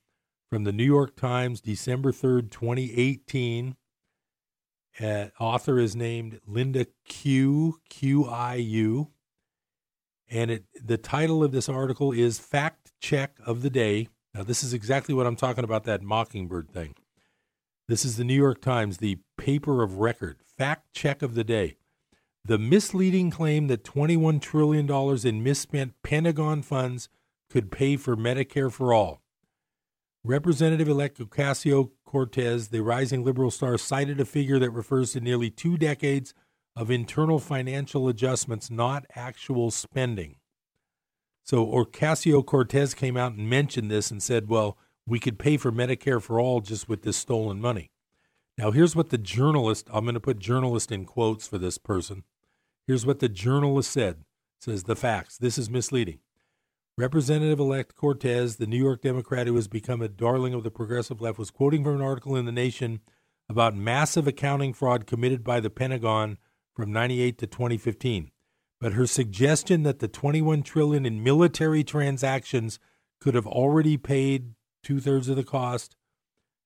from 0.48 0.62
the 0.62 0.70
New 0.70 0.84
York 0.84 1.16
Times, 1.16 1.60
December 1.60 2.12
3rd, 2.12 2.52
2018. 2.52 3.74
Uh, 5.00 5.26
author 5.40 5.80
is 5.80 5.96
named 5.96 6.40
Linda 6.46 6.86
Q, 7.08 7.80
Q 7.90 8.24
I 8.26 8.54
U. 8.54 9.08
And 10.30 10.48
it, 10.48 10.64
the 10.80 10.96
title 10.96 11.42
of 11.42 11.50
this 11.50 11.68
article 11.68 12.12
is 12.12 12.38
Fact 12.38 12.92
Check 13.00 13.38
of 13.44 13.62
the 13.62 13.70
Day. 13.70 14.06
Now, 14.32 14.44
this 14.44 14.62
is 14.62 14.72
exactly 14.72 15.12
what 15.12 15.26
I'm 15.26 15.34
talking 15.34 15.64
about 15.64 15.82
that 15.84 16.02
mockingbird 16.02 16.70
thing. 16.70 16.94
This 17.88 18.04
is 18.04 18.16
the 18.16 18.24
New 18.24 18.32
York 18.32 18.60
Times, 18.60 18.98
the 18.98 19.18
paper 19.36 19.82
of 19.82 19.98
record. 19.98 20.36
Fact 20.62 20.94
check 20.94 21.22
of 21.22 21.34
the 21.34 21.42
day. 21.42 21.74
The 22.44 22.56
misleading 22.56 23.32
claim 23.32 23.66
that 23.66 23.82
$21 23.82 24.40
trillion 24.40 24.88
in 25.26 25.42
misspent 25.42 25.94
Pentagon 26.04 26.62
funds 26.62 27.08
could 27.50 27.72
pay 27.72 27.96
for 27.96 28.16
Medicare 28.16 28.70
for 28.70 28.94
all. 28.94 29.22
Representative 30.22 30.86
elect 30.86 31.18
Ocasio 31.18 31.90
Cortez, 32.04 32.68
the 32.68 32.80
rising 32.80 33.24
liberal 33.24 33.50
star, 33.50 33.76
cited 33.76 34.20
a 34.20 34.24
figure 34.24 34.60
that 34.60 34.70
refers 34.70 35.14
to 35.14 35.20
nearly 35.20 35.50
two 35.50 35.76
decades 35.76 36.32
of 36.76 36.92
internal 36.92 37.40
financial 37.40 38.06
adjustments, 38.06 38.70
not 38.70 39.04
actual 39.16 39.72
spending. 39.72 40.36
So 41.42 41.66
Ocasio 41.66 42.46
Cortez 42.46 42.94
came 42.94 43.16
out 43.16 43.32
and 43.32 43.50
mentioned 43.50 43.90
this 43.90 44.12
and 44.12 44.22
said, 44.22 44.48
well, 44.48 44.78
we 45.08 45.18
could 45.18 45.40
pay 45.40 45.56
for 45.56 45.72
Medicare 45.72 46.22
for 46.22 46.38
all 46.38 46.60
just 46.60 46.88
with 46.88 47.02
this 47.02 47.16
stolen 47.16 47.60
money. 47.60 47.91
Now, 48.58 48.70
here's 48.70 48.94
what 48.94 49.10
the 49.10 49.18
journalist, 49.18 49.88
I'm 49.92 50.04
going 50.04 50.14
to 50.14 50.20
put 50.20 50.38
journalist 50.38 50.92
in 50.92 51.06
quotes 51.06 51.48
for 51.48 51.58
this 51.58 51.78
person. 51.78 52.24
Here's 52.86 53.06
what 53.06 53.20
the 53.20 53.28
journalist 53.28 53.90
said. 53.90 54.24
Says 54.60 54.84
the 54.84 54.94
facts. 54.94 55.38
This 55.38 55.58
is 55.58 55.70
misleading. 55.70 56.20
Representative 56.96 57.58
elect 57.58 57.96
Cortez, 57.96 58.56
the 58.56 58.66
New 58.66 58.76
York 58.76 59.02
Democrat 59.02 59.46
who 59.46 59.56
has 59.56 59.66
become 59.66 60.02
a 60.02 60.08
darling 60.08 60.52
of 60.52 60.62
the 60.62 60.70
progressive 60.70 61.20
left, 61.20 61.38
was 61.38 61.50
quoting 61.50 61.82
from 61.82 61.96
an 61.96 62.02
article 62.02 62.36
in 62.36 62.44
The 62.44 62.52
Nation 62.52 63.00
about 63.48 63.74
massive 63.74 64.26
accounting 64.26 64.72
fraud 64.72 65.06
committed 65.06 65.42
by 65.42 65.58
the 65.58 65.70
Pentagon 65.70 66.38
from 66.74 66.92
98 66.92 67.38
to 67.38 67.46
2015. 67.46 68.30
But 68.80 68.92
her 68.92 69.06
suggestion 69.06 69.84
that 69.84 70.00
the 70.00 70.08
21 70.08 70.62
trillion 70.62 71.06
in 71.06 71.24
military 71.24 71.82
transactions 71.82 72.78
could 73.20 73.34
have 73.34 73.46
already 73.46 73.96
paid 73.96 74.54
two 74.82 75.00
thirds 75.00 75.28
of 75.28 75.36
the 75.36 75.44
cost 75.44 75.96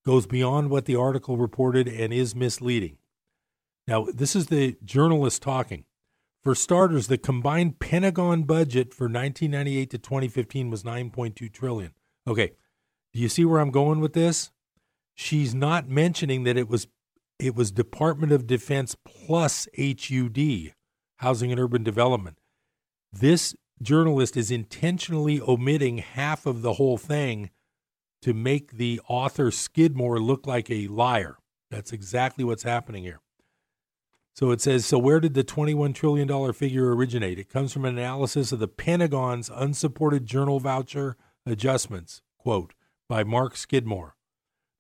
goes 0.07 0.27
beyond 0.27 0.71
what 0.71 0.85
the 0.85 0.95
article 0.95 1.37
reported 1.37 1.89
and 1.89 2.15
is 2.15 2.35
misleading. 2.35 2.97
Now, 3.89 4.07
this 4.15 4.37
is 4.37 4.47
the 4.47 4.77
journalist 4.85 5.43
talking. 5.43 5.85
For 6.45 6.55
starters, 6.55 7.09
the 7.09 7.19
combined 7.19 7.81
Pentagon 7.81 8.45
budget 8.45 8.95
for 8.95 9.05
1998 9.05 9.91
to 9.91 9.99
2015 9.99 10.71
was 10.71 10.85
9.2 10.85 11.53
trillion. 11.53 11.93
Okay, 12.27 12.53
do 13.13 13.21
you 13.21 13.29
see 13.29 13.45
where 13.45 13.59
I'm 13.61 13.73
going 13.73 14.01
with 14.01 14.13
this? 14.13 14.53
She's 15.15 15.55
not 15.55 15.89
mentioning 15.89 16.45
that 16.45 16.57
it 16.57 16.69
was 16.69 16.87
it 17.39 17.55
was 17.55 17.71
Department 17.71 18.33
of 18.33 18.47
Defense 18.47 18.97
plus 19.05 19.69
HUD, 19.77 20.73
Housing 21.17 21.51
and 21.51 21.61
Urban 21.61 21.83
Development. 21.83 22.39
This 23.13 23.55
journalist 23.83 24.37
is 24.37 24.51
intentionally 24.51 25.41
omitting 25.41 25.99
half 25.99 26.47
of 26.47 26.63
the 26.63 26.75
whole 26.75 26.97
thing 26.97 27.51
to 28.23 28.35
make 28.35 28.73
the 28.73 29.01
author 29.09 29.51
Skidmore 29.51 30.19
look 30.19 30.47
like 30.47 30.71
a 30.71 30.89
liar. 30.89 31.37
That's 31.71 31.93
exactly 31.93 32.45
what's 32.45 32.63
happening 32.63 33.03
here. 33.03 33.21
So 34.35 34.51
it 34.51 34.61
says, 34.61 34.85
so 34.85 34.99
where 34.99 35.21
did 35.21 35.35
the 35.35 35.45
$21 35.45 35.95
trillion 35.95 36.53
figure 36.53 36.95
originate? 36.95 37.39
It 37.39 37.49
comes 37.49 37.73
from 37.73 37.87
an 37.87 37.97
analysis 37.97 38.53
of 38.53 38.59
the 38.59 38.69
Pentagon's 38.69 39.51
unsupported 39.53 40.27
journal 40.27 40.61
voucher 40.61 41.17
adjustments, 41.47 42.21
quote, 42.37 42.75
by 43.09 43.25
Mark 43.25 43.57
Skidmore. 43.57 44.15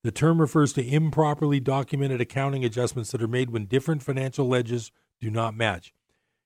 The 0.04 0.10
term 0.12 0.40
refers 0.40 0.72
to 0.74 0.86
improperly 0.86 1.58
documented 1.58 2.20
accounting 2.20 2.64
adjustments 2.64 3.10
that 3.12 3.22
are 3.22 3.28
made 3.28 3.50
when 3.50 3.64
different 3.64 4.02
financial 4.02 4.46
ledgers 4.46 4.92
do 5.20 5.30
not 5.30 5.56
match. 5.56 5.94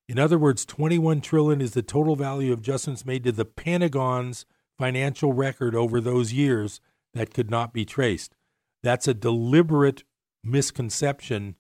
In 0.09 0.19
other 0.19 0.39
words, 0.39 0.65
21 0.65 1.21
trillion 1.21 1.61
is 1.61 1.73
the 1.73 1.83
total 1.83 2.17
value 2.17 2.53
of 2.53 2.61
adjustments 2.61 3.05
made 3.05 3.25
to 3.25 3.33
the 3.33 3.45
Pentagon's 3.45 4.47
financial 4.81 5.33
record 5.33 5.75
over 5.75 6.01
those 6.01 6.33
years 6.33 6.81
that 7.13 7.35
could 7.35 7.51
not 7.51 7.73
be 7.73 7.85
traced. 7.85 8.35
That's 8.83 9.07
a 9.07 9.15
deliberate 9.15 10.05
misconception 10.43 11.57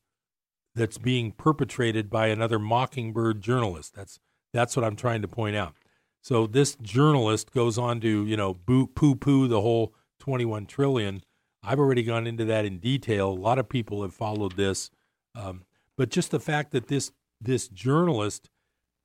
that's 0.75 0.97
being 0.97 1.33
perpetrated 1.33 2.09
by 2.09 2.29
another 2.29 2.59
mockingbird 2.59 3.43
journalist. 3.43 3.95
That's 3.95 4.19
that's 4.55 4.75
what 4.75 4.85
I'm 4.85 4.97
trying 4.97 5.23
to 5.23 5.29
point 5.29 5.55
out. 5.55 5.75
So 6.23 6.47
this 6.47 6.77
journalist 6.77 7.53
goes 7.53 7.79
on 7.79 8.01
to, 8.01 8.27
you 8.27 8.37
know, 8.37 8.55
poo-poo 8.55 9.49
the 9.49 9.61
whole 9.61 9.95
21 10.19 10.67
trillion 10.67 11.23
I've 11.63 11.79
already 11.79 12.03
gone 12.03 12.27
into 12.27 12.45
that 12.47 12.65
in 12.65 12.79
detail. 12.79 13.29
A 13.29 13.35
lot 13.35 13.59
of 13.59 13.69
people 13.69 14.03
have 14.03 14.15
followed 14.15 14.57
this, 14.57 14.91
um, 15.35 15.65
but 15.97 16.09
just 16.09 16.31
the 16.31 16.41
fact 16.41 16.73
that 16.73 16.89
this 16.89 17.13
this 17.41 17.69
journalist 17.69 18.49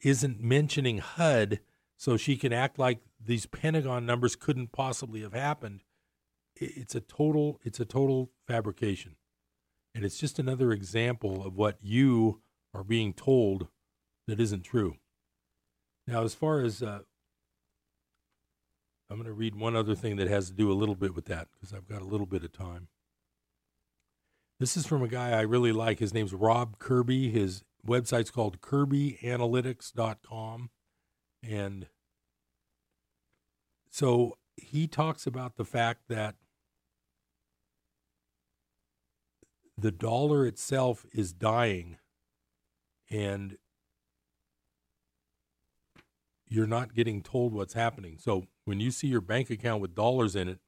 isn't 0.01 0.41
mentioning 0.41 0.99
HUD, 0.99 1.59
so 1.97 2.17
she 2.17 2.37
can 2.37 2.53
act 2.53 2.77
like 2.77 2.99
these 3.23 3.45
Pentagon 3.45 4.05
numbers 4.05 4.35
couldn't 4.35 4.71
possibly 4.71 5.21
have 5.21 5.33
happened. 5.33 5.83
It's 6.55 6.95
a 6.95 7.01
total 7.01 7.59
it's 7.63 7.79
a 7.79 7.85
total 7.85 8.31
fabrication, 8.47 9.15
and 9.93 10.05
it's 10.05 10.17
just 10.17 10.39
another 10.39 10.71
example 10.71 11.45
of 11.45 11.55
what 11.55 11.77
you 11.81 12.41
are 12.73 12.83
being 12.83 13.13
told 13.13 13.67
that 14.27 14.39
isn't 14.39 14.63
true. 14.63 14.95
Now, 16.07 16.23
as 16.23 16.33
far 16.33 16.61
as 16.61 16.81
uh, 16.81 16.99
I'm 19.09 19.17
going 19.17 19.27
to 19.27 19.33
read 19.33 19.55
one 19.55 19.75
other 19.75 19.95
thing 19.95 20.15
that 20.17 20.27
has 20.27 20.49
to 20.49 20.53
do 20.53 20.71
a 20.71 20.73
little 20.73 20.95
bit 20.95 21.15
with 21.15 21.25
that 21.25 21.47
because 21.53 21.73
I've 21.73 21.87
got 21.87 22.01
a 22.01 22.05
little 22.05 22.25
bit 22.25 22.43
of 22.43 22.51
time. 22.51 22.87
This 24.59 24.75
is 24.77 24.87
from 24.87 25.03
a 25.03 25.07
guy 25.07 25.31
I 25.31 25.41
really 25.41 25.73
like. 25.73 25.99
His 25.99 26.13
name's 26.13 26.33
Rob 26.33 26.79
Kirby. 26.79 27.29
His 27.29 27.63
website's 27.85 28.31
called 28.31 28.61
kirbyanalytics.com. 28.61 30.69
And 31.47 31.87
so 33.89 34.37
he 34.57 34.87
talks 34.87 35.27
about 35.27 35.55
the 35.55 35.65
fact 35.65 36.03
that 36.09 36.35
the 39.77 39.91
dollar 39.91 40.45
itself 40.45 41.05
is 41.13 41.33
dying 41.33 41.97
and 43.09 43.57
you're 46.47 46.67
not 46.67 46.93
getting 46.93 47.21
told 47.21 47.53
what's 47.53 47.73
happening. 47.73 48.17
So 48.17 48.47
when 48.63 48.79
you 48.79 48.91
see 48.91 49.07
your 49.07 49.21
bank 49.21 49.49
account 49.49 49.81
with 49.81 49.95
dollars 49.95 50.35
in 50.35 50.47
it, 50.47 50.59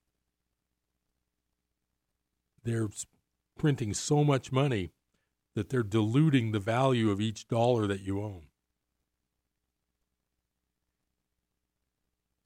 they're 2.64 2.90
printing 3.58 3.94
so 3.94 4.24
much 4.24 4.52
money 4.52 4.92
that 5.56 5.70
they're 5.70 5.84
diluting 5.84 6.52
the 6.52 6.60
value 6.60 7.10
of 7.10 7.22
each 7.22 7.48
dollar 7.48 7.88
that 7.88 8.02
you 8.02 8.22
own. 8.22 8.47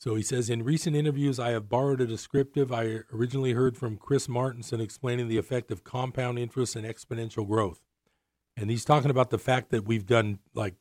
So 0.01 0.15
he 0.15 0.23
says, 0.23 0.49
in 0.49 0.63
recent 0.63 0.95
interviews, 0.95 1.39
I 1.39 1.51
have 1.51 1.69
borrowed 1.69 2.01
a 2.01 2.07
descriptive 2.07 2.73
I 2.73 3.01
originally 3.13 3.53
heard 3.53 3.77
from 3.77 3.97
Chris 3.97 4.25
Martenson 4.25 4.81
explaining 4.81 5.27
the 5.27 5.37
effect 5.37 5.69
of 5.69 5.83
compound 5.83 6.39
interest 6.39 6.75
and 6.75 6.87
exponential 6.87 7.47
growth. 7.47 7.83
And 8.57 8.71
he's 8.71 8.83
talking 8.83 9.11
about 9.11 9.29
the 9.29 9.37
fact 9.37 9.69
that 9.69 9.85
we've 9.85 10.07
done 10.07 10.39
like 10.55 10.73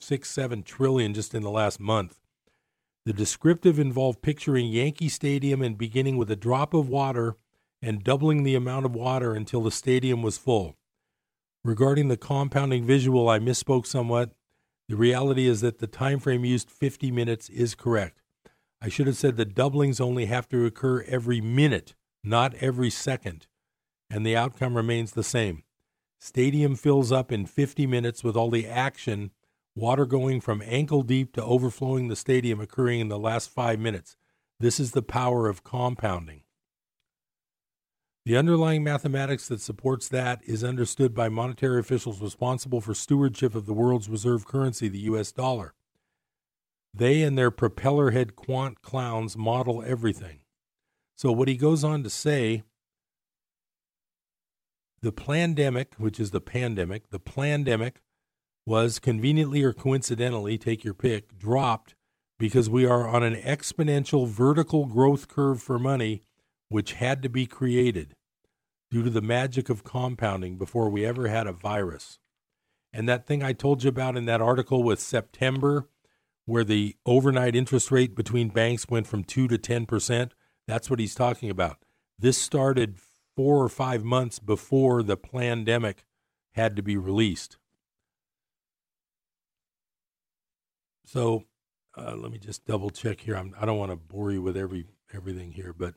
six, 0.00 0.32
seven 0.32 0.64
trillion 0.64 1.14
just 1.14 1.32
in 1.32 1.44
the 1.44 1.50
last 1.50 1.78
month. 1.78 2.18
The 3.04 3.12
descriptive 3.12 3.78
involved 3.78 4.20
picturing 4.20 4.66
Yankee 4.66 5.10
Stadium 5.10 5.62
and 5.62 5.78
beginning 5.78 6.16
with 6.16 6.28
a 6.32 6.34
drop 6.34 6.74
of 6.74 6.88
water 6.88 7.36
and 7.80 8.02
doubling 8.02 8.42
the 8.42 8.56
amount 8.56 8.84
of 8.84 8.96
water 8.96 9.32
until 9.32 9.62
the 9.62 9.70
stadium 9.70 10.22
was 10.22 10.38
full. 10.38 10.74
Regarding 11.62 12.08
the 12.08 12.16
compounding 12.16 12.84
visual, 12.84 13.28
I 13.28 13.38
misspoke 13.38 13.86
somewhat. 13.86 14.32
The 14.88 14.96
reality 14.96 15.46
is 15.46 15.60
that 15.60 15.78
the 15.78 15.86
time 15.86 16.18
frame 16.18 16.44
used 16.44 16.68
50 16.68 17.12
minutes 17.12 17.48
is 17.48 17.76
correct. 17.76 18.22
I 18.86 18.88
should 18.88 19.08
have 19.08 19.16
said 19.16 19.36
the 19.36 19.44
doublings 19.44 19.98
only 19.98 20.26
have 20.26 20.48
to 20.50 20.64
occur 20.64 21.02
every 21.08 21.40
minute, 21.40 21.96
not 22.22 22.54
every 22.60 22.88
second, 22.88 23.48
and 24.08 24.24
the 24.24 24.36
outcome 24.36 24.76
remains 24.76 25.10
the 25.10 25.24
same. 25.24 25.64
Stadium 26.20 26.76
fills 26.76 27.10
up 27.10 27.32
in 27.32 27.46
50 27.46 27.84
minutes 27.88 28.22
with 28.22 28.36
all 28.36 28.48
the 28.48 28.64
action, 28.64 29.32
water 29.74 30.06
going 30.06 30.40
from 30.40 30.62
ankle 30.64 31.02
deep 31.02 31.32
to 31.32 31.42
overflowing 31.42 32.06
the 32.06 32.14
stadium 32.14 32.60
occurring 32.60 33.00
in 33.00 33.08
the 33.08 33.18
last 33.18 33.50
five 33.50 33.80
minutes. 33.80 34.16
This 34.60 34.78
is 34.78 34.92
the 34.92 35.02
power 35.02 35.48
of 35.48 35.64
compounding. 35.64 36.42
The 38.24 38.36
underlying 38.36 38.84
mathematics 38.84 39.48
that 39.48 39.60
supports 39.60 40.06
that 40.10 40.42
is 40.44 40.62
understood 40.62 41.12
by 41.12 41.28
monetary 41.28 41.80
officials 41.80 42.22
responsible 42.22 42.80
for 42.80 42.94
stewardship 42.94 43.56
of 43.56 43.66
the 43.66 43.74
world's 43.74 44.08
reserve 44.08 44.46
currency, 44.46 44.86
the 44.86 45.10
US 45.10 45.32
dollar. 45.32 45.74
They 46.94 47.22
and 47.22 47.36
their 47.36 47.50
propeller 47.50 48.10
head 48.10 48.36
quant 48.36 48.82
clowns 48.82 49.36
model 49.36 49.82
everything. 49.82 50.40
So, 51.16 51.32
what 51.32 51.48
he 51.48 51.56
goes 51.56 51.84
on 51.84 52.02
to 52.02 52.10
say 52.10 52.62
the 55.02 55.12
pandemic, 55.12 55.94
which 55.98 56.18
is 56.18 56.30
the 56.30 56.40
pandemic, 56.40 57.10
the 57.10 57.20
pandemic 57.20 58.00
was 58.66 58.98
conveniently 58.98 59.62
or 59.62 59.72
coincidentally, 59.72 60.58
take 60.58 60.84
your 60.84 60.94
pick, 60.94 61.38
dropped 61.38 61.94
because 62.38 62.68
we 62.68 62.84
are 62.84 63.06
on 63.08 63.22
an 63.22 63.36
exponential 63.36 64.28
vertical 64.28 64.86
growth 64.86 65.28
curve 65.28 65.62
for 65.62 65.78
money, 65.78 66.22
which 66.68 66.94
had 66.94 67.22
to 67.22 67.28
be 67.28 67.46
created 67.46 68.14
due 68.90 69.02
to 69.02 69.10
the 69.10 69.22
magic 69.22 69.68
of 69.68 69.84
compounding 69.84 70.58
before 70.58 70.90
we 70.90 71.04
ever 71.04 71.28
had 71.28 71.46
a 71.46 71.52
virus. 71.52 72.18
And 72.92 73.08
that 73.08 73.26
thing 73.26 73.42
I 73.42 73.52
told 73.52 73.82
you 73.82 73.88
about 73.88 74.16
in 74.16 74.24
that 74.26 74.40
article 74.40 74.82
with 74.82 75.00
September 75.00 75.88
where 76.46 76.64
the 76.64 76.96
overnight 77.04 77.54
interest 77.54 77.90
rate 77.90 78.14
between 78.14 78.48
banks 78.48 78.88
went 78.88 79.06
from 79.06 79.24
2 79.24 79.48
to 79.48 79.58
10%. 79.58 80.30
That's 80.66 80.88
what 80.88 81.00
he's 81.00 81.14
talking 81.14 81.50
about. 81.50 81.78
This 82.18 82.38
started 82.38 82.96
four 83.36 83.62
or 83.62 83.68
five 83.68 84.02
months 84.02 84.38
before 84.38 85.02
the 85.02 85.16
pandemic 85.16 86.04
had 86.52 86.74
to 86.76 86.82
be 86.82 86.96
released. 86.96 87.58
So 91.04 91.44
uh, 91.96 92.14
let 92.16 92.32
me 92.32 92.38
just 92.38 92.64
double 92.64 92.90
check 92.90 93.20
here. 93.20 93.36
I'm, 93.36 93.54
I 93.56 93.60
do 93.60 93.66
not 93.66 93.76
want 93.76 93.92
to 93.92 93.96
bore 93.96 94.32
you 94.32 94.42
with 94.42 94.56
every 94.56 94.86
everything 95.12 95.52
here, 95.52 95.72
but 95.72 95.94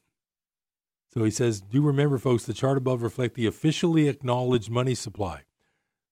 so 1.14 1.24
he 1.24 1.32
says, 1.32 1.62
do 1.62 1.82
remember, 1.82 2.20
folks, 2.20 2.46
the 2.46 2.54
chart 2.54 2.78
above 2.78 3.02
reflect 3.02 3.34
the 3.34 3.48
officially 3.48 4.08
acknowledged 4.08 4.70
money 4.70 4.94
supply. 4.94 5.42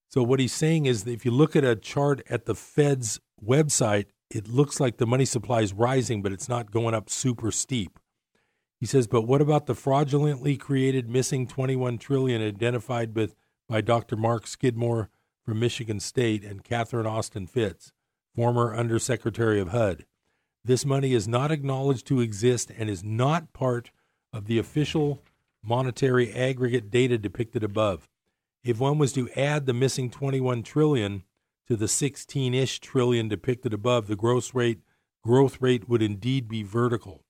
So 0.10 0.24
what 0.24 0.40
he's 0.40 0.54
saying 0.54 0.88
is 0.88 1.04
that 1.04 1.12
if 1.12 1.26
you 1.26 1.32
look 1.32 1.56
at 1.56 1.64
a 1.64 1.76
chart 1.76 2.24
at 2.30 2.46
the 2.46 2.56
Fed's 2.56 3.20
website, 3.44 4.06
it 4.30 4.48
looks 4.48 4.80
like 4.80 4.98
the 4.98 5.08
money 5.08 5.26
supply 5.26 5.62
is 5.62 5.74
rising, 5.74 6.22
but 6.22 6.32
it's 6.32 6.50
not 6.50 6.72
going 6.72 6.94
up 6.94 7.10
super 7.10 7.52
steep. 7.52 8.00
He 8.80 8.86
says, 8.86 9.08
but 9.08 9.24
what 9.24 9.42
about 9.42 9.66
the 9.66 9.74
fraudulently 9.74 10.56
created 10.58 11.10
missing 11.10 11.48
21 11.48 11.98
trillion 11.98 12.42
identified 12.42 13.16
with, 13.16 13.36
by 13.68 13.82
Dr. 13.82 14.16
Mark 14.16 14.46
Skidmore 14.46 15.10
from 15.44 15.60
Michigan 15.60 16.00
State 16.00 16.44
and 16.44 16.64
Catherine 16.64 17.08
Austin 17.08 17.48
Fitts, 17.48 17.92
former 18.36 18.76
Undersecretary 18.76 19.60
of 19.60 19.70
HUD? 19.70 20.06
This 20.64 20.86
money 20.86 21.14
is 21.14 21.28
not 21.28 21.52
acknowledged 21.52 22.06
to 22.08 22.20
exist 22.20 22.72
and 22.78 22.90
is 22.90 23.04
not 23.04 23.54
part 23.54 23.92
of 24.34 24.46
the 24.46 24.60
official 24.60 25.24
monetary 25.64 26.32
aggregate 26.34 26.92
data 26.92 27.18
depicted 27.18 27.64
above. 27.64 28.10
If 28.64 28.80
one 28.80 28.98
was 28.98 29.14
to 29.14 29.30
add 29.32 29.66
the 29.66 29.74
missing 29.74 30.10
21 30.10 30.62
trillion 30.64 31.24
to 31.68 31.76
the 31.76 31.86
16-ish 31.86 32.80
trillion 32.80 33.28
depicted 33.28 33.74
above, 33.74 34.08
the 34.08 34.16
growth 34.16 34.54
rate 34.54 34.80
growth 35.24 35.58
rate 35.60 35.90
would 35.90 36.02
indeed 36.02 36.48
be 36.48 36.64
vertical. 36.64 37.26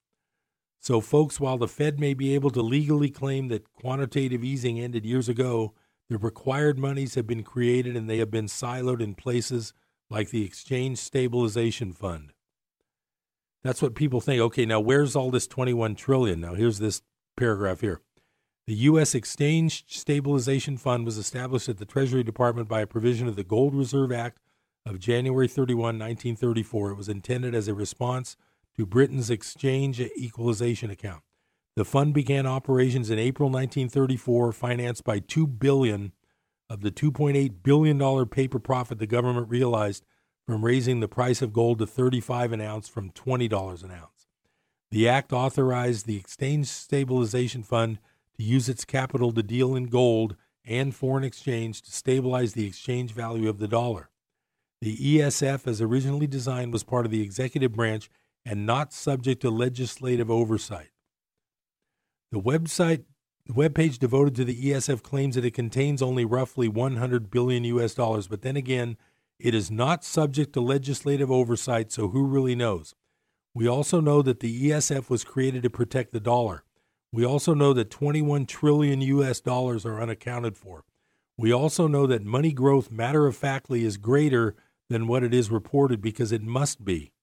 So 0.79 1.01
folks, 1.01 1.39
while 1.39 1.57
the 1.57 1.67
Fed 1.67 1.99
may 1.99 2.13
be 2.13 2.35
able 2.35 2.51
to 2.51 2.61
legally 2.61 3.09
claim 3.09 3.47
that 3.47 3.73
quantitative 3.73 4.43
easing 4.43 4.79
ended 4.79 5.05
years 5.05 5.27
ago, 5.27 5.73
the 6.09 6.17
required 6.17 6.77
monies 6.77 7.15
have 7.15 7.27
been 7.27 7.43
created 7.43 7.97
and 7.97 8.09
they 8.09 8.19
have 8.19 8.31
been 8.31 8.45
siloed 8.45 9.01
in 9.01 9.15
places 9.15 9.73
like 10.09 10.29
the 10.29 10.45
Exchange 10.45 10.99
Stabilization 10.99 11.91
Fund. 11.91 12.33
That's 13.63 13.81
what 13.81 13.95
people 13.95 14.21
think. 14.21 14.39
Okay, 14.39 14.65
now 14.65 14.79
where's 14.79 15.15
all 15.15 15.31
this 15.31 15.47
21 15.47 15.95
trillion? 15.95 16.39
Now 16.39 16.53
here's 16.53 16.79
this 16.79 17.01
paragraph 17.35 17.81
here. 17.81 17.99
The 18.67 18.75
U.S. 18.75 19.15
Exchange 19.15 19.85
Stabilization 19.87 20.75
Fund 20.75 21.05
was 21.05 21.17
established 21.17 21.69
at 21.69 21.77
the 21.77 21.85
Treasury 21.85 22.21
Department 22.21 22.67
by 22.67 22.81
a 22.81 22.87
provision 22.87 23.25
of 23.29 23.37
the 23.37 23.45
Gold 23.45 23.73
Reserve 23.73 24.11
Act 24.11 24.41
of 24.85 24.99
January 24.99 25.47
31, 25.47 25.97
1934. 25.97 26.91
It 26.91 26.95
was 26.95 27.07
intended 27.07 27.55
as 27.55 27.69
a 27.69 27.73
response 27.73 28.35
to 28.75 28.85
Britain's 28.85 29.29
exchange 29.29 30.01
equalization 30.01 30.89
account. 30.89 31.23
The 31.77 31.85
fund 31.85 32.13
began 32.13 32.45
operations 32.45 33.09
in 33.09 33.17
April 33.17 33.49
1934, 33.49 34.51
financed 34.51 35.05
by 35.05 35.19
2 35.19 35.47
billion 35.47 36.11
of 36.69 36.81
the 36.81 36.91
2.8 36.91 37.63
billion 37.63 37.97
dollar 37.97 38.25
paper 38.25 38.59
profit 38.59 38.99
the 38.99 39.07
government 39.07 39.47
realized 39.47 40.03
from 40.45 40.65
raising 40.65 40.99
the 40.99 41.07
price 41.07 41.41
of 41.41 41.53
gold 41.53 41.79
to 41.79 41.87
35 41.87 42.51
an 42.51 42.59
ounce 42.59 42.89
from 42.89 43.11
$20 43.11 43.83
an 43.83 43.91
ounce. 43.91 44.27
The 44.91 45.07
act 45.07 45.31
authorized 45.31 46.05
the 46.05 46.17
Exchange 46.17 46.67
Stabilization 46.67 47.63
Fund 47.63 47.99
to 48.37 48.43
use 48.43 48.69
its 48.69 48.85
capital 48.85 49.31
to 49.31 49.43
deal 49.43 49.75
in 49.75 49.85
gold 49.85 50.35
and 50.65 50.95
foreign 50.95 51.23
exchange 51.23 51.81
to 51.81 51.91
stabilize 51.91 52.53
the 52.53 52.67
exchange 52.67 53.11
value 53.11 53.49
of 53.49 53.59
the 53.59 53.67
dollar. 53.67 54.09
The 54.81 54.95
ESF, 54.95 55.65
as 55.67 55.81
originally 55.81 56.27
designed, 56.27 56.73
was 56.73 56.83
part 56.83 57.05
of 57.05 57.11
the 57.11 57.21
executive 57.21 57.73
branch 57.73 58.09
and 58.45 58.65
not 58.65 58.93
subject 58.93 59.41
to 59.41 59.49
legislative 59.49 60.29
oversight. 60.29 60.89
The 62.31 62.41
website 62.41 63.05
the 63.47 63.53
webpage 63.53 63.97
devoted 63.97 64.35
to 64.35 64.43
the 64.43 64.61
ESF 64.61 65.01
claims 65.01 65.35
that 65.35 65.45
it 65.45 65.53
contains 65.53 66.01
only 66.01 66.25
roughly 66.25 66.67
100 66.67 67.31
billion 67.31 67.63
US 67.63 67.93
dollars, 67.93 68.27
but 68.27 68.41
then 68.41 68.57
again, 68.57 68.97
it 69.39 69.55
is 69.55 69.71
not 69.71 70.03
subject 70.03 70.51
to 70.53 70.61
legislative 70.61 71.31
oversight, 71.31 71.89
so 71.89 72.09
who 72.09 72.25
really 72.25 72.55
knows? 72.55 72.93
We 73.53 73.65
also 73.65 74.01
know 74.01 74.21
that 74.21 74.41
the 74.41 74.69
ESF 74.69 75.09
was 75.09 75.23
created 75.23 75.63
to 75.63 75.69
protect 75.69 76.11
the 76.11 76.19
dollar. 76.19 76.65
We 77.17 77.25
also 77.25 77.55
know 77.55 77.73
that 77.73 77.89
21 77.89 78.45
trillion 78.45 79.01
US 79.01 79.41
dollars 79.41 79.87
are 79.87 79.99
unaccounted 79.99 80.55
for. 80.55 80.83
We 81.35 81.51
also 81.51 81.87
know 81.87 82.05
that 82.05 82.23
money 82.23 82.51
growth, 82.51 82.91
matter 82.91 83.25
of 83.25 83.35
factly, 83.35 83.83
is 83.83 83.97
greater 83.97 84.55
than 84.87 85.07
what 85.07 85.23
it 85.23 85.33
is 85.33 85.49
reported 85.49 85.99
because 85.99 86.31
it 86.31 86.43
must 86.43 86.85
be. 86.85 87.13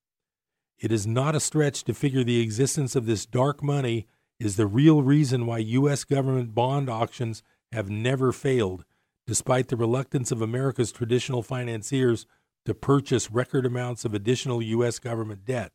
It 0.81 0.91
is 0.91 1.07
not 1.07 1.37
a 1.37 1.41
stretch 1.41 1.85
to 1.85 1.95
figure 1.95 2.25
the 2.25 2.41
existence 2.41 2.97
of 2.97 3.07
this 3.07 3.25
dark 3.25 3.63
money 3.63 4.09
is 4.41 4.57
the 4.57 4.67
real 4.67 5.01
reason 5.01 5.47
why 5.47 5.59
U.S. 5.59 6.03
government 6.03 6.57
bond 6.57 6.91
auctions 6.91 7.45
have 7.71 7.89
never 7.89 8.33
failed, 8.33 8.85
despite 9.29 9.69
the 9.69 9.77
reluctance 9.77 10.33
of 10.33 10.43
America's 10.43 10.91
traditional 10.91 11.45
financiers 11.45 12.27
to 12.65 12.75
purchase 12.75 13.31
record 13.31 13.65
amounts 13.65 14.05
of 14.05 14.13
additional 14.13 14.61
U.S. 14.61 14.99
government 14.99 15.45
debt. 15.45 15.71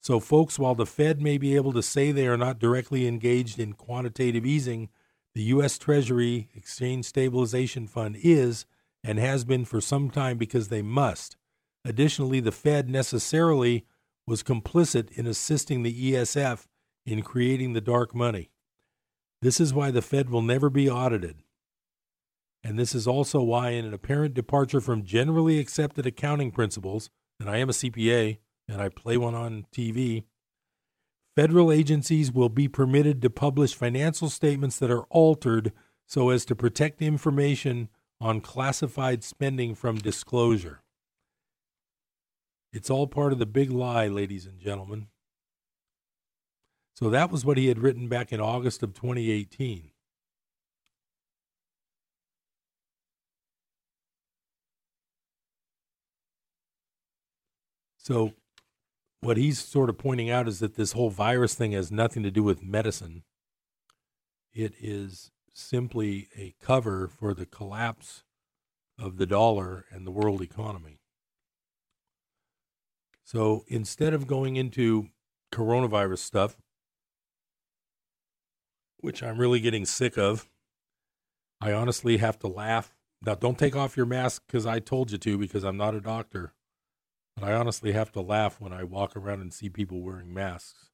So, 0.00 0.20
folks, 0.20 0.58
while 0.58 0.74
the 0.74 0.86
Fed 0.86 1.20
may 1.20 1.38
be 1.38 1.56
able 1.56 1.72
to 1.72 1.82
say 1.82 2.12
they 2.12 2.26
are 2.28 2.36
not 2.36 2.58
directly 2.58 3.06
engaged 3.06 3.58
in 3.58 3.72
quantitative 3.72 4.46
easing, 4.46 4.88
the 5.34 5.42
U.S. 5.44 5.78
Treasury 5.78 6.48
Exchange 6.54 7.04
Stabilization 7.04 7.86
Fund 7.86 8.16
is 8.22 8.64
and 9.04 9.18
has 9.18 9.44
been 9.44 9.64
for 9.64 9.80
some 9.80 10.10
time 10.10 10.38
because 10.38 10.68
they 10.68 10.82
must. 10.82 11.36
Additionally, 11.84 12.40
the 12.40 12.52
Fed 12.52 12.88
necessarily 12.88 13.84
was 14.26 14.42
complicit 14.42 15.10
in 15.12 15.26
assisting 15.26 15.82
the 15.82 16.12
ESF 16.12 16.66
in 17.06 17.22
creating 17.22 17.72
the 17.72 17.80
dark 17.80 18.14
money. 18.14 18.50
This 19.40 19.60
is 19.60 19.72
why 19.72 19.90
the 19.90 20.02
Fed 20.02 20.30
will 20.30 20.42
never 20.42 20.68
be 20.68 20.90
audited. 20.90 21.42
And 22.64 22.78
this 22.78 22.94
is 22.94 23.06
also 23.06 23.40
why, 23.40 23.70
in 23.70 23.84
an 23.84 23.94
apparent 23.94 24.34
departure 24.34 24.80
from 24.80 25.04
generally 25.04 25.58
accepted 25.58 26.06
accounting 26.06 26.50
principles, 26.50 27.08
and 27.38 27.48
I 27.48 27.58
am 27.58 27.70
a 27.70 27.72
CPA, 27.72 28.38
and 28.68 28.80
I 28.80 28.88
play 28.90 29.16
one 29.16 29.34
on 29.34 29.66
TV, 29.72 30.24
Federal 31.38 31.70
agencies 31.70 32.32
will 32.32 32.48
be 32.48 32.66
permitted 32.66 33.22
to 33.22 33.30
publish 33.30 33.72
financial 33.72 34.28
statements 34.28 34.76
that 34.80 34.90
are 34.90 35.04
altered 35.04 35.72
so 36.04 36.30
as 36.30 36.44
to 36.44 36.56
protect 36.56 37.00
information 37.00 37.88
on 38.20 38.40
classified 38.40 39.22
spending 39.22 39.76
from 39.76 39.98
disclosure. 39.98 40.82
It's 42.72 42.90
all 42.90 43.06
part 43.06 43.32
of 43.32 43.38
the 43.38 43.46
big 43.46 43.70
lie, 43.70 44.08
ladies 44.08 44.46
and 44.46 44.58
gentlemen. 44.58 45.06
So 46.96 47.08
that 47.08 47.30
was 47.30 47.44
what 47.44 47.56
he 47.56 47.68
had 47.68 47.78
written 47.78 48.08
back 48.08 48.32
in 48.32 48.40
August 48.40 48.82
of 48.82 48.92
2018. 48.94 49.92
So, 57.98 58.32
what 59.20 59.36
he's 59.36 59.58
sort 59.58 59.90
of 59.90 59.98
pointing 59.98 60.30
out 60.30 60.48
is 60.48 60.60
that 60.60 60.76
this 60.76 60.92
whole 60.92 61.10
virus 61.10 61.54
thing 61.54 61.72
has 61.72 61.90
nothing 61.90 62.22
to 62.22 62.30
do 62.30 62.42
with 62.42 62.62
medicine. 62.62 63.24
It 64.52 64.74
is 64.80 65.30
simply 65.52 66.28
a 66.36 66.54
cover 66.60 67.08
for 67.08 67.34
the 67.34 67.46
collapse 67.46 68.22
of 68.98 69.16
the 69.16 69.26
dollar 69.26 69.84
and 69.90 70.06
the 70.06 70.10
world 70.10 70.40
economy. 70.40 71.00
So 73.24 73.64
instead 73.66 74.14
of 74.14 74.26
going 74.26 74.56
into 74.56 75.08
coronavirus 75.52 76.18
stuff, 76.18 76.56
which 79.00 79.22
I'm 79.22 79.38
really 79.38 79.60
getting 79.60 79.84
sick 79.84 80.16
of, 80.16 80.48
I 81.60 81.72
honestly 81.72 82.18
have 82.18 82.38
to 82.40 82.48
laugh. 82.48 82.94
Now, 83.20 83.34
don't 83.34 83.58
take 83.58 83.76
off 83.76 83.96
your 83.96 84.06
mask 84.06 84.44
because 84.46 84.64
I 84.64 84.78
told 84.78 85.10
you 85.10 85.18
to, 85.18 85.38
because 85.38 85.64
I'm 85.64 85.76
not 85.76 85.94
a 85.94 86.00
doctor. 86.00 86.54
But 87.38 87.50
I 87.50 87.54
honestly 87.54 87.92
have 87.92 88.10
to 88.12 88.20
laugh 88.20 88.60
when 88.60 88.72
I 88.72 88.82
walk 88.82 89.14
around 89.14 89.42
and 89.42 89.52
see 89.52 89.68
people 89.68 90.00
wearing 90.00 90.34
masks. 90.34 90.90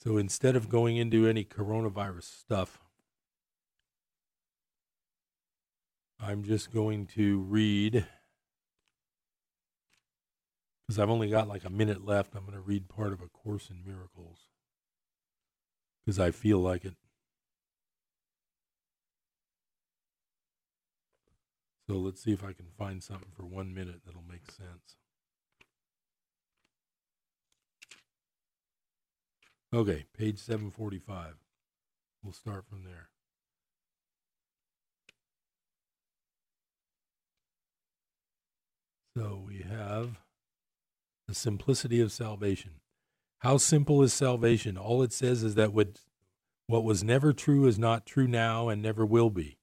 So 0.00 0.16
instead 0.16 0.56
of 0.56 0.68
going 0.68 0.96
into 0.96 1.26
any 1.26 1.44
coronavirus 1.44 2.24
stuff, 2.24 2.80
I'm 6.18 6.42
just 6.42 6.72
going 6.72 7.06
to 7.08 7.40
read, 7.40 8.06
because 10.86 10.98
I've 10.98 11.10
only 11.10 11.28
got 11.28 11.46
like 11.46 11.64
a 11.64 11.70
minute 11.70 12.04
left. 12.04 12.34
I'm 12.34 12.42
going 12.42 12.54
to 12.54 12.60
read 12.60 12.88
part 12.88 13.12
of 13.12 13.20
A 13.20 13.28
Course 13.28 13.68
in 13.70 13.84
Miracles, 13.84 14.48
because 16.04 16.18
I 16.18 16.30
feel 16.30 16.58
like 16.58 16.84
it. 16.84 16.94
So 21.88 21.94
let's 21.94 22.22
see 22.22 22.32
if 22.32 22.42
I 22.42 22.52
can 22.52 22.66
find 22.76 23.02
something 23.02 23.30
for 23.36 23.44
one 23.44 23.72
minute 23.72 24.00
that'll 24.04 24.24
make 24.28 24.50
sense. 24.50 24.96
Okay, 29.72 30.06
page 30.16 30.38
745. 30.38 31.34
We'll 32.22 32.32
start 32.32 32.64
from 32.68 32.82
there. 32.84 33.08
So 39.16 39.44
we 39.46 39.58
have 39.58 40.18
the 41.28 41.34
simplicity 41.34 42.00
of 42.00 42.12
salvation. 42.12 42.72
How 43.40 43.58
simple 43.58 44.02
is 44.02 44.12
salvation? 44.12 44.76
All 44.76 45.02
it 45.02 45.12
says 45.12 45.42
is 45.42 45.54
that 45.54 45.72
what, 45.72 46.00
what 46.66 46.84
was 46.84 47.04
never 47.04 47.32
true 47.32 47.66
is 47.66 47.78
not 47.78 48.06
true 48.06 48.26
now 48.26 48.68
and 48.68 48.82
never 48.82 49.06
will 49.06 49.30
be. 49.30 49.58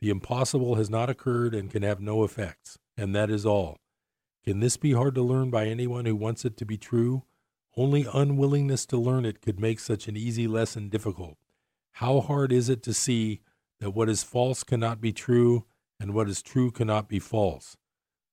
The 0.00 0.10
impossible 0.10 0.74
has 0.74 0.90
not 0.90 1.08
occurred 1.08 1.54
and 1.54 1.70
can 1.70 1.82
have 1.82 2.00
no 2.00 2.22
effects, 2.22 2.78
and 2.96 3.14
that 3.14 3.30
is 3.30 3.46
all. 3.46 3.78
Can 4.44 4.60
this 4.60 4.76
be 4.76 4.92
hard 4.92 5.14
to 5.14 5.22
learn 5.22 5.50
by 5.50 5.66
anyone 5.66 6.04
who 6.04 6.14
wants 6.14 6.44
it 6.44 6.56
to 6.58 6.64
be 6.64 6.76
true? 6.76 7.24
Only 7.76 8.06
unwillingness 8.12 8.86
to 8.86 8.96
learn 8.96 9.24
it 9.24 9.40
could 9.40 9.58
make 9.58 9.80
such 9.80 10.06
an 10.06 10.16
easy 10.16 10.46
lesson 10.46 10.88
difficult. 10.88 11.36
How 11.94 12.20
hard 12.20 12.52
is 12.52 12.68
it 12.68 12.82
to 12.84 12.94
see 12.94 13.40
that 13.80 13.90
what 13.90 14.08
is 14.08 14.22
false 14.22 14.62
cannot 14.62 15.00
be 15.00 15.12
true 15.12 15.64
and 15.98 16.14
what 16.14 16.28
is 16.28 16.42
true 16.42 16.70
cannot 16.70 17.08
be 17.08 17.18
false? 17.18 17.76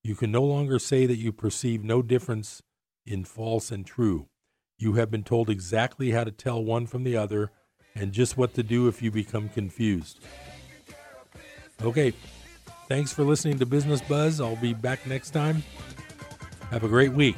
You 0.04 0.16
can 0.16 0.32
no 0.32 0.44
longer 0.44 0.80
say 0.80 1.06
that 1.06 1.18
you 1.18 1.32
perceive 1.32 1.84
no 1.84 2.02
difference 2.02 2.62
in 3.06 3.24
false 3.24 3.72
and 3.72 3.86
true. 3.86 4.28
You 4.78 4.94
have 4.94 5.10
been 5.10 5.24
told 5.24 5.50
exactly 5.50 6.12
how 6.12 6.26
to 6.26 6.32
tell 6.32 6.64
one 6.64 6.88
from 6.88 7.04
the 7.06 7.16
other 7.16 7.52
and 7.96 8.12
just 8.12 8.38
what 8.38 8.54
to 8.56 8.64
do 8.64 8.88
if 8.88 9.02
you 9.02 9.12
become 9.12 9.48
confused. 9.50 10.20
Okay. 11.82 12.14
Thanks 12.90 13.14
for 13.14 13.24
listening 13.24 13.58
to 13.60 13.66
Business 13.66 14.02
Buzz. 14.02 14.42
I'll 14.42 14.58
be 14.58 14.74
back 14.74 15.08
next 15.08 15.32
time. 15.32 15.64
Have 16.70 16.84
a 16.84 16.88
great 16.88 17.14
week. 17.14 17.38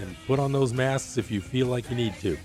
And 0.00 0.16
put 0.26 0.38
on 0.38 0.52
those 0.52 0.72
masks 0.72 1.16
if 1.16 1.30
you 1.30 1.40
feel 1.40 1.68
like 1.68 1.88
you 1.90 1.96
need 1.96 2.14
to. 2.20 2.36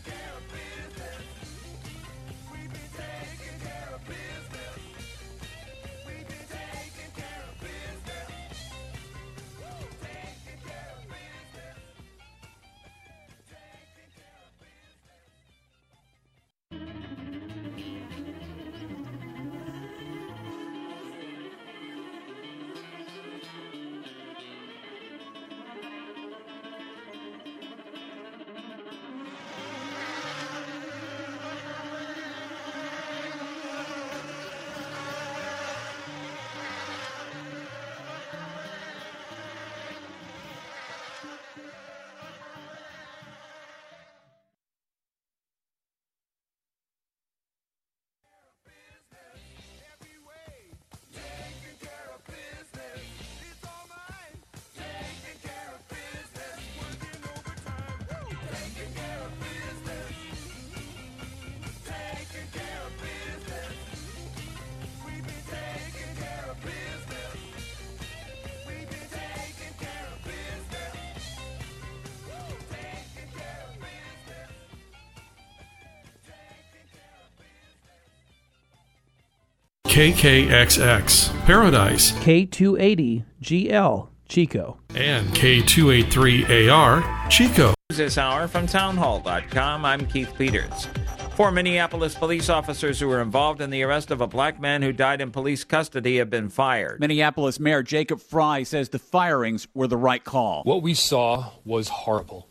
KKXX 80.00 81.43
Paradise 81.43 82.14
K280GL 82.14 84.08
Chico 84.30 84.78
and 84.95 85.28
K283AR 85.32 87.30
Chico. 87.30 87.74
This 87.89 88.18
hour 88.18 88.47
from 88.47 88.66
townhall.com, 88.66 89.84
I'm 89.84 90.06
Keith 90.06 90.34
Peters. 90.38 90.88
Four 91.36 91.52
Minneapolis 91.52 92.16
police 92.16 92.47
officers 92.47 92.97
who 92.97 93.10
were 93.10 93.22
involved 93.22 93.60
in 93.60 93.72
the 93.72 93.84
arrest 93.84 94.10
of 94.10 94.22
a 94.22 94.28
black 94.28 94.58
man 94.62 94.82
who 94.82 94.93
died 94.93 95.20
in 95.20 95.32
police 95.32 95.66
custody 95.66 96.16
have 96.20 96.30
been 96.30 96.47
fired. 96.47 97.02
Minneapolis 97.02 97.60
Mayor 97.60 97.84
Jacob 97.84 98.22
Frey 98.22 98.64
says 98.64 98.88
the 98.88 99.00
firings 99.00 99.68
were 99.74 99.88
the 99.88 99.97
right 99.97 100.24
call. 100.24 100.64
What 100.64 100.82
we 100.82 100.93
saw 100.93 101.52
was 101.66 101.89
horrible, 101.89 102.47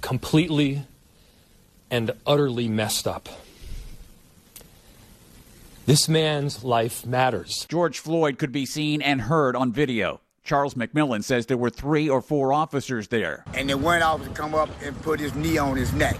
completely 0.00 0.82
and 1.92 2.10
utterly 2.26 2.66
messed 2.66 3.06
up. 3.06 3.28
This 5.88 6.06
man's 6.06 6.64
life 6.64 7.06
matters. 7.06 7.64
George 7.66 7.98
Floyd 7.98 8.36
could 8.36 8.52
be 8.52 8.66
seen 8.66 9.00
and 9.00 9.22
heard 9.22 9.56
on 9.56 9.72
video. 9.72 10.20
Charles 10.44 10.74
McMillan 10.74 11.24
says 11.24 11.46
there 11.46 11.56
were 11.56 11.70
three 11.70 12.10
or 12.10 12.20
four 12.20 12.52
officers 12.52 13.08
there. 13.08 13.42
And 13.54 13.70
then 13.70 13.80
one 13.80 14.02
officer 14.02 14.30
come 14.32 14.54
up 14.54 14.68
and 14.82 14.94
put 15.00 15.18
his 15.18 15.34
knee 15.34 15.56
on 15.56 15.78
his 15.78 15.94
neck. 15.94 16.18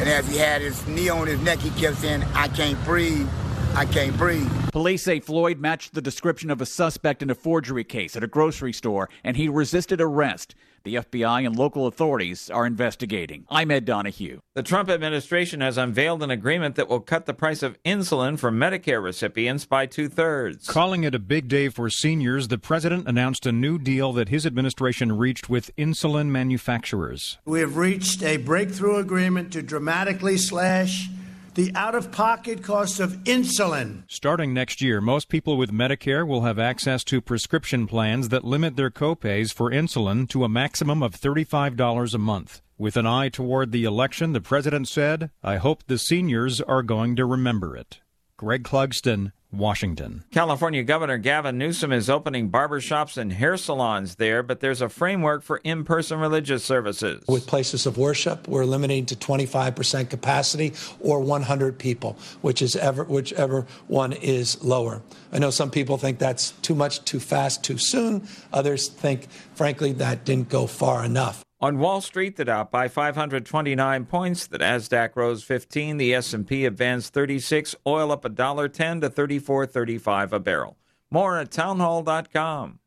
And 0.00 0.08
as 0.08 0.26
he 0.26 0.36
had 0.36 0.62
his 0.62 0.84
knee 0.88 1.08
on 1.08 1.28
his 1.28 1.40
neck, 1.42 1.60
he 1.60 1.70
kept 1.80 1.98
saying, 1.98 2.24
I 2.34 2.48
can't 2.48 2.84
breathe. 2.84 3.28
I 3.76 3.84
can't 3.84 4.18
breathe. 4.18 4.50
Police 4.72 5.04
say 5.04 5.20
Floyd 5.20 5.60
matched 5.60 5.94
the 5.94 6.02
description 6.02 6.50
of 6.50 6.60
a 6.60 6.66
suspect 6.66 7.22
in 7.22 7.30
a 7.30 7.36
forgery 7.36 7.84
case 7.84 8.16
at 8.16 8.24
a 8.24 8.26
grocery 8.26 8.72
store, 8.72 9.08
and 9.22 9.36
he 9.36 9.48
resisted 9.48 10.00
arrest. 10.00 10.56
The 10.84 10.96
FBI 10.96 11.46
and 11.46 11.56
local 11.56 11.86
authorities 11.86 12.50
are 12.50 12.66
investigating. 12.66 13.46
I'm 13.48 13.70
Ed 13.70 13.84
Donahue. 13.84 14.40
The 14.54 14.62
Trump 14.64 14.90
administration 14.90 15.60
has 15.60 15.78
unveiled 15.78 16.22
an 16.22 16.30
agreement 16.30 16.74
that 16.74 16.88
will 16.88 17.00
cut 17.00 17.26
the 17.26 17.34
price 17.34 17.62
of 17.62 17.80
insulin 17.84 18.38
for 18.38 18.50
Medicare 18.50 19.02
recipients 19.02 19.64
by 19.64 19.86
two 19.86 20.08
thirds. 20.08 20.66
Calling 20.66 21.04
it 21.04 21.14
a 21.14 21.20
big 21.20 21.46
day 21.46 21.68
for 21.68 21.88
seniors, 21.88 22.48
the 22.48 22.58
president 22.58 23.06
announced 23.06 23.46
a 23.46 23.52
new 23.52 23.78
deal 23.78 24.12
that 24.12 24.28
his 24.28 24.44
administration 24.44 25.16
reached 25.16 25.48
with 25.48 25.74
insulin 25.76 26.26
manufacturers. 26.26 27.38
We 27.44 27.60
have 27.60 27.76
reached 27.76 28.22
a 28.24 28.38
breakthrough 28.38 28.96
agreement 28.96 29.52
to 29.52 29.62
dramatically 29.62 30.36
slash 30.36 31.08
the 31.54 31.72
out 31.74 31.94
of 31.94 32.10
pocket 32.10 32.62
cost 32.62 33.00
of 33.00 33.12
insulin. 33.24 34.04
Starting 34.06 34.54
next 34.54 34.80
year, 34.80 35.00
most 35.00 35.28
people 35.28 35.56
with 35.56 35.72
Medicare 35.72 36.26
will 36.26 36.42
have 36.42 36.58
access 36.58 37.04
to 37.04 37.20
prescription 37.20 37.86
plans 37.86 38.28
that 38.30 38.44
limit 38.44 38.76
their 38.76 38.90
copays 38.90 39.52
for 39.52 39.70
insulin 39.70 40.28
to 40.28 40.44
a 40.44 40.48
maximum 40.48 41.02
of 41.02 41.18
$35 41.18 42.14
a 42.14 42.18
month. 42.18 42.62
With 42.78 42.96
an 42.96 43.06
eye 43.06 43.28
toward 43.28 43.70
the 43.70 43.84
election, 43.84 44.32
the 44.32 44.40
president 44.40 44.88
said, 44.88 45.30
I 45.42 45.56
hope 45.56 45.84
the 45.86 45.98
seniors 45.98 46.60
are 46.60 46.82
going 46.82 47.16
to 47.16 47.26
remember 47.26 47.76
it. 47.76 48.00
Greg 48.36 48.64
Clugston, 48.64 49.32
Washington. 49.52 50.24
California 50.30 50.82
Governor 50.82 51.18
Gavin 51.18 51.58
Newsom 51.58 51.92
is 51.92 52.08
opening 52.08 52.50
barbershops 52.50 53.16
and 53.16 53.32
hair 53.32 53.56
salons 53.56 54.16
there, 54.16 54.42
but 54.42 54.60
there's 54.60 54.80
a 54.80 54.88
framework 54.88 55.42
for 55.42 55.58
in 55.58 55.84
person 55.84 56.18
religious 56.18 56.64
services. 56.64 57.22
With 57.28 57.46
places 57.46 57.86
of 57.86 57.98
worship, 57.98 58.48
we're 58.48 58.64
limiting 58.64 59.06
to 59.06 59.16
25% 59.16 60.10
capacity 60.10 60.72
or 61.00 61.20
100 61.20 61.78
people, 61.78 62.16
which 62.40 62.62
is 62.62 62.76
ever, 62.76 63.04
whichever 63.04 63.66
one 63.88 64.12
is 64.12 64.62
lower. 64.62 65.02
I 65.32 65.38
know 65.38 65.50
some 65.50 65.70
people 65.70 65.98
think 65.98 66.18
that's 66.18 66.52
too 66.62 66.74
much, 66.74 67.04
too 67.04 67.20
fast, 67.20 67.62
too 67.62 67.78
soon. 67.78 68.26
Others 68.52 68.88
think, 68.88 69.28
frankly, 69.54 69.92
that 69.92 70.24
didn't 70.24 70.48
go 70.48 70.66
far 70.66 71.04
enough. 71.04 71.44
On 71.62 71.78
Wall 71.78 72.00
Street, 72.00 72.34
the 72.34 72.44
Dow 72.44 72.64
by 72.64 72.88
529 72.88 74.04
points, 74.06 74.48
the 74.48 74.58
Nasdaq 74.58 75.14
rose 75.14 75.44
15, 75.44 75.96
the 75.96 76.12
S&P 76.12 76.66
advanced 76.66 77.14
36, 77.14 77.76
oil 77.86 78.10
up 78.10 78.24
$1.10 78.24 79.00
to 79.00 79.08
34.35 79.08 80.32
a 80.32 80.40
barrel. 80.40 80.76
More 81.08 81.38
at 81.38 81.52
townhall.com. 81.52 82.80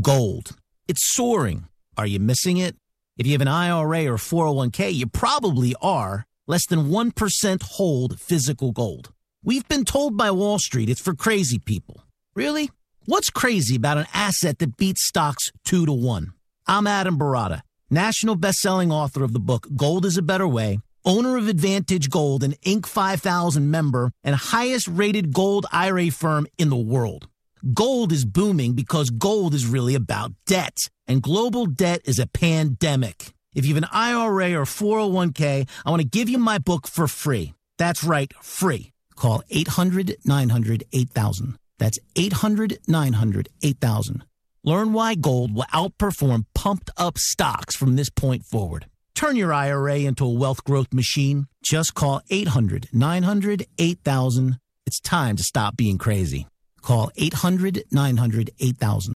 Gold. 0.00 0.56
It's 0.88 1.12
soaring. 1.12 1.68
Are 1.98 2.06
you 2.06 2.18
missing 2.18 2.56
it? 2.56 2.74
If 3.18 3.26
you 3.26 3.32
have 3.32 3.42
an 3.42 3.48
IRA 3.48 4.10
or 4.10 4.16
401k, 4.16 4.94
you 4.94 5.06
probably 5.06 5.74
are. 5.82 6.24
Less 6.46 6.66
than 6.66 6.88
1% 6.88 7.62
hold 7.62 8.18
physical 8.18 8.72
gold. 8.72 9.12
We've 9.44 9.68
been 9.68 9.84
told 9.84 10.16
by 10.16 10.30
Wall 10.30 10.58
Street 10.58 10.88
it's 10.88 11.02
for 11.02 11.14
crazy 11.14 11.58
people. 11.58 12.02
Really? 12.34 12.70
What's 13.04 13.28
crazy 13.28 13.76
about 13.76 13.98
an 13.98 14.06
asset 14.14 14.58
that 14.60 14.78
beats 14.78 15.06
stocks 15.06 15.52
2 15.66 15.84
to 15.84 15.92
1? 15.92 16.32
I'm 16.66 16.86
Adam 16.86 17.18
Baratta, 17.18 17.62
national 17.90 18.36
best-selling 18.36 18.92
author 18.92 19.24
of 19.24 19.32
the 19.32 19.40
book 19.40 19.66
Gold 19.74 20.06
is 20.06 20.16
a 20.16 20.22
Better 20.22 20.46
Way, 20.46 20.78
owner 21.04 21.36
of 21.36 21.48
Advantage 21.48 22.08
Gold, 22.08 22.44
an 22.44 22.52
Inc. 22.64 22.86
5000 22.86 23.68
member, 23.68 24.12
and 24.22 24.36
highest 24.36 24.86
rated 24.86 25.32
gold 25.32 25.66
IRA 25.72 26.10
firm 26.10 26.46
in 26.58 26.70
the 26.70 26.76
world. 26.76 27.28
Gold 27.74 28.12
is 28.12 28.24
booming 28.24 28.74
because 28.74 29.10
gold 29.10 29.54
is 29.54 29.66
really 29.66 29.96
about 29.96 30.32
debt, 30.46 30.88
and 31.08 31.20
global 31.20 31.66
debt 31.66 32.00
is 32.04 32.20
a 32.20 32.28
pandemic. 32.28 33.34
If 33.56 33.66
you 33.66 33.74
have 33.74 33.82
an 33.82 33.90
IRA 33.92 34.54
or 34.54 34.64
401k, 34.64 35.68
I 35.84 35.90
want 35.90 36.00
to 36.00 36.08
give 36.08 36.28
you 36.28 36.38
my 36.38 36.58
book 36.58 36.86
for 36.86 37.08
free. 37.08 37.54
That's 37.76 38.04
right, 38.04 38.32
free. 38.40 38.92
Call 39.16 39.42
800 39.50 40.16
900 40.24 40.84
8000. 40.92 41.56
That's 41.78 41.98
800 42.14 42.78
900 42.86 43.48
8000. 43.62 44.24
Learn 44.64 44.92
why 44.92 45.16
gold 45.16 45.52
will 45.52 45.66
outperform 45.74 46.46
pumped 46.54 46.88
up 46.96 47.18
stocks 47.18 47.74
from 47.74 47.96
this 47.96 48.10
point 48.10 48.44
forward. 48.44 48.86
Turn 49.12 49.34
your 49.34 49.52
IRA 49.52 49.96
into 49.96 50.24
a 50.24 50.32
wealth 50.32 50.62
growth 50.62 50.92
machine. 50.92 51.46
Just 51.64 51.94
call 51.94 52.22
800 52.30 52.88
900 52.92 53.66
8000. 53.76 54.58
It's 54.86 55.00
time 55.00 55.34
to 55.36 55.42
stop 55.42 55.76
being 55.76 55.98
crazy. 55.98 56.46
Call 56.80 57.10
800 57.16 57.84
900 57.90 58.50
8000. 58.60 59.10